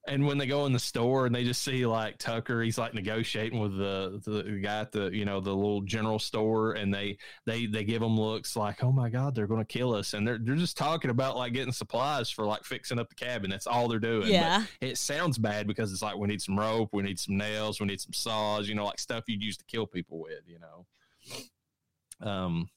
[0.08, 2.94] And when they go in the store and they just see like Tucker, he's like
[2.94, 7.18] negotiating with the the guy at the you know the little general store, and they
[7.44, 10.26] they they give him looks like, oh my god, they're going to kill us, and
[10.26, 13.50] they're they're just talking about like getting supplies for like fixing up the cabin.
[13.50, 14.22] That's all they're doing.
[14.22, 14.64] But Yeah.
[14.80, 17.86] it sounds bad because it's like we need some rope, we need some nails, we
[17.86, 22.26] need some saws, you know, like stuff you'd use to kill people with, you know.
[22.26, 22.68] Um,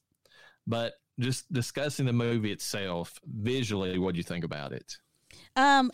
[0.67, 4.97] but just discussing the movie itself visually, what do you think about it?
[5.55, 5.91] Um,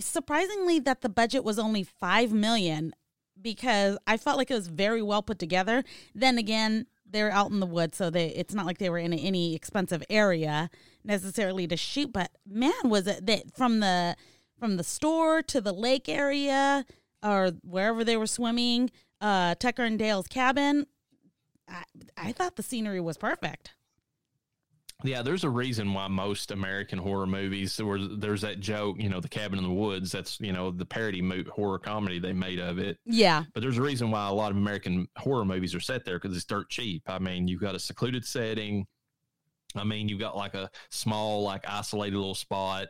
[0.00, 2.92] surprisingly, that the budget was only five million
[3.40, 5.84] because I felt like it was very well put together.
[6.14, 9.12] Then again, they're out in the woods, so they it's not like they were in
[9.12, 10.70] any expensive area
[11.04, 12.12] necessarily to shoot.
[12.12, 14.16] But man, was it that from the
[14.58, 16.84] from the store to the lake area
[17.22, 18.90] or wherever they were swimming,
[19.20, 20.86] uh, Tucker and Dale's cabin.
[21.68, 21.84] I,
[22.16, 23.74] I thought the scenery was perfect.
[25.02, 29.08] Yeah, there's a reason why most American horror movies there was there's that joke, you
[29.08, 30.12] know, the cabin in the woods.
[30.12, 32.98] That's you know the parody mo- horror comedy they made of it.
[33.04, 36.18] Yeah, But there's a reason why a lot of American horror movies are set there
[36.18, 37.02] because it's dirt cheap.
[37.06, 38.86] I mean, you've got a secluded setting.
[39.76, 42.88] I mean, you've got like a small, like isolated little spot.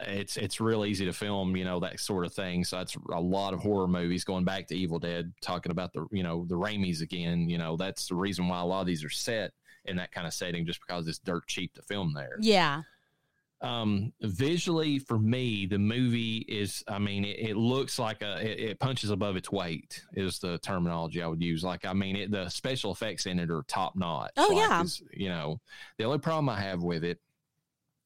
[0.00, 2.64] It's it's real easy to film, you know, that sort of thing.
[2.64, 6.06] So that's a lot of horror movies going back to Evil Dead, talking about the
[6.10, 7.48] you know the Raimis again.
[7.48, 9.52] You know, that's the reason why a lot of these are set
[9.84, 12.36] in that kind of setting, just because it's dirt cheap to film there.
[12.40, 12.82] Yeah,
[13.60, 18.58] um visually for me the movie is i mean it, it looks like a it,
[18.70, 21.62] it punches above its weight is the terminology i would use.
[21.62, 24.32] Like i mean it, the special effects in it are top notch.
[24.36, 24.82] Oh, Like, yeah.
[25.12, 25.60] you know
[25.96, 27.20] the only problem i have with it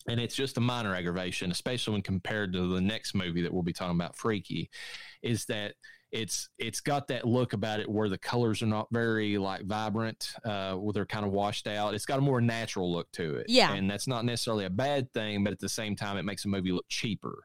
[0.08, 3.62] and it's just a minor aggravation especially when compared to the next movie that we'll
[3.62, 4.68] be talking about freaky
[5.22, 5.72] is that
[6.16, 10.32] it's it's got that look about it where the colors are not very like vibrant
[10.44, 11.94] uh where they're kind of washed out.
[11.94, 13.46] It's got a more natural look to it.
[13.48, 13.72] Yeah.
[13.72, 16.48] and that's not necessarily a bad thing but at the same time it makes a
[16.48, 17.44] movie look cheaper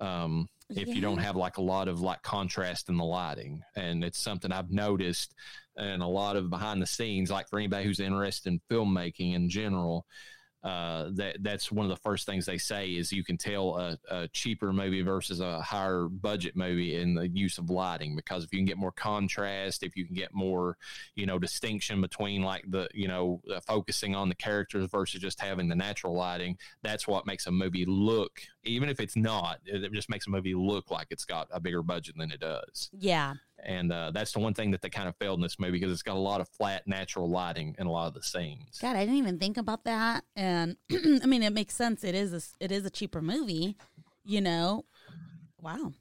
[0.00, 3.62] um if you don't have like a lot of like contrast in the lighting.
[3.76, 5.34] And it's something i've noticed
[5.76, 9.48] and a lot of behind the scenes like for anybody who's interested in filmmaking in
[9.48, 10.06] general
[10.66, 13.96] uh, that that's one of the first things they say is you can tell a,
[14.10, 18.52] a cheaper movie versus a higher budget movie in the use of lighting because if
[18.52, 20.76] you can get more contrast, if you can get more,
[21.14, 25.40] you know, distinction between like the you know uh, focusing on the characters versus just
[25.40, 29.84] having the natural lighting, that's what makes a movie look, even if it's not, it
[29.84, 32.90] it just makes a movie look like it's got a bigger budget than it does
[32.98, 33.34] yeah.
[33.66, 35.92] And uh, that's the one thing that they kind of failed in this movie because
[35.92, 38.78] it's got a lot of flat natural lighting in a lot of the scenes.
[38.80, 40.24] God, I didn't even think about that.
[40.34, 42.02] And I mean, it makes sense.
[42.04, 43.76] It is a, it is a cheaper movie,
[44.24, 44.84] you know.
[45.60, 45.92] Wow.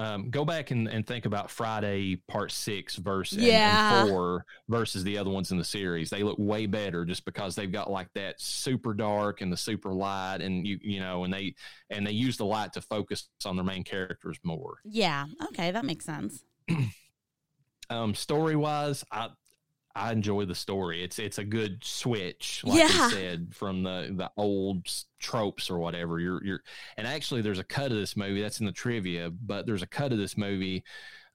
[0.00, 4.00] um, go back and, and think about Friday Part Six versus and- Yeah.
[4.00, 6.10] and four versus the other ones in the series.
[6.10, 9.92] They look way better just because they've got like that super dark and the super
[9.92, 11.54] light, and you you know, and they
[11.90, 14.78] and they use the light to focus on their main characters more.
[14.84, 15.26] Yeah.
[15.48, 16.42] Okay, that makes sense.
[17.92, 19.28] Um, story wise, I
[19.94, 21.02] I enjoy the story.
[21.04, 23.04] It's it's a good switch, like Yeah.
[23.06, 24.86] you said, from the the old
[25.18, 26.18] tropes or whatever.
[26.18, 26.62] You're you're
[26.96, 29.86] and actually there's a cut of this movie that's in the trivia, but there's a
[29.86, 30.82] cut of this movie,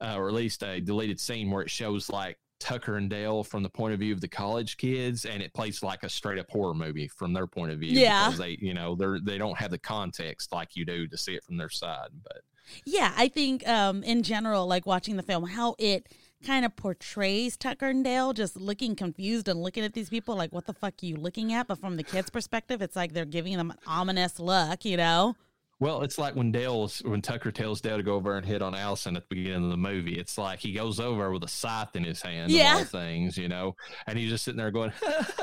[0.01, 3.62] uh, or at least a deleted scene where it shows like Tucker and Dale from
[3.62, 6.49] the point of view of the college kids, and it plays like a straight up
[6.49, 7.91] horror movie from their point of view.
[7.99, 8.26] Yeah.
[8.26, 11.36] because they you know they're they don't have the context like you do to see
[11.36, 12.41] it from their side, but.
[12.86, 16.10] Yeah, I think um, in general, like watching the film, how it
[16.45, 20.51] kind of portrays Tucker and Dale just looking confused and looking at these people like,
[20.53, 21.67] what the fuck are you looking at?
[21.67, 25.35] But from the kids' perspective, it's like they're giving them an ominous look, you know?
[25.79, 28.73] Well, it's like when Dale's when Tucker tells Dale to go over and hit on
[28.73, 30.17] Allison at the beginning of the movie.
[30.17, 32.77] It's like he goes over with a scythe in his hand, Yeah.
[32.77, 33.75] all things, you know,
[34.07, 34.91] and he's just sitting there going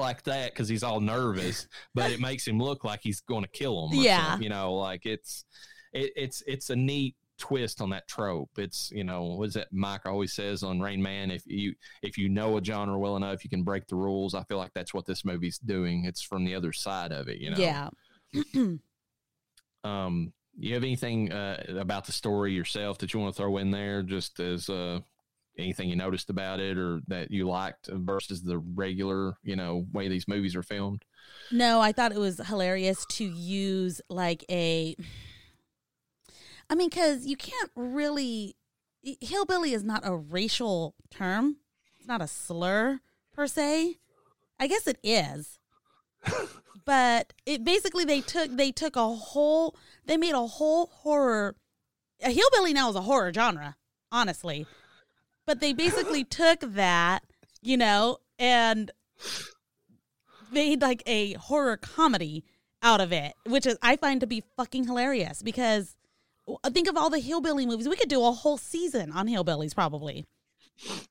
[0.00, 3.48] like that because he's all nervous, but it makes him look like he's going to
[3.50, 4.00] kill him.
[4.00, 4.38] Yeah.
[4.38, 5.44] you know, like it's
[5.92, 8.50] it, it's it's a neat twist on that trope.
[8.58, 11.30] It's you know what is that Mike always says on Rain Man?
[11.30, 14.34] If you if you know a genre well enough, you can break the rules.
[14.34, 16.04] I feel like that's what this movie's doing.
[16.04, 17.58] It's from the other side of it, you know.
[17.58, 17.88] Yeah.
[19.84, 23.70] Um, you have anything uh, about the story yourself that you want to throw in
[23.70, 24.98] there, just as uh,
[25.56, 30.08] anything you noticed about it or that you liked versus the regular, you know, way
[30.08, 31.04] these movies are filmed?
[31.52, 34.96] No, I thought it was hilarious to use like a.
[36.70, 38.56] I mean, because you can't really.
[39.20, 41.58] Hillbilly is not a racial term,
[41.98, 43.00] it's not a slur
[43.32, 43.98] per se.
[44.58, 45.58] I guess it is.
[46.88, 51.54] but it basically they took they took a whole they made a whole horror
[52.22, 53.76] a hillbilly now is a horror genre
[54.10, 54.66] honestly
[55.44, 57.22] but they basically took that
[57.60, 58.90] you know and
[60.50, 62.42] made like a horror comedy
[62.82, 65.94] out of it which is i find to be fucking hilarious because
[66.70, 70.26] think of all the hillbilly movies we could do a whole season on hillbillies probably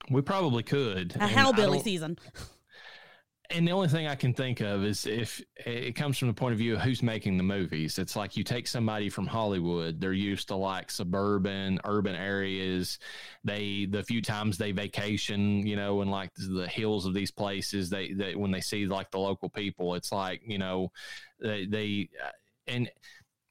[0.10, 1.16] We probably could.
[1.20, 2.18] a hillbilly season
[3.50, 6.52] And the only thing I can think of is if it comes from the point
[6.52, 7.98] of view of who's making the movies.
[7.98, 13.00] It's like you take somebody from Hollywood, they're used to like suburban, urban areas.
[13.46, 17.90] They the few times they vacation, you know, in like the hills of these places,
[17.90, 20.92] they, they when they see like the local people, it's like you know,
[21.40, 22.32] they they uh,
[22.68, 22.92] and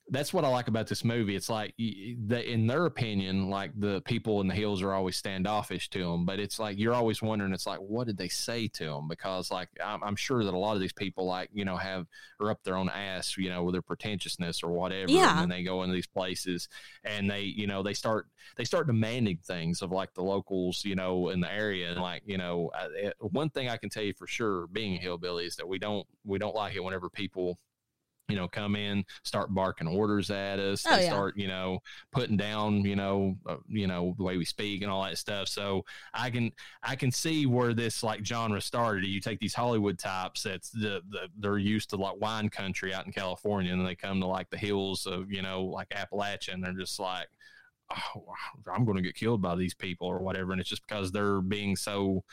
[0.09, 1.35] that's what I like about this movie.
[1.35, 5.91] It's like the, in their opinion, like the people in the hills are always standoffish
[5.91, 7.53] to them, but it's like you're always wondering.
[7.53, 9.09] It's like what did they say to them?
[9.09, 12.07] Because like I'm, I'm sure that a lot of these people like you know have
[12.39, 15.11] are up their own ass, you know, with their pretentiousness or whatever.
[15.11, 15.31] Yeah.
[15.33, 16.69] And then they go into these places
[17.03, 20.95] and they you know they start they start demanding things of like the locals, you
[20.95, 21.91] know, in the area.
[21.91, 24.99] And like you know, I, one thing I can tell you for sure, being a
[24.99, 27.59] hillbilly, is that we don't we don't like it whenever people
[28.29, 30.85] you know, come in, start barking orders at us.
[30.87, 31.11] Oh, they yeah.
[31.11, 31.79] start, you know,
[32.13, 35.49] putting down, you know, uh, you know, the way we speak and all that stuff.
[35.49, 36.51] So I can,
[36.83, 39.05] I can see where this like genre started.
[39.07, 43.07] You take these Hollywood types that's the, the they're used to like wine country out
[43.07, 46.65] in California, and they come to like the hills of, you know, like Appalachia, and
[46.65, 47.29] they're just like,
[47.93, 48.25] oh,
[48.73, 50.51] I'm going to get killed by these people or whatever.
[50.51, 52.25] And it's just because they're being so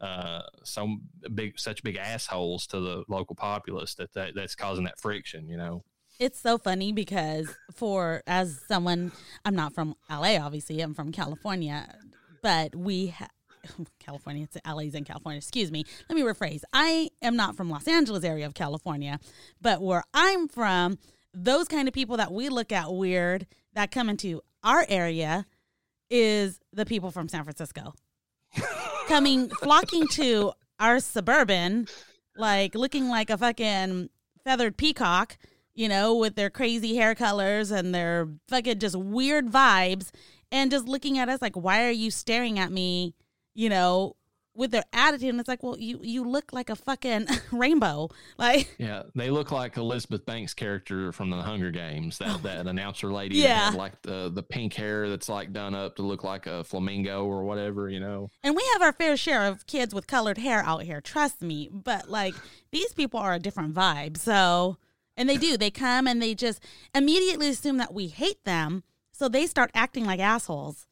[0.00, 0.96] uh, so
[1.34, 5.56] big, such big assholes to the local populace that, that that's causing that friction, you
[5.56, 5.84] know.
[6.18, 9.12] It's so funny because for as someone,
[9.44, 11.94] I'm not from LA, obviously, I'm from California,
[12.42, 13.28] but we ha-
[13.98, 15.38] California, it's LA's in California.
[15.38, 15.84] Excuse me.
[16.08, 16.62] Let me rephrase.
[16.72, 19.18] I am not from Los Angeles area of California,
[19.60, 20.98] but where I'm from,
[21.32, 25.46] those kind of people that we look at weird that come into our area
[26.10, 27.94] is the people from San Francisco
[29.10, 31.88] coming flocking to our suburban
[32.36, 34.08] like looking like a fucking
[34.44, 35.36] feathered peacock
[35.74, 40.10] you know with their crazy hair colors and their fucking just weird vibes
[40.52, 43.14] and just looking at us like why are you staring at me?
[43.54, 44.16] You know
[44.54, 48.74] with their attitude and it's like well you you look like a fucking rainbow like
[48.78, 52.18] Yeah, they look like Elizabeth Banks' character from the Hunger Games.
[52.18, 52.38] That oh.
[52.42, 53.72] that announcer lady, Yeah.
[53.74, 57.44] like the the pink hair that's like done up to look like a flamingo or
[57.44, 58.30] whatever, you know.
[58.42, 61.68] And we have our fair share of kids with colored hair out here, trust me.
[61.72, 62.34] But like
[62.72, 64.16] these people are a different vibe.
[64.16, 64.78] So,
[65.16, 66.60] and they do, they come and they just
[66.94, 68.82] immediately assume that we hate them.
[69.12, 70.86] So they start acting like assholes.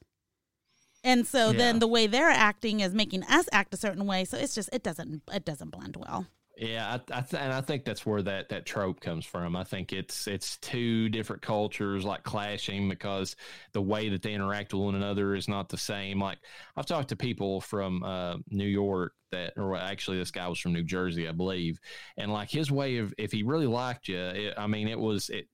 [1.09, 1.59] And so Yeah.
[1.59, 4.24] then the way they're acting is making us act a certain way.
[4.24, 6.26] So it's just, it doesn't, it doesn't blend well.
[6.61, 9.54] Yeah, I, I th- and I think that's where that that trope comes from.
[9.54, 13.36] I think it's it's two different cultures like clashing because
[13.74, 16.20] the way that they interact with one another is not the same.
[16.20, 16.38] Like
[16.76, 20.72] I've talked to people from uh, New York that, or actually this guy was from
[20.72, 21.78] New Jersey, I believe,
[22.16, 25.30] and like his way of if he really liked you, it, I mean, it was
[25.30, 25.46] it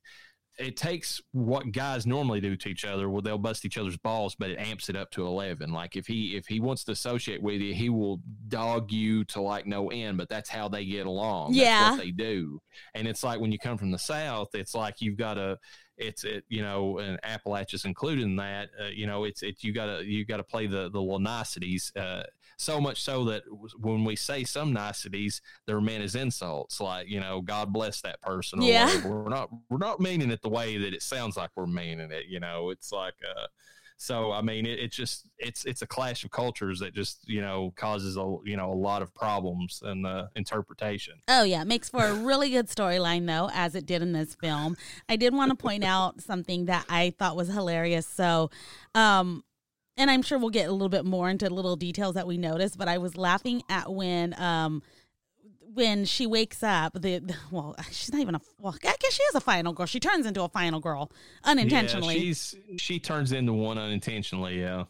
[0.59, 3.11] it takes what guys normally do to each other.
[3.11, 5.73] Well, they'll bust each other's balls, but it amps it up to eleven.
[5.73, 9.41] Like if he if he wants to associate with you, he will dog you to
[9.41, 10.17] like no end.
[10.19, 11.55] But that's how they get along.
[11.55, 11.81] Yeah.
[11.81, 12.61] that's what they do.
[12.95, 15.59] And it's like when you come from the south, it's like you've got a
[15.97, 18.71] It's it you know, and Appalachia's included in that.
[18.81, 21.93] Uh, you know, it's it you gotta you gotta play the the little niceties.
[21.97, 22.23] Uh,
[22.57, 23.43] so much so that
[23.81, 28.21] when we say some niceties, they're meant as insults, like you know, God bless that
[28.21, 28.61] person.
[28.61, 28.87] Or Yeah.
[28.87, 29.09] whatever.
[29.23, 32.27] we're not we're not meaning it the way that it sounds like we're meaning it.
[32.29, 33.47] You know, it's like uh,
[33.97, 34.33] so.
[34.33, 37.73] I mean, it, it's just it's it's a clash of cultures that just you know
[37.77, 41.15] causes a you know a lot of problems in the interpretation.
[41.29, 44.35] Oh yeah, it makes for a really good storyline though, as it did in this
[44.35, 44.77] film.
[45.09, 48.07] I did want to point out something that I thought was hilarious.
[48.07, 48.51] So,
[48.95, 49.45] um,
[49.97, 52.77] and I'm sure we'll get a little bit more into little details that we noticed,
[52.79, 54.83] but I was laughing at when um
[55.73, 59.23] when she wakes up the, the- well she's not even a well i guess she
[59.25, 61.11] is a final girl she turns into a final girl
[61.43, 64.61] unintentionally Yeah, she's she turns into one unintentionally.
[64.61, 64.85] Yeah.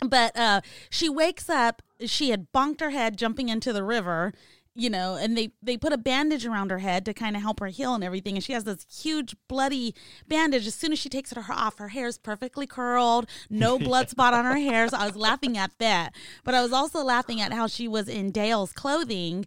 [0.00, 4.32] but uh she wakes up she had bonked her head jumping into the river
[4.78, 7.58] you know and they they put a bandage around her head to kind of help
[7.58, 8.36] her heal and everything.
[8.36, 9.94] And she has this huge bloody
[10.28, 10.66] bandage.
[10.66, 14.34] As soon as she takes it off her hair is perfectly curled no blood spot
[14.34, 16.14] on her hair so i was laughing at that.
[16.44, 19.46] But i was also laughing at how she was in dale's clothing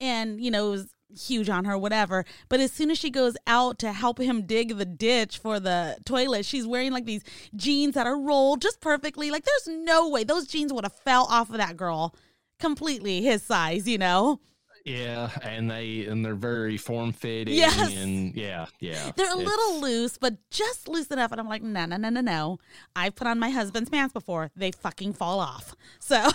[0.00, 2.24] and you know it was huge on her whatever.
[2.48, 5.98] But as soon as she goes out to help him dig the ditch for the
[6.04, 7.22] toilet she's wearing like these
[7.54, 9.30] jeans that are rolled just perfectly.
[9.30, 12.14] Like there's no way those jeans would have fell off of that girl
[12.58, 14.40] completely his size you know
[14.84, 17.54] Yeah, and they and they're very form fitting.
[17.54, 17.94] Yes.
[17.96, 19.12] and yeah, yeah.
[19.16, 22.08] they're a It's- little loose but just loose enough and i'm like no no no
[22.08, 22.58] no no
[22.96, 26.28] i've put on my husband's pants before they fucking fall off so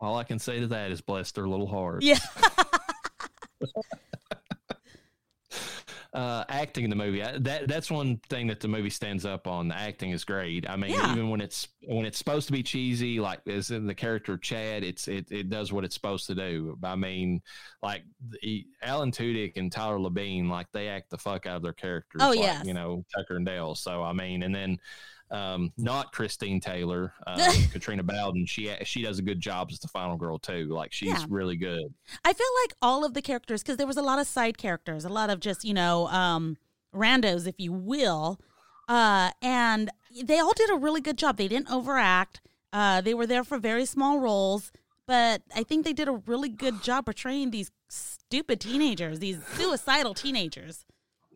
[0.00, 2.06] All I can say to that is bless their little hearts.
[2.06, 2.18] yeah
[6.18, 9.46] uh, acting in the movie I- that that's one thing that the movie stands up
[9.46, 9.68] on.
[9.68, 10.68] The acting is great.
[10.68, 11.12] I mean, Yeah.
[11.12, 14.82] even when it's when it's supposed to be cheesy, like as in the character Chad,
[14.82, 16.76] it's it it does what it's supposed to do.
[16.82, 17.40] I mean,
[17.82, 18.02] like
[18.42, 22.20] the, Alan Tudyk and Tyler Labine, like they act the fuck out of their characters.
[22.24, 22.66] Oh, like, yes.
[22.66, 23.74] you know Tucker and Dale.
[23.76, 24.78] So I mean, and then.
[25.30, 27.38] Um, not Christine Taylor, um,
[27.72, 28.46] Katrina Bowden.
[28.46, 30.66] She she does a good job as the final girl too.
[30.68, 31.24] Like she's Yeah.
[31.28, 31.92] really good.
[32.24, 35.04] I feel like all of the characters, because there was a lot of side characters,
[35.04, 36.56] a lot of just, you know, um,
[36.94, 38.38] randos, if you will.
[38.88, 39.90] Uh, and
[40.24, 41.36] they all did a really good job.
[41.36, 42.40] They didn't overact.
[42.72, 44.72] Uh, they were there for very small roles,
[45.06, 50.14] but I think they did a really good job portraying these stupid teenagers, these suicidal
[50.14, 50.84] teenagers.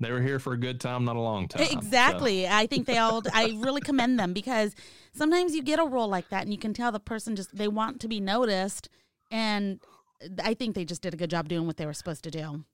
[0.02, 1.64] They were here for a good time, not a long time.
[1.64, 1.72] so.
[1.72, 2.46] Exactly.
[2.46, 4.74] I think they all, I really commend them because
[5.14, 7.68] sometimes you get a role like that and you can tell the person just, they
[7.68, 8.88] want to be noticed.
[9.30, 9.80] And
[10.42, 12.64] I think they just did a good job doing what they were supposed to do.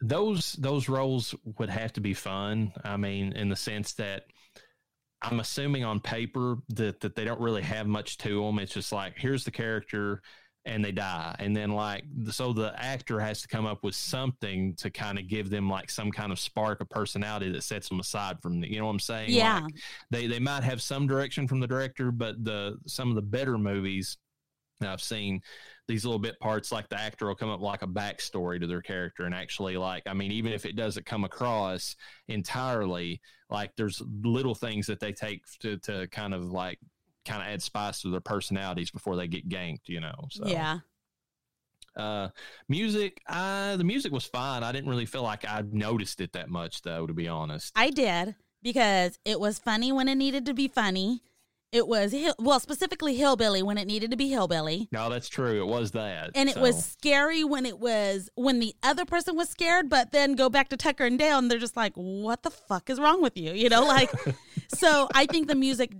[0.00, 2.72] those those roles would have to be fun.
[2.84, 4.24] I mean, in the sense that
[5.22, 8.58] I'm assuming on paper that that they don't really have much to them.
[8.58, 10.22] It's just like here's the character
[10.64, 14.74] and they die, and then like so the actor has to come up with something
[14.76, 18.00] to kind of give them like some kind of spark of personality that sets them
[18.00, 19.30] aside from the, you know what I'm saying?
[19.30, 19.60] Yeah.
[19.60, 19.74] Like,
[20.10, 23.56] they they might have some direction from the director, but the some of the better
[23.56, 24.18] movies
[24.80, 25.40] I've seen
[25.88, 28.82] these little bit parts like the actor will come up like a backstory to their
[28.82, 31.96] character and actually like i mean even if it doesn't come across
[32.28, 36.78] entirely like there's little things that they take to, to kind of like
[37.28, 40.78] kind of add spice to their personalities before they get ganked you know so Yeah.
[41.96, 42.28] uh
[42.68, 46.48] music uh the music was fine i didn't really feel like i noticed it that
[46.48, 50.54] much though to be honest I did because it was funny when it needed to
[50.54, 51.22] be funny.
[51.70, 54.88] It was, well, specifically hillbilly when it needed to be hillbilly.
[54.90, 56.62] no that's true it was that And it so.
[56.62, 60.70] was scary when it was, when the other person was scared, but then go back
[60.70, 63.52] to Tucker and Dale and they're just like, what the fuck is wrong with you?
[63.52, 64.10] You know, like,
[64.74, 65.92] so I think the music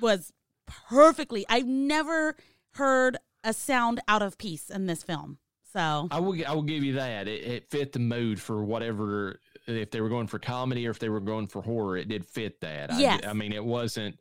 [0.00, 0.30] was
[0.66, 2.36] perfectly, I've never
[2.74, 5.38] heard a sound out of piece in this film.
[5.72, 6.36] So, I will.
[6.46, 7.26] I will give you that.
[7.26, 9.40] It, it fit the mood for whatever.
[9.66, 12.24] If they were going for comedy or if they were going for horror, it did
[12.24, 12.92] fit that.
[12.92, 13.20] I, Yes.
[13.26, 14.16] I mean, it wasn't.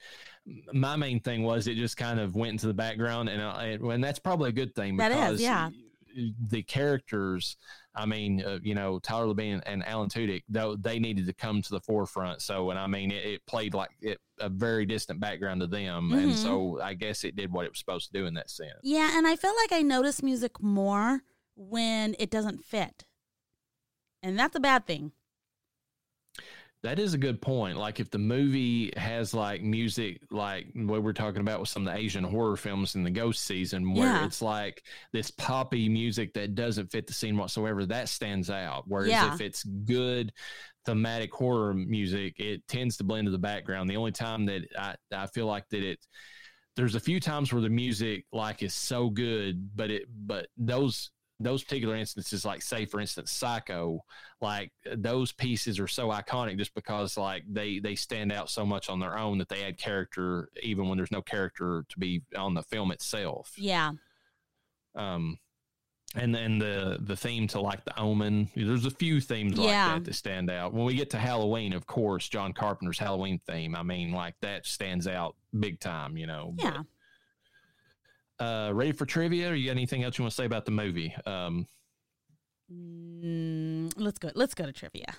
[0.74, 3.66] My main thing was it just kind of went into the background, and uh, I,
[3.66, 5.70] and that's probably a good thing That is, yeah.
[6.48, 7.58] The characters.
[7.96, 11.62] I mean, uh, you know, Tyler Labine and Alan Tudyk, though they needed to come
[11.62, 12.42] to the forefront.
[12.42, 16.12] So, and I mean, it, it played like it, a very distant background to them,
[16.14, 16.36] and Mhm.
[16.36, 18.80] so I guess it did what it was supposed to do in that sense.
[18.84, 19.18] yeah.
[19.18, 21.22] And I feel like I notice music more
[21.56, 23.06] when it doesn't fit.
[24.24, 25.12] And that's a bad thing.
[26.84, 27.78] That is a good point.
[27.78, 31.94] Like if the movie has like music, like what we're talking about with some of
[31.94, 34.26] the Asian horror films in the ghost season, where Yeah.
[34.26, 38.84] it's like this poppy music that doesn't fit the scene whatsoever, that stands out.
[38.88, 39.34] Whereas Yeah.
[39.34, 40.34] if it's good
[40.86, 43.90] thematic horror music, it tends to blend to the background.
[43.90, 46.00] The only time that I, I feel like that it
[46.76, 51.12] there's a few times where the music like is so good, but it but those
[51.44, 54.04] those particular instances, like say for instance, Psycho,
[54.42, 58.90] like those pieces are so iconic just because like they they stand out so much
[58.90, 62.54] on their own that they add character even when there's no character to be on
[62.54, 63.54] the film itself.
[63.58, 63.92] Yeah.
[64.96, 65.38] Um,
[66.16, 69.94] and then the the theme to like the Omen, there's a few themes like Yeah.
[69.96, 70.72] that that stand out.
[70.74, 73.76] When we get to Halloween, of course, John Carpenter's Halloween theme.
[73.76, 76.16] I mean, like that stands out big time.
[76.18, 76.54] You know.
[76.56, 76.84] But, Yeah.
[78.44, 79.52] Uh, ready for trivia?
[79.52, 81.16] Or you got anything else you want to say about the movie?
[81.26, 81.68] Um,
[82.72, 84.32] Mm, let's go.
[84.36, 85.14] Let's go to trivia.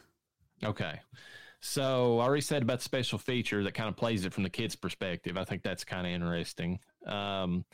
[0.65, 1.01] Okay.
[1.61, 4.51] So I already said about the special feature that kind of plays it from the
[4.51, 5.37] kid's perspective.
[5.39, 6.79] I think that's kind of interesting.
[7.07, 7.65] Um,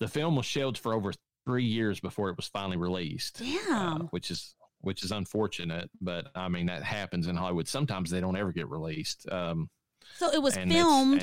[0.00, 1.12] the film was shelved for over
[1.44, 5.88] three years before it was finally released, uh, which is which is unfortunate.
[6.00, 7.68] But I mean that happens in Hollywood.
[7.68, 9.28] Sometimes they don't ever get released.
[9.30, 9.70] Um,
[10.16, 11.22] So it was filmed.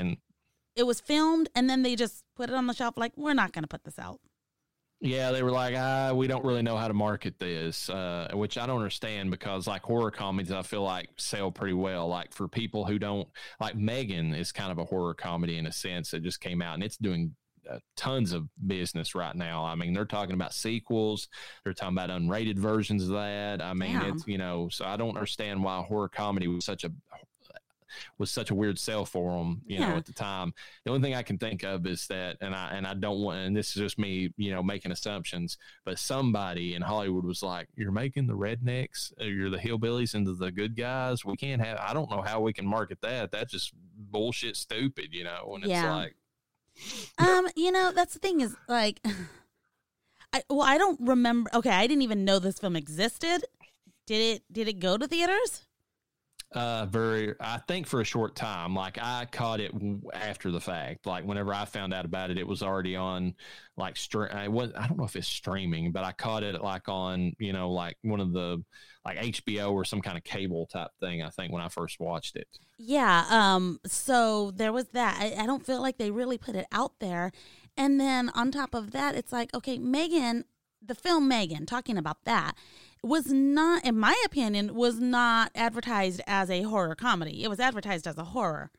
[0.79, 2.95] It was filmed, and then they just put it on the shelf.
[2.95, 4.21] Like we're not going to put this out.
[5.01, 8.57] Yeah, they were like, ah, we don't really know how to market this, uh, which
[8.57, 12.07] I don't understand because like horror comedies, I feel like sell pretty well.
[12.07, 13.27] Like for people who don't
[13.61, 16.73] like Megan is kind of a horror comedy in a sense that just came out
[16.75, 17.33] and it's doing
[17.69, 19.63] uh, tons of business right now.
[19.63, 21.29] I mean, they're talking about sequels,
[21.63, 23.61] they're talking about unrated versions of that.
[23.61, 24.15] I mean, Damn.
[24.15, 26.91] it's you know, so I don't understand why horror comedy was such a
[28.17, 30.53] was such a weird sell for them, you know, at the time.
[30.85, 33.39] The only thing I can think of is that, and I and I don't want,
[33.39, 37.67] and this is just me, you know, making assumptions, but somebody in Hollywood was like,
[37.75, 41.23] "You're making the rednecks, uh, you're the hillbillies into the good guys.
[41.25, 41.77] We can't have.
[41.79, 43.31] I don't know how we can market that.
[43.31, 45.93] That's just bullshit, stupid, you know." And it's Yeah.
[45.93, 46.15] like,
[47.17, 49.01] Um, you know, that's the thing is like,
[50.33, 51.49] I well, I don't remember.
[51.53, 53.45] Okay, I didn't even know this film existed.
[54.05, 54.43] Did it?
[54.51, 55.65] Did it go to theaters?
[56.51, 57.35] Uh, very.
[57.39, 58.73] I think for a short time.
[58.73, 59.71] Like I caught it
[60.13, 61.05] after the fact.
[61.05, 63.35] Like whenever I found out about it, it was already on.
[63.77, 64.29] Like stream.
[64.31, 64.71] I was.
[64.75, 67.33] I don't know if it's streaming, but I caught it like on.
[67.37, 68.63] You know, like one of the
[69.05, 71.21] like HBO or some kind of cable type thing.
[71.21, 72.47] I think when I first watched it.
[72.79, 73.25] Yeah.
[73.29, 73.79] Um.
[73.85, 75.19] So there was that.
[75.21, 77.31] I, I don't feel like they really put it out there.
[77.77, 80.43] And then on top of that, it's like, okay, Megan,
[80.85, 82.55] the film Megan, talking about that,
[83.01, 87.43] was not, in my opinion, was not advertised as a horror comedy.
[87.43, 88.71] It was advertised as a horror.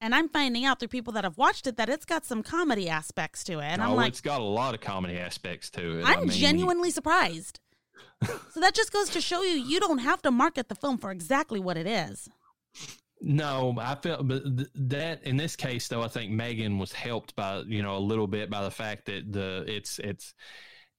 [0.00, 2.88] And I'm finding out through people that have watched it that it's got some comedy
[2.88, 3.64] aspects to it.
[3.64, 6.04] And I'm oh, like, it's got a lot of comedy aspects to it.
[6.04, 7.60] I I'm mean, when you- genuinely surprised.
[8.52, 11.10] so that just goes to show you you don't have to market the film for
[11.10, 12.28] exactly what it is.
[13.20, 14.42] No, I felt, but
[14.74, 18.26] that in this case, though, I think Megan was helped by you know a little
[18.26, 20.34] bit by the fact that the it's it's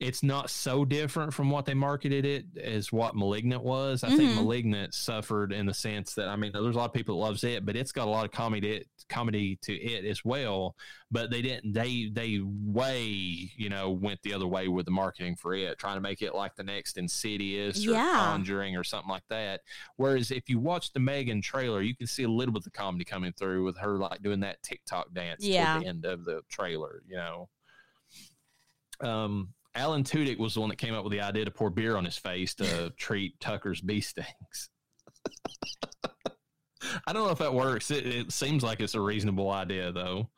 [0.02, 4.04] it's not so different from what they marketed it as what Malignant was.
[4.04, 4.36] I think Mhm.
[4.36, 7.46] Malignant suffered in the sense that I mean, there's a lot of people that loves
[7.46, 10.76] it, but it's got a lot of comedy comedy to it as well.
[11.12, 15.38] But they didn't they they way you know went the other way with the marketing
[15.38, 18.16] for it, trying to make it like the next Insidious or Yeah.
[18.18, 19.62] Conjuring or something like that.
[19.96, 22.72] Whereas if you watch the Megan trailer, you can see a little bit of the
[22.72, 25.72] comedy coming through with her like doing that TikTok dance Yeah.
[25.76, 27.48] toward the end of the trailer, you know.
[29.02, 31.98] Um, Alan Tudyk was the one that came up with the idea to pour beer
[31.98, 34.70] on his face to treat Tucker's bee stings.
[37.08, 37.92] I don't know if that works.
[37.92, 40.30] It, it seems like it's a reasonable idea, though.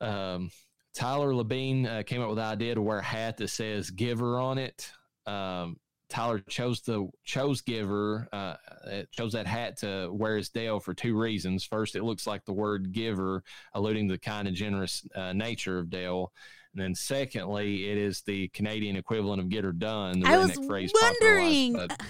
[0.00, 0.50] Um,
[0.94, 4.38] Tyler Labine uh, came up with the idea to wear a hat that says "Giver"
[4.38, 4.90] on it.
[5.26, 5.78] Um,
[6.12, 10.92] Tyler chose the chose Giver, uh, it chose that hat to wear as Dale for
[10.92, 11.64] two reasons.
[11.64, 13.42] First, it looks like the word "giver,"
[13.72, 16.30] alluding to the kind and generous uh, nature of Dale.
[16.74, 20.56] And then, secondly, it is the Canadian equivalent of "get her done." The I was
[20.56, 21.74] wondering.
[21.74, 22.02] popularized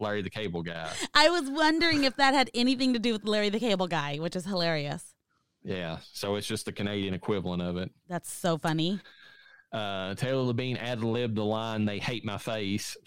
[0.00, 0.90] Larry the Cable Guy.
[1.14, 4.34] I was wondering if that had anything to do with Larry the Cable Guy, which
[4.34, 5.14] is hilarious.
[5.62, 7.90] Yeah, so it's just the Canadian equivalent of it.
[8.08, 9.00] That's so funny.
[9.70, 12.96] Uh, Taylor Labine ad libbed the line, "They hate my face."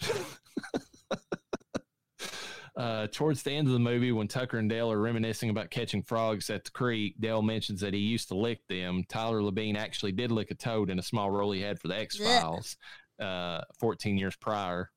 [2.76, 6.02] uh, towards the end of the movie, when Tucker and Dale are reminiscing about catching
[6.02, 9.04] frogs at the creek, Dale mentions that he used to lick them.
[9.08, 11.98] Tyler Labine actually did lick a toad in a small role he had for the
[11.98, 12.76] X Files
[13.20, 14.90] uh, 14 years prior.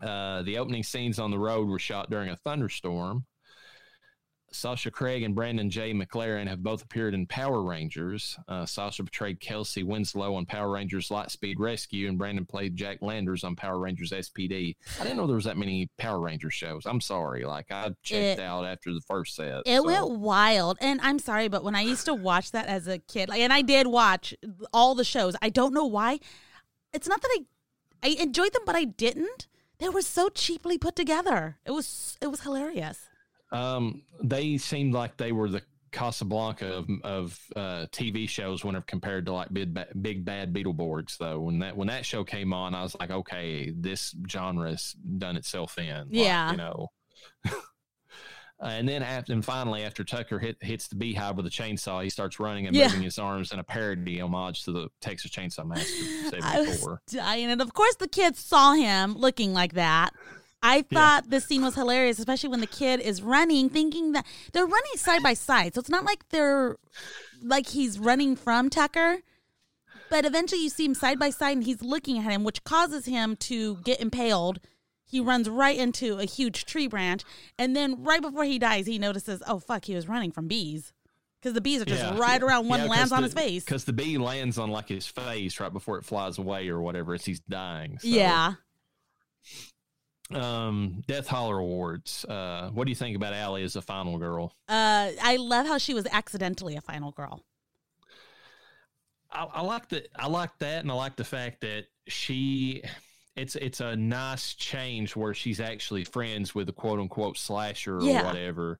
[0.00, 3.24] Uh, the opening scenes on the road were shot during a thunderstorm.
[4.52, 5.92] Sasha Craig and Brandon J.
[5.92, 8.38] McLaren have both appeared in Power Rangers.
[8.48, 13.44] Uh, Sasha portrayed Kelsey Winslow on Power Rangers Lightspeed Rescue, and Brandon played Jack Landors
[13.44, 14.76] on Power Rangers SPD.
[15.00, 16.84] I didn't know there was that many Power Rangers shows.
[16.86, 17.44] I'm sorry.
[17.44, 19.62] Like, I checked It- out after the first set.
[19.66, 20.78] It so- went wild.
[20.80, 23.52] And I'm sorry, but when I used to watch that as a kid, like, and
[23.52, 24.34] I did watch
[24.72, 26.20] all the shows, I don't know why.
[26.92, 27.44] It's not that I
[28.04, 29.46] I enjoyed them, but I didn't.
[29.78, 31.58] They were so cheaply put together.
[31.64, 33.08] It was it was hilarious.
[33.52, 35.62] Um, they seemed like they were the
[35.92, 41.18] Casablanca of, of uh, TV shows whenever compared to like Big, Big Bad Beetleborgs.
[41.18, 45.36] Though when that when that show came on, I was like, okay, this genre's done
[45.36, 45.94] itself in.
[45.96, 46.50] Like, Yeah.
[46.50, 46.88] you know.
[48.64, 52.08] And then after, and finally, after Tucker hit, hits the beehive with a chainsaw, he
[52.08, 52.84] starts running and Yeah.
[52.86, 57.50] moving his arms in a parody homage to the Texas Chainsaw Massacre I was dying,
[57.50, 60.10] and of course the kids saw him looking like that.
[60.62, 64.64] I thought this scene was hilarious, especially when the kid is running, thinking that they're
[64.64, 65.74] running side by side.
[65.74, 66.76] So it's not like they're
[67.42, 69.18] like he's running from Tucker,
[70.08, 73.06] but eventually you see him side by side and he's looking at him, which causes
[73.06, 74.60] him to get impaled.
[75.04, 77.22] He runs right into a huge tree branch,
[77.58, 80.92] and then right before he dies, he notices, oh fuck, he was running from bees
[81.40, 83.64] because the bees are just right around one lands on his face.
[83.64, 87.14] because the bee lands on like his face right before it flies away or whatever
[87.14, 87.98] as he's dying.
[87.98, 88.06] So.
[88.06, 88.54] Yeah.
[90.36, 92.24] Um, Death Holler Awards.
[92.24, 94.54] Uh, what do you think about Allie as a final girl?
[94.68, 97.44] Uh, I love how she was accidentally a final girl.
[99.30, 102.82] I, I like the I like that, and I like the fact that she.
[103.34, 108.02] It's it's a nice change where she's actually friends with the quote unquote slasher or
[108.02, 108.26] Yeah.
[108.26, 108.78] whatever.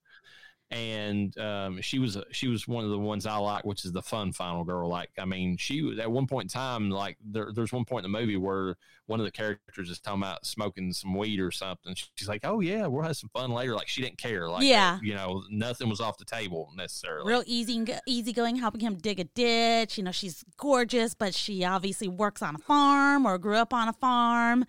[0.72, 4.00] And um, she was she was one of the ones I like, which is the
[4.00, 4.88] fun final girl.
[4.88, 8.06] Like, I mean, she was at one point in time, like there, there's one point
[8.06, 11.50] in the movie where one of the characters is talking about smoking some weed or
[11.50, 11.94] something.
[12.14, 14.48] She's like, "Oh yeah, we'll have some fun later." Like she didn't care.
[14.48, 14.98] Like, Yeah.
[15.02, 17.30] you know, nothing was off the table necessarily.
[17.30, 19.98] Real easy, easy going, helping him dig a ditch.
[19.98, 23.88] You know, she's gorgeous, but she obviously works on a farm or grew up on
[23.88, 24.64] a farm.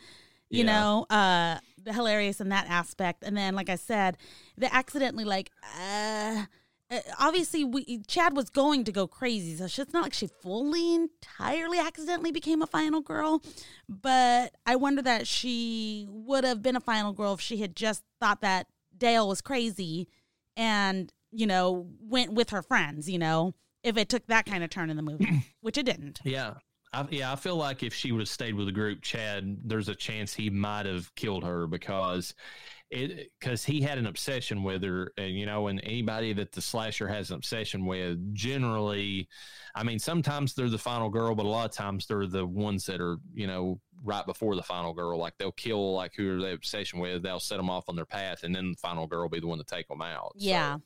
[0.49, 0.73] You Yeah.
[0.73, 1.59] know, uh,
[1.91, 3.23] hilarious in that aspect.
[3.23, 4.17] And then, like I said,
[4.57, 6.45] the accidentally like, uh,
[6.91, 10.95] uh, obviously we Chad was going to go crazy, so it's not like she fully
[10.95, 13.41] entirely accidentally became a final girl.
[13.89, 18.03] But I wonder that she would have been a final girl if she had just
[18.19, 20.07] thought that Dale was crazy
[20.55, 23.09] and you know went with her friends.
[23.09, 26.19] You know, if it took that kind of turn in the movie, which it didn't.
[26.23, 26.55] Yeah.
[26.93, 29.89] I, yeah, I feel like if she would have stayed with the group, Chad, there's
[29.89, 32.35] a chance he might have killed her because
[32.93, 36.61] it because he had an obsession with her, and you know, and anybody that the
[36.61, 39.27] slasher has an obsession with, generally,
[39.75, 42.85] I mean, sometimes they're the final girl, but a lot of times they're the ones
[42.85, 45.17] that are, you know, right before the final girl.
[45.17, 48.43] Like they'll kill like who they obsession with, they'll set them off on their path,
[48.43, 50.33] and then the final girl will be the one to take them out.
[50.37, 50.77] So, Yeah.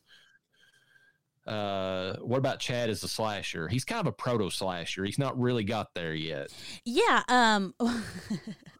[1.46, 3.68] uh, what about Chad as a slasher?
[3.68, 5.06] He's kind of a proto slasher.
[5.06, 6.54] He's not really got there yet.
[6.86, 7.24] Yeah.
[7.30, 7.74] Um.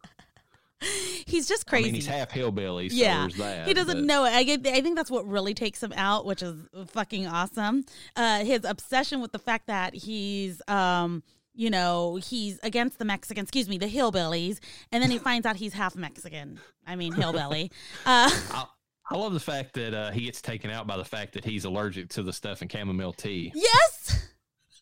[1.26, 1.84] he's just crazy.
[1.84, 3.66] I mean, he's half hillbilly, so yeah, that.
[3.66, 4.32] he doesn't but- know it.
[4.32, 4.66] I get.
[4.66, 6.56] I think that's what really takes him out, which is
[6.88, 7.84] fucking awesome.
[8.16, 11.22] Uh, his obsession with the fact that he's, um,
[11.54, 14.58] you know, he's against the Mexican, excuse me, the hillbillies,
[14.92, 16.60] and then he finds out he's half Mexican.
[16.86, 17.70] I mean, hillbilly.
[18.06, 18.66] Uh, I,
[19.10, 21.64] I love the fact that uh, he gets taken out by the fact that he's
[21.64, 23.52] allergic to the stuff in chamomile tea.
[23.54, 24.28] yes.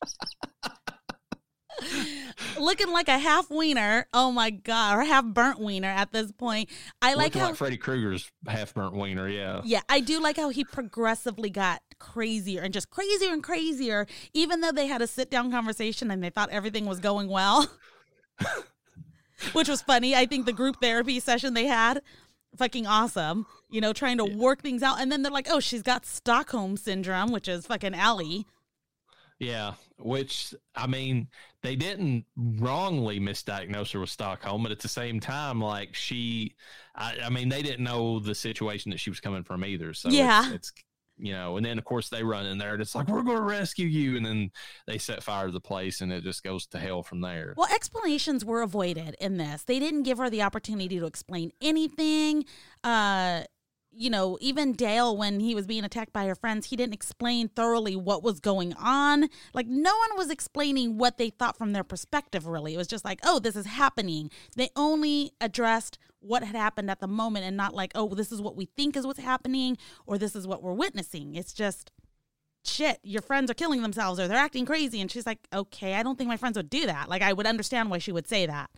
[2.59, 4.07] Looking like a half wiener.
[4.13, 6.69] Oh my god, or half burnt wiener at this point.
[7.01, 9.29] I like Looking how like Freddy Krueger's half burnt wiener.
[9.29, 9.61] Yeah.
[9.65, 14.61] Yeah, I do like how he progressively got crazier and just crazier and crazier, even
[14.61, 17.71] though they had a sit down conversation and they thought everything was going well.
[19.53, 20.15] Which was funny.
[20.15, 22.01] I think the group therapy session they had,
[22.57, 23.47] fucking awesome.
[23.69, 25.01] You know, trying to work things out.
[25.01, 28.47] And then they're like, oh, she's got Stockholm syndrome, which is fucking Allie.
[29.39, 29.75] Yeah.
[29.99, 31.29] Which I mean,
[31.67, 36.55] they didn't wrongly misdiagnose her with Stockholm, but at the same time, like she,
[36.95, 39.93] I, I mean, they didn't know the situation that she was coming from either.
[39.93, 40.45] So Yeah.
[40.47, 40.73] it's, it's
[41.19, 43.39] you know, and then of course they run in there and it's like we're going
[43.39, 44.51] to rescue you, and then
[44.87, 47.55] they set fire to the place, and it just goes to hell from there.
[47.57, 49.65] Well, explanations were avoided in this.
[49.65, 52.45] They didn't give her the opportunity to explain anything.
[52.85, 53.43] Uh,
[53.97, 57.49] you know, even Dale, when he was being attacked by her friends, he didn't explain
[57.49, 59.29] thoroughly what was going on.
[59.55, 62.75] Like, no one was explaining what they thought from their perspective, really.
[62.75, 64.31] It was just like, oh, this is happening.
[64.55, 68.43] They only addressed what had happened at the moment and not like, oh, this is
[68.43, 71.35] what we think is what's happening or this is what we're witnessing.
[71.35, 71.91] It's just,
[72.65, 75.01] shit, your friends are killing themselves or they're acting crazy.
[75.01, 77.09] And she's like, okay, I don't think my friends would do that.
[77.09, 78.71] Like, I would understand why she would say that.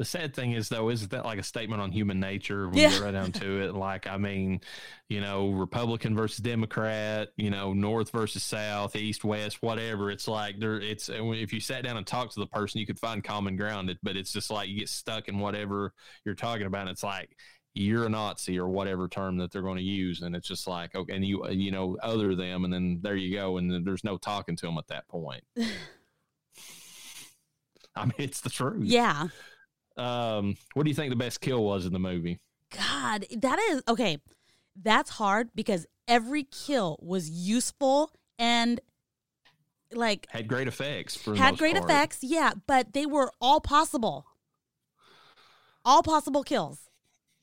[0.00, 2.96] The sad thing is, though, isn't that like a statement on human nature when Yeah.
[2.96, 3.74] you right down to it?
[3.74, 4.62] Like, I mean,
[5.10, 10.10] you know, Republican versus Democrat, you know, North versus South, East, West, whatever.
[10.10, 10.80] It's like there.
[10.80, 13.94] It's if you sat down and talked to the person, you could find common ground.
[14.02, 15.92] But it's just like you get stuck in whatever
[16.24, 16.80] you're talking about.
[16.80, 17.36] And it's like
[17.74, 20.94] you're a Nazi or whatever term that they're going to use, and it's just like
[20.94, 24.16] okay, and you you know other them, and then there you go, and there's no
[24.16, 25.44] talking to them at that point.
[27.94, 28.84] I mean, it's the truth.
[28.86, 29.28] Yeah.
[30.00, 32.38] Um, what do you think the best kill was in the movie?
[32.76, 34.18] God, that is okay.
[34.80, 38.80] That's hard because every kill was useful and
[39.92, 41.90] like Had great effects for had great part.
[41.90, 44.24] effects, yeah, but they were all possible.
[45.84, 46.88] All possible kills.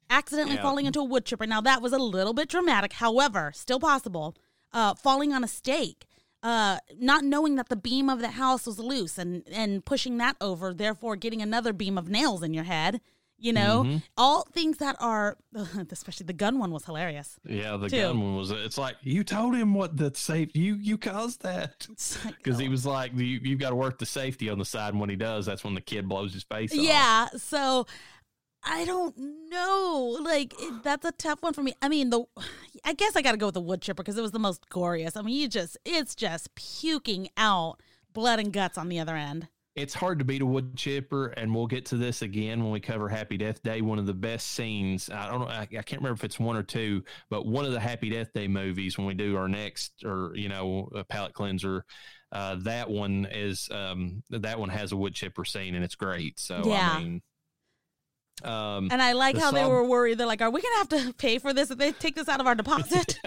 [0.10, 0.62] Accidentally Yeah.
[0.62, 1.46] falling into a wood chipper.
[1.46, 4.36] Now that was a little bit dramatic, however, still possible.
[4.72, 6.06] Uh, falling on a stake.
[6.44, 10.36] Uh, not knowing that the beam of the house was loose and and pushing that
[10.40, 13.02] over, therefore getting another beam of nails in your head.
[13.40, 14.02] You know, Mhm.
[14.18, 15.38] all things that are,
[15.92, 17.40] especially the gun one was hilarious.
[17.46, 17.98] Yeah, the Too.
[18.02, 18.50] gun one was.
[18.50, 20.60] It's like you told him what the safety.
[20.60, 21.88] You you caused that
[22.26, 23.40] like, because he was like you.
[23.44, 25.76] You've got to work the safety on the side, and when he does, that's when
[25.76, 26.80] the kid blows his face off.
[26.80, 27.86] Yeah, so
[28.64, 29.16] I don't
[29.50, 30.18] know.
[30.22, 31.74] Like it, that's a tough one for me.
[31.82, 32.24] I mean, the
[32.86, 34.68] I guess I got to go with the wood chipper because it was the most
[34.70, 35.16] glorious.
[35.16, 37.78] I mean, you just it's just puking out
[38.14, 39.48] blood and guts on the other end.
[39.76, 42.80] it's hard to beat a wood chipper, and we'll get to this again when we
[42.80, 43.82] cover Happy Death Day.
[43.82, 45.08] One of the best scenes.
[45.10, 45.48] I don't know.
[45.48, 48.34] I, I can't remember if it's one or two, but one of the Happy Death
[48.34, 51.86] Day movies when we do our next or you know a palate cleanser.
[52.32, 56.40] Uh, that one is um, that one has a wood chipper scene and it's great.
[56.40, 56.92] So Yeah.
[56.92, 57.22] I mean,
[58.44, 60.18] um, And I like The how they were worried.
[60.18, 62.40] They're like, "Are we gonna have to pay for this if they take this out
[62.40, 63.20] of our deposit?"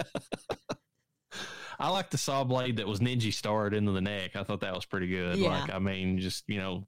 [1.79, 4.35] I like the saw blade that was ninja starred into the neck.
[4.35, 5.37] I thought that was pretty good.
[5.37, 5.61] Yeah.
[5.61, 6.85] Like, I mean, just you know,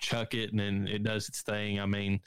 [0.00, 1.80] chuck it and then it does its thing.
[1.80, 2.20] I mean,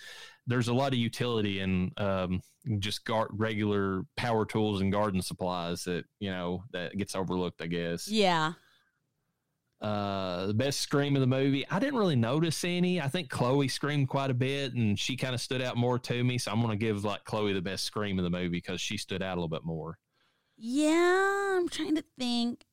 [0.46, 2.42] there's a lot of utility in um,
[2.80, 7.62] just gar- regular power tools and garden supplies that you know that gets overlooked.
[7.62, 8.08] I guess.
[8.10, 8.54] yeah,
[9.82, 11.68] Uh, the best scream of the movie.
[11.70, 13.02] I didn't really notice any.
[13.02, 16.24] I think Chloe screamed quite a bit, and she kind of stood out more to
[16.24, 16.38] me.
[16.38, 18.98] So I'm going to give like Chloe the best scream of the movie because she
[18.98, 19.98] stood out a little bit more.
[20.58, 21.58] yeah.
[21.58, 22.64] I'm trying to think.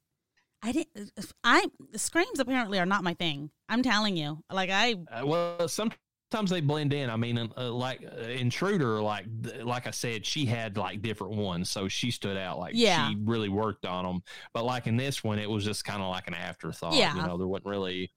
[0.63, 1.13] I didn't.
[1.45, 3.51] I screams apparently are not my thing.
[3.69, 4.43] I'm telling you.
[4.53, 7.11] Like I Uh, well, sometimes they blend in.
[7.11, 9.27] I mean, uh, like uh, Intruder, like
[9.63, 12.59] like I said, she had like different ones, so she stood out.
[12.59, 13.09] Like Yeah.
[13.09, 14.23] she really worked on them.
[14.53, 16.95] But like in this one, it was just kind of like an afterthought.
[16.95, 17.15] Yeah.
[17.17, 18.13] you know, there wasn't really.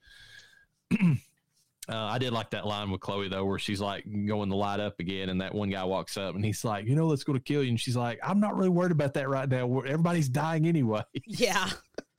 [1.89, 4.79] Uh, I did like that line with Chloe though, where she's like going to light
[4.79, 7.33] up again, and that one guy walks up and he's like, "You know, let's go
[7.33, 9.79] to kill you," and she's like, "I'm not really worried about that right now.
[9.79, 11.69] Everybody's dying anyway." yeah.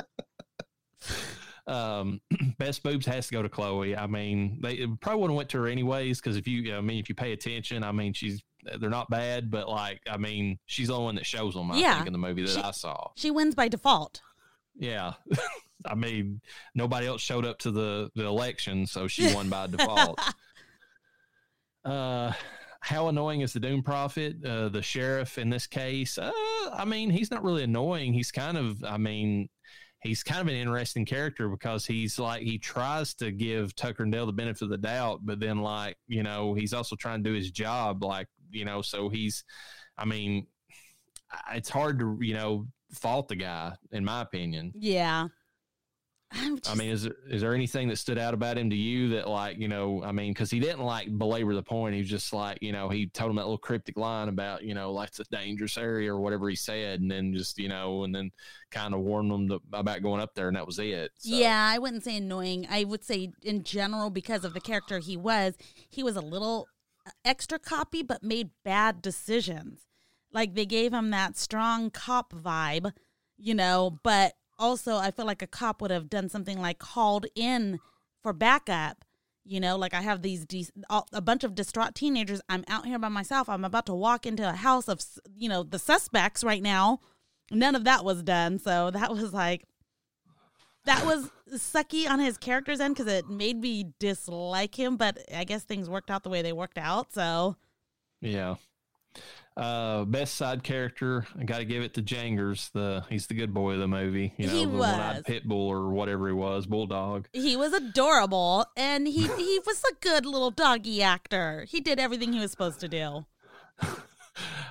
[1.66, 2.20] um
[2.58, 3.96] best boobs has to go to chloe.
[3.96, 6.98] I mean they probably would have went to her anyways because if you i mean
[6.98, 8.42] if you pay attention i mean she's
[8.80, 11.76] they're not bad but like i mean she's the only one that shows them i
[11.78, 11.94] Yeah.
[11.96, 13.10] think in the movie that She- i saw.
[13.16, 14.20] She wins by default.
[14.76, 15.12] yeah.
[15.86, 16.40] I mean
[16.74, 20.18] nobody else showed up to the the election so she won by default.
[21.84, 22.32] Uh
[22.84, 24.44] how annoying is the doom prophet?
[24.44, 26.30] Uh the sheriff in this case uh
[26.72, 28.12] i mean he's not really annoying.
[28.12, 29.48] He's kind of i mean
[30.02, 34.12] he's kind of an interesting character because he's like he tries to give tucker and
[34.12, 37.30] dale the benefit of the doubt but then like you know he's also trying to
[37.30, 39.44] do his job like you know so he's
[39.98, 40.46] i mean
[41.54, 45.28] it's hard to you know fault the guy in my opinion Yeah.
[46.34, 49.10] Just, I mean, is there, is there anything that stood out about him to you
[49.10, 51.94] that, like, you know, I mean, because he didn't like belabor the point.
[51.94, 54.74] He was just like, you know, he told him that little cryptic line about, you
[54.74, 58.04] know, like it's a dangerous area or whatever he said, and then just, you know,
[58.04, 58.30] and then
[58.70, 61.10] kind of warned them to, about going up there, and that was it.
[61.18, 62.66] So, Yeah, I wouldn't say annoying.
[62.70, 65.54] I would say in general because of the character he was,
[65.90, 66.68] he was a little
[67.06, 69.86] uh, extra copy but made bad decisions.
[70.32, 72.92] Like they gave him that strong cop vibe,
[73.36, 74.32] you know, but
[74.62, 77.80] also I feel like a cop would have done something like called in
[78.22, 79.04] for backup.
[79.44, 80.68] You know, like I have these de-
[81.12, 82.40] a bunch of distraught teenagers.
[82.48, 83.48] I'm out here by myself.
[83.48, 85.00] I'm about to walk into a house of,
[85.36, 87.00] you know, the suspects right now.
[87.50, 88.60] None of that was done.
[88.60, 89.64] So that was like
[90.84, 94.96] that was sucky on his character's end because it made me dislike him.
[94.96, 97.12] But I guess things worked out the way they worked out.
[97.12, 97.56] So
[98.20, 98.54] yeah.
[99.56, 102.70] Uh, best side character, I got to give it to Jangers.
[102.72, 104.32] The he's the good boy of the movie.
[104.38, 104.80] You know, He the was.
[104.80, 107.28] one-eyed pit bull or whatever he was, bulldog.
[107.34, 111.66] he was adorable, and he he was a good little doggy actor.
[111.68, 113.26] He did everything he was supposed to do.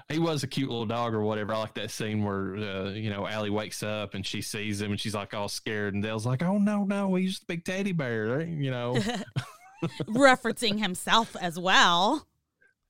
[0.09, 1.53] he was a cute little dog or whatever.
[1.53, 4.91] I like that scene where uh, you know Allie wakes up and she sees him
[4.91, 7.65] and she's like all scared, and Dale's like, "Oh no, no, he's just a big
[7.65, 8.47] teddy bear," right?
[8.47, 8.97] you know.
[10.07, 12.27] referencing himself as well.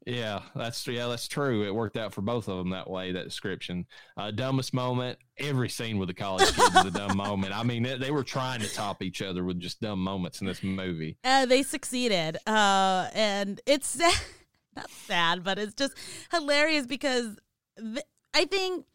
[0.05, 1.63] Yeah, that's yeah, that's true.
[1.63, 3.11] It worked out for both of them that way.
[3.11, 3.85] That description,
[4.17, 5.19] uh, dumbest moment.
[5.37, 7.55] Every scene with the college kids is a dumb moment.
[7.55, 10.63] I mean, they, were trying to top each other with just dumb moments in this
[10.63, 11.17] movie.
[11.23, 14.19] Uh, they succeeded, uh, and it's sad,
[14.75, 15.93] not sad, but it's just
[16.31, 17.37] hilarious because
[17.77, 18.85] th- I think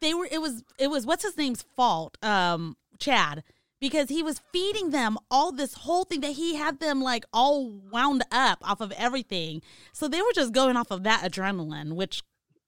[0.00, 0.28] they were.
[0.30, 0.62] It was.
[0.78, 2.18] It was what's his name's fault.
[2.22, 3.42] Um, Chad
[3.86, 7.70] because he was feeding them all this whole thing that he had them like all
[7.70, 9.62] wound up off of everything.
[9.92, 12.24] So they were just going off of that adrenaline, which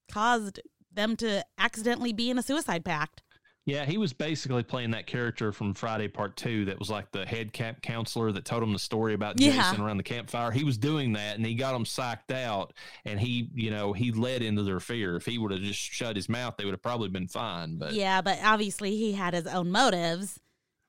[0.09, 0.61] caused
[0.93, 3.21] them to accidentally be in a suicide pact.
[3.65, 7.25] Yeah, he was basically playing that character from Friday Part Two that was like the
[7.25, 9.51] head camp counselor that told him the story about yeah.
[9.51, 10.51] Jason around the campfire.
[10.51, 12.71] He was doing that and he got them psyched out
[13.03, 15.17] and he, you know, he led into their fear.
[15.17, 17.77] If he would have just shut his mouth, they would have probably been fine.
[17.77, 20.39] But Yeah, but obviously he had his own motives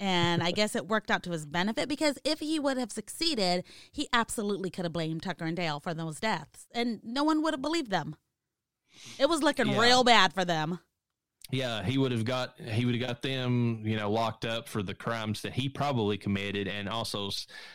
[0.01, 3.64] and I guess it worked out to his benefit because if he would have succeeded,
[3.93, 6.66] he absolutely could have blamed Tucker and Dale for those deaths.
[6.72, 8.16] And no one would have believed them.
[9.18, 9.81] It was looking yeah.
[9.81, 10.81] real bad for them
[11.52, 14.82] yeah, he would have got he would have got them, you know, locked up for
[14.82, 17.31] the crimes that he probably committed, and also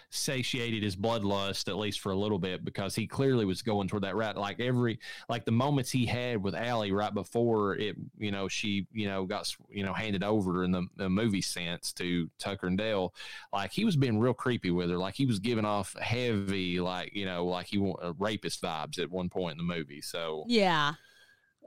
[0.09, 4.03] satiated his bloodlust at least for a little bit because he clearly was going toward
[4.03, 4.37] that route.
[4.37, 4.99] Like every
[5.29, 9.25] like the moments he had with Allie right before it, you know, she you know
[9.25, 13.13] got you know handed over in the, the movie sense to Tucker and Dale,
[13.51, 17.13] like he was being real creepy with her, like he was giving off heavy, like
[17.13, 20.01] you know, like he uh, rapist vibes at one point in the movie.
[20.01, 20.93] So yeah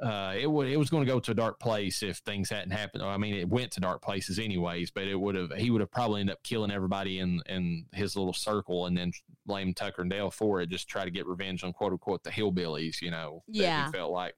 [0.03, 2.71] uh, it would it was going to go to a dark place if things hadn't
[2.71, 3.03] happened.
[3.03, 5.91] I mean, it went to dark places anyways, but it would have he would have
[5.91, 9.13] probably ended up killing everybody in in his little circle and then
[9.47, 12.31] blame Tucker and Dale for it, just try to get revenge on quote unquote the
[12.31, 14.35] hillbillies, you know, yeah, he felt like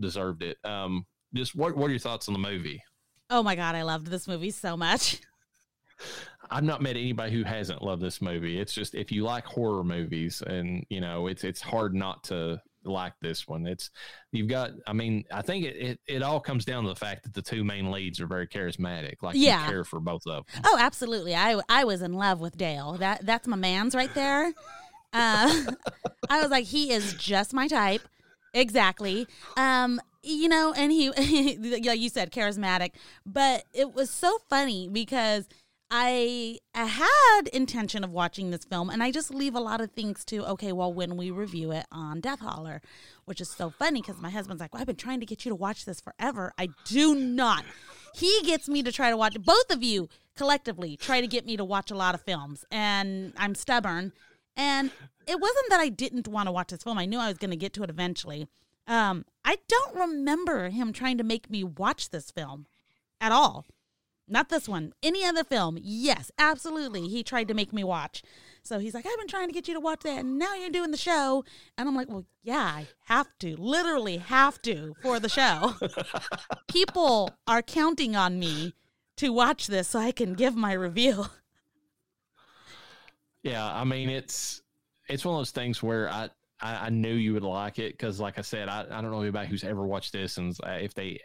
[0.00, 0.56] deserved it.
[0.64, 2.82] Um, just what what are your thoughts on the movie?
[3.30, 5.20] Oh my god, I loved this movie so much.
[6.50, 8.58] I've not met anybody who hasn't loved this movie.
[8.58, 12.60] It's just if you like horror movies, and you know, it's it's hard not to
[12.84, 13.66] like this one.
[13.66, 13.90] It's
[14.32, 14.70] you've got.
[14.86, 17.42] I mean, I think it, it, it all comes down to the fact that the
[17.42, 19.22] two main leads are very charismatic.
[19.22, 19.64] Like yeah.
[19.64, 20.62] you care for both of them.
[20.64, 21.34] Oh, absolutely.
[21.34, 22.96] I I was in love with Dale.
[22.98, 24.52] That that's my man's right there.
[25.12, 25.64] Uh,
[26.30, 28.02] I was like, he is just my type.
[28.54, 29.26] Exactly.
[29.56, 31.08] Um, you know, and he,
[31.86, 32.92] like you said, charismatic.
[33.24, 35.48] But it was so funny because
[35.90, 40.24] I had intention of watching this film, and I just leave a lot of things
[40.26, 40.72] to okay.
[40.72, 42.82] Well, when we review it on Death Holler,
[43.24, 45.50] which is so funny because my husband's like, well, "I've been trying to get you
[45.50, 47.64] to watch this forever." I do not.
[48.14, 49.40] He gets me to try to watch.
[49.40, 53.32] Both of you collectively try to get me to watch a lot of films, and
[53.36, 54.12] I'm stubborn.
[54.56, 54.90] And
[55.26, 56.98] it wasn't that I didn't want to watch this film.
[56.98, 58.48] I knew I was going to get to it eventually.
[58.88, 62.66] Um, I don't remember him trying to make me watch this film
[63.20, 63.66] at all.
[64.28, 64.92] Not this one.
[65.02, 65.78] Any other film.
[65.80, 67.08] Yes, absolutely.
[67.08, 68.22] He tried to make me watch.
[68.62, 70.18] So he's like, I've been trying to get you to watch that.
[70.18, 71.44] And now you're doing the show.
[71.76, 73.56] And I'm like, well, yeah, I have to.
[73.56, 75.74] Literally have to for the show.
[76.68, 78.74] People are counting on me
[79.16, 81.26] to watch this so I can give my review.
[83.42, 84.62] Yeah, I mean, it's
[85.08, 86.28] it's one of those things where I
[86.60, 89.20] I, I, knew you would like it because, like I said, I, I don't know
[89.20, 91.20] anybody who's ever watched this, and if they,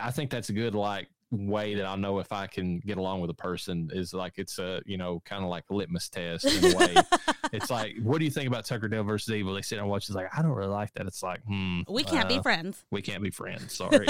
[0.00, 3.20] I think that's a good like way that I'll know if I can get along
[3.20, 6.44] with a person is like it's a you know kind of like a litmus test
[6.44, 6.94] in a way.
[7.52, 9.54] it's like, what do you think about Tucker Dale versus Evil?
[9.54, 10.08] They sit and watch.
[10.08, 11.06] It's like I don't really like that.
[11.06, 12.84] It's like, hmm, we can't uh, be friends.
[12.90, 13.74] We can't be friends.
[13.76, 14.06] Sorry.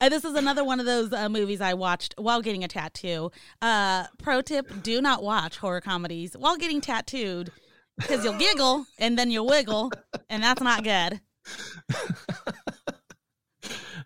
[0.00, 3.30] and this is another one of those uh, movies I watched while getting a tattoo.
[3.62, 7.50] Uh, pro tip: Do not watch horror comedies while getting tattooed
[7.96, 9.92] because you'll giggle and then you'll wiggle,
[10.28, 11.20] and that's not good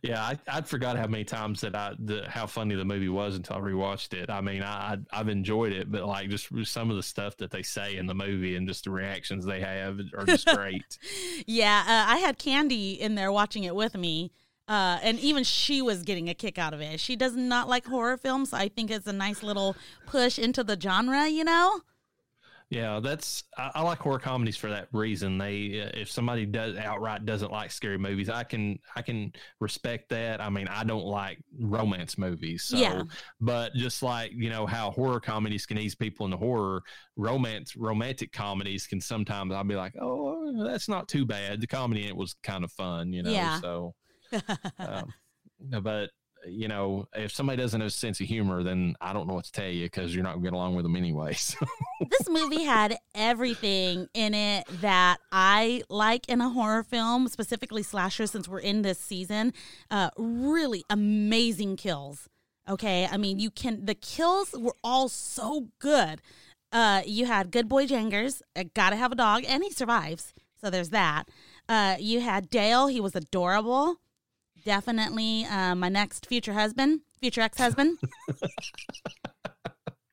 [0.04, 3.36] yeah, I, I'd forgot how many times that I the, how funny the movie was
[3.36, 4.28] until I rewatched it.
[4.28, 7.62] I mean, I I've enjoyed it, but like just some of the stuff that they
[7.62, 10.98] say in the movie and just the reactions they have are just great.
[11.46, 14.30] yeah, uh, I had Candy in there watching it with me.
[14.68, 16.98] Uh, and even she was getting a kick out of it.
[16.98, 18.50] She does not like horror films.
[18.50, 19.76] So I think it's a nice little
[20.06, 21.80] push into the genre, you know?
[22.70, 25.38] Yeah, that's I, I, like horror comedies for that reason.
[25.38, 30.08] They uh, if somebody does outright doesn't like scary movies, I can I can respect
[30.08, 30.40] that.
[30.40, 33.02] I mean, I don't like romance movies, so yeah.
[33.40, 36.82] but just like you know how horror comedies can ease people into horror,
[37.16, 41.60] romance romantic comedies can sometimes I'll be like, oh, that's not too bad.
[41.60, 43.30] The comedy it was kind of fun, you know.
[43.30, 43.60] Yeah.
[43.60, 43.94] So,
[44.78, 45.12] um,
[45.82, 46.10] but
[46.46, 49.44] you know, if somebody doesn't have a sense of humor, then I don't know what
[49.46, 51.34] to tell you because you're not going to get along with them anyway.
[51.44, 51.66] So.
[52.00, 58.26] this movie had everything in it that I like in a horror film, specifically slasher,
[58.26, 59.52] since we're in this season.
[59.90, 62.28] Uh, really amazing kills.
[62.68, 63.06] Okay.
[63.10, 66.22] I mean, you can, the kills were all so good.
[66.72, 70.34] Uh, you had Good Boy Jangers, uh, gotta have a dog, and he survives.
[70.60, 71.28] So there's that.
[71.68, 73.98] Uh, you had Dale, he was adorable.
[74.64, 77.98] Definitely uh, my next future husband, future ex husband.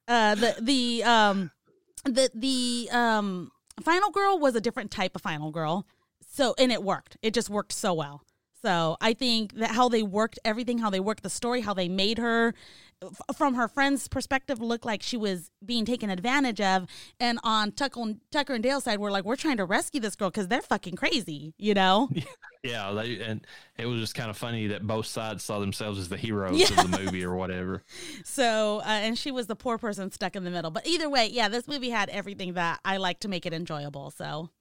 [0.08, 1.52] uh, the the um
[2.04, 3.52] the the um
[3.82, 5.86] final girl was a different type of final girl.
[6.30, 7.18] So and it worked.
[7.22, 8.24] It just worked so well.
[8.62, 11.90] So I think that how they worked everything, how they worked the story, how they
[11.90, 12.54] made her
[13.36, 16.86] from her friend's perspective looked like she was being taken advantage of,
[17.20, 18.02] and on Tucker,
[18.32, 20.96] Tucker and Dale's side, we're like, we're trying to rescue this girl because they're fucking
[20.96, 22.10] crazy, you know?
[22.64, 23.48] Yeah, they, and
[23.80, 26.80] it was just kind of funny that both sides saw themselves as the heroes Yeah.
[26.80, 27.82] of the movie or whatever.
[28.24, 30.70] So, uh, and she was the poor person stuck in the middle.
[30.70, 34.12] But either way, yeah, this movie had everything that I like to make it enjoyable.
[34.12, 34.52] So,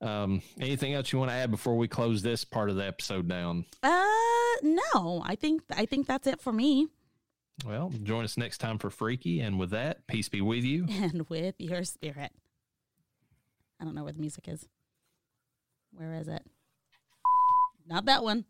[0.00, 3.28] Um, anything else you want to add before we close this part of the episode
[3.28, 3.64] down?
[3.82, 4.04] uh,
[4.62, 6.88] no, I think I think that's it for me.
[7.66, 10.86] Well, join us next time for Freaky, and with that, peace be with you.
[10.90, 12.30] And with your spirit,
[13.80, 14.68] I don't know where the music is.
[15.92, 16.44] Where is it?
[17.86, 18.44] Not that one.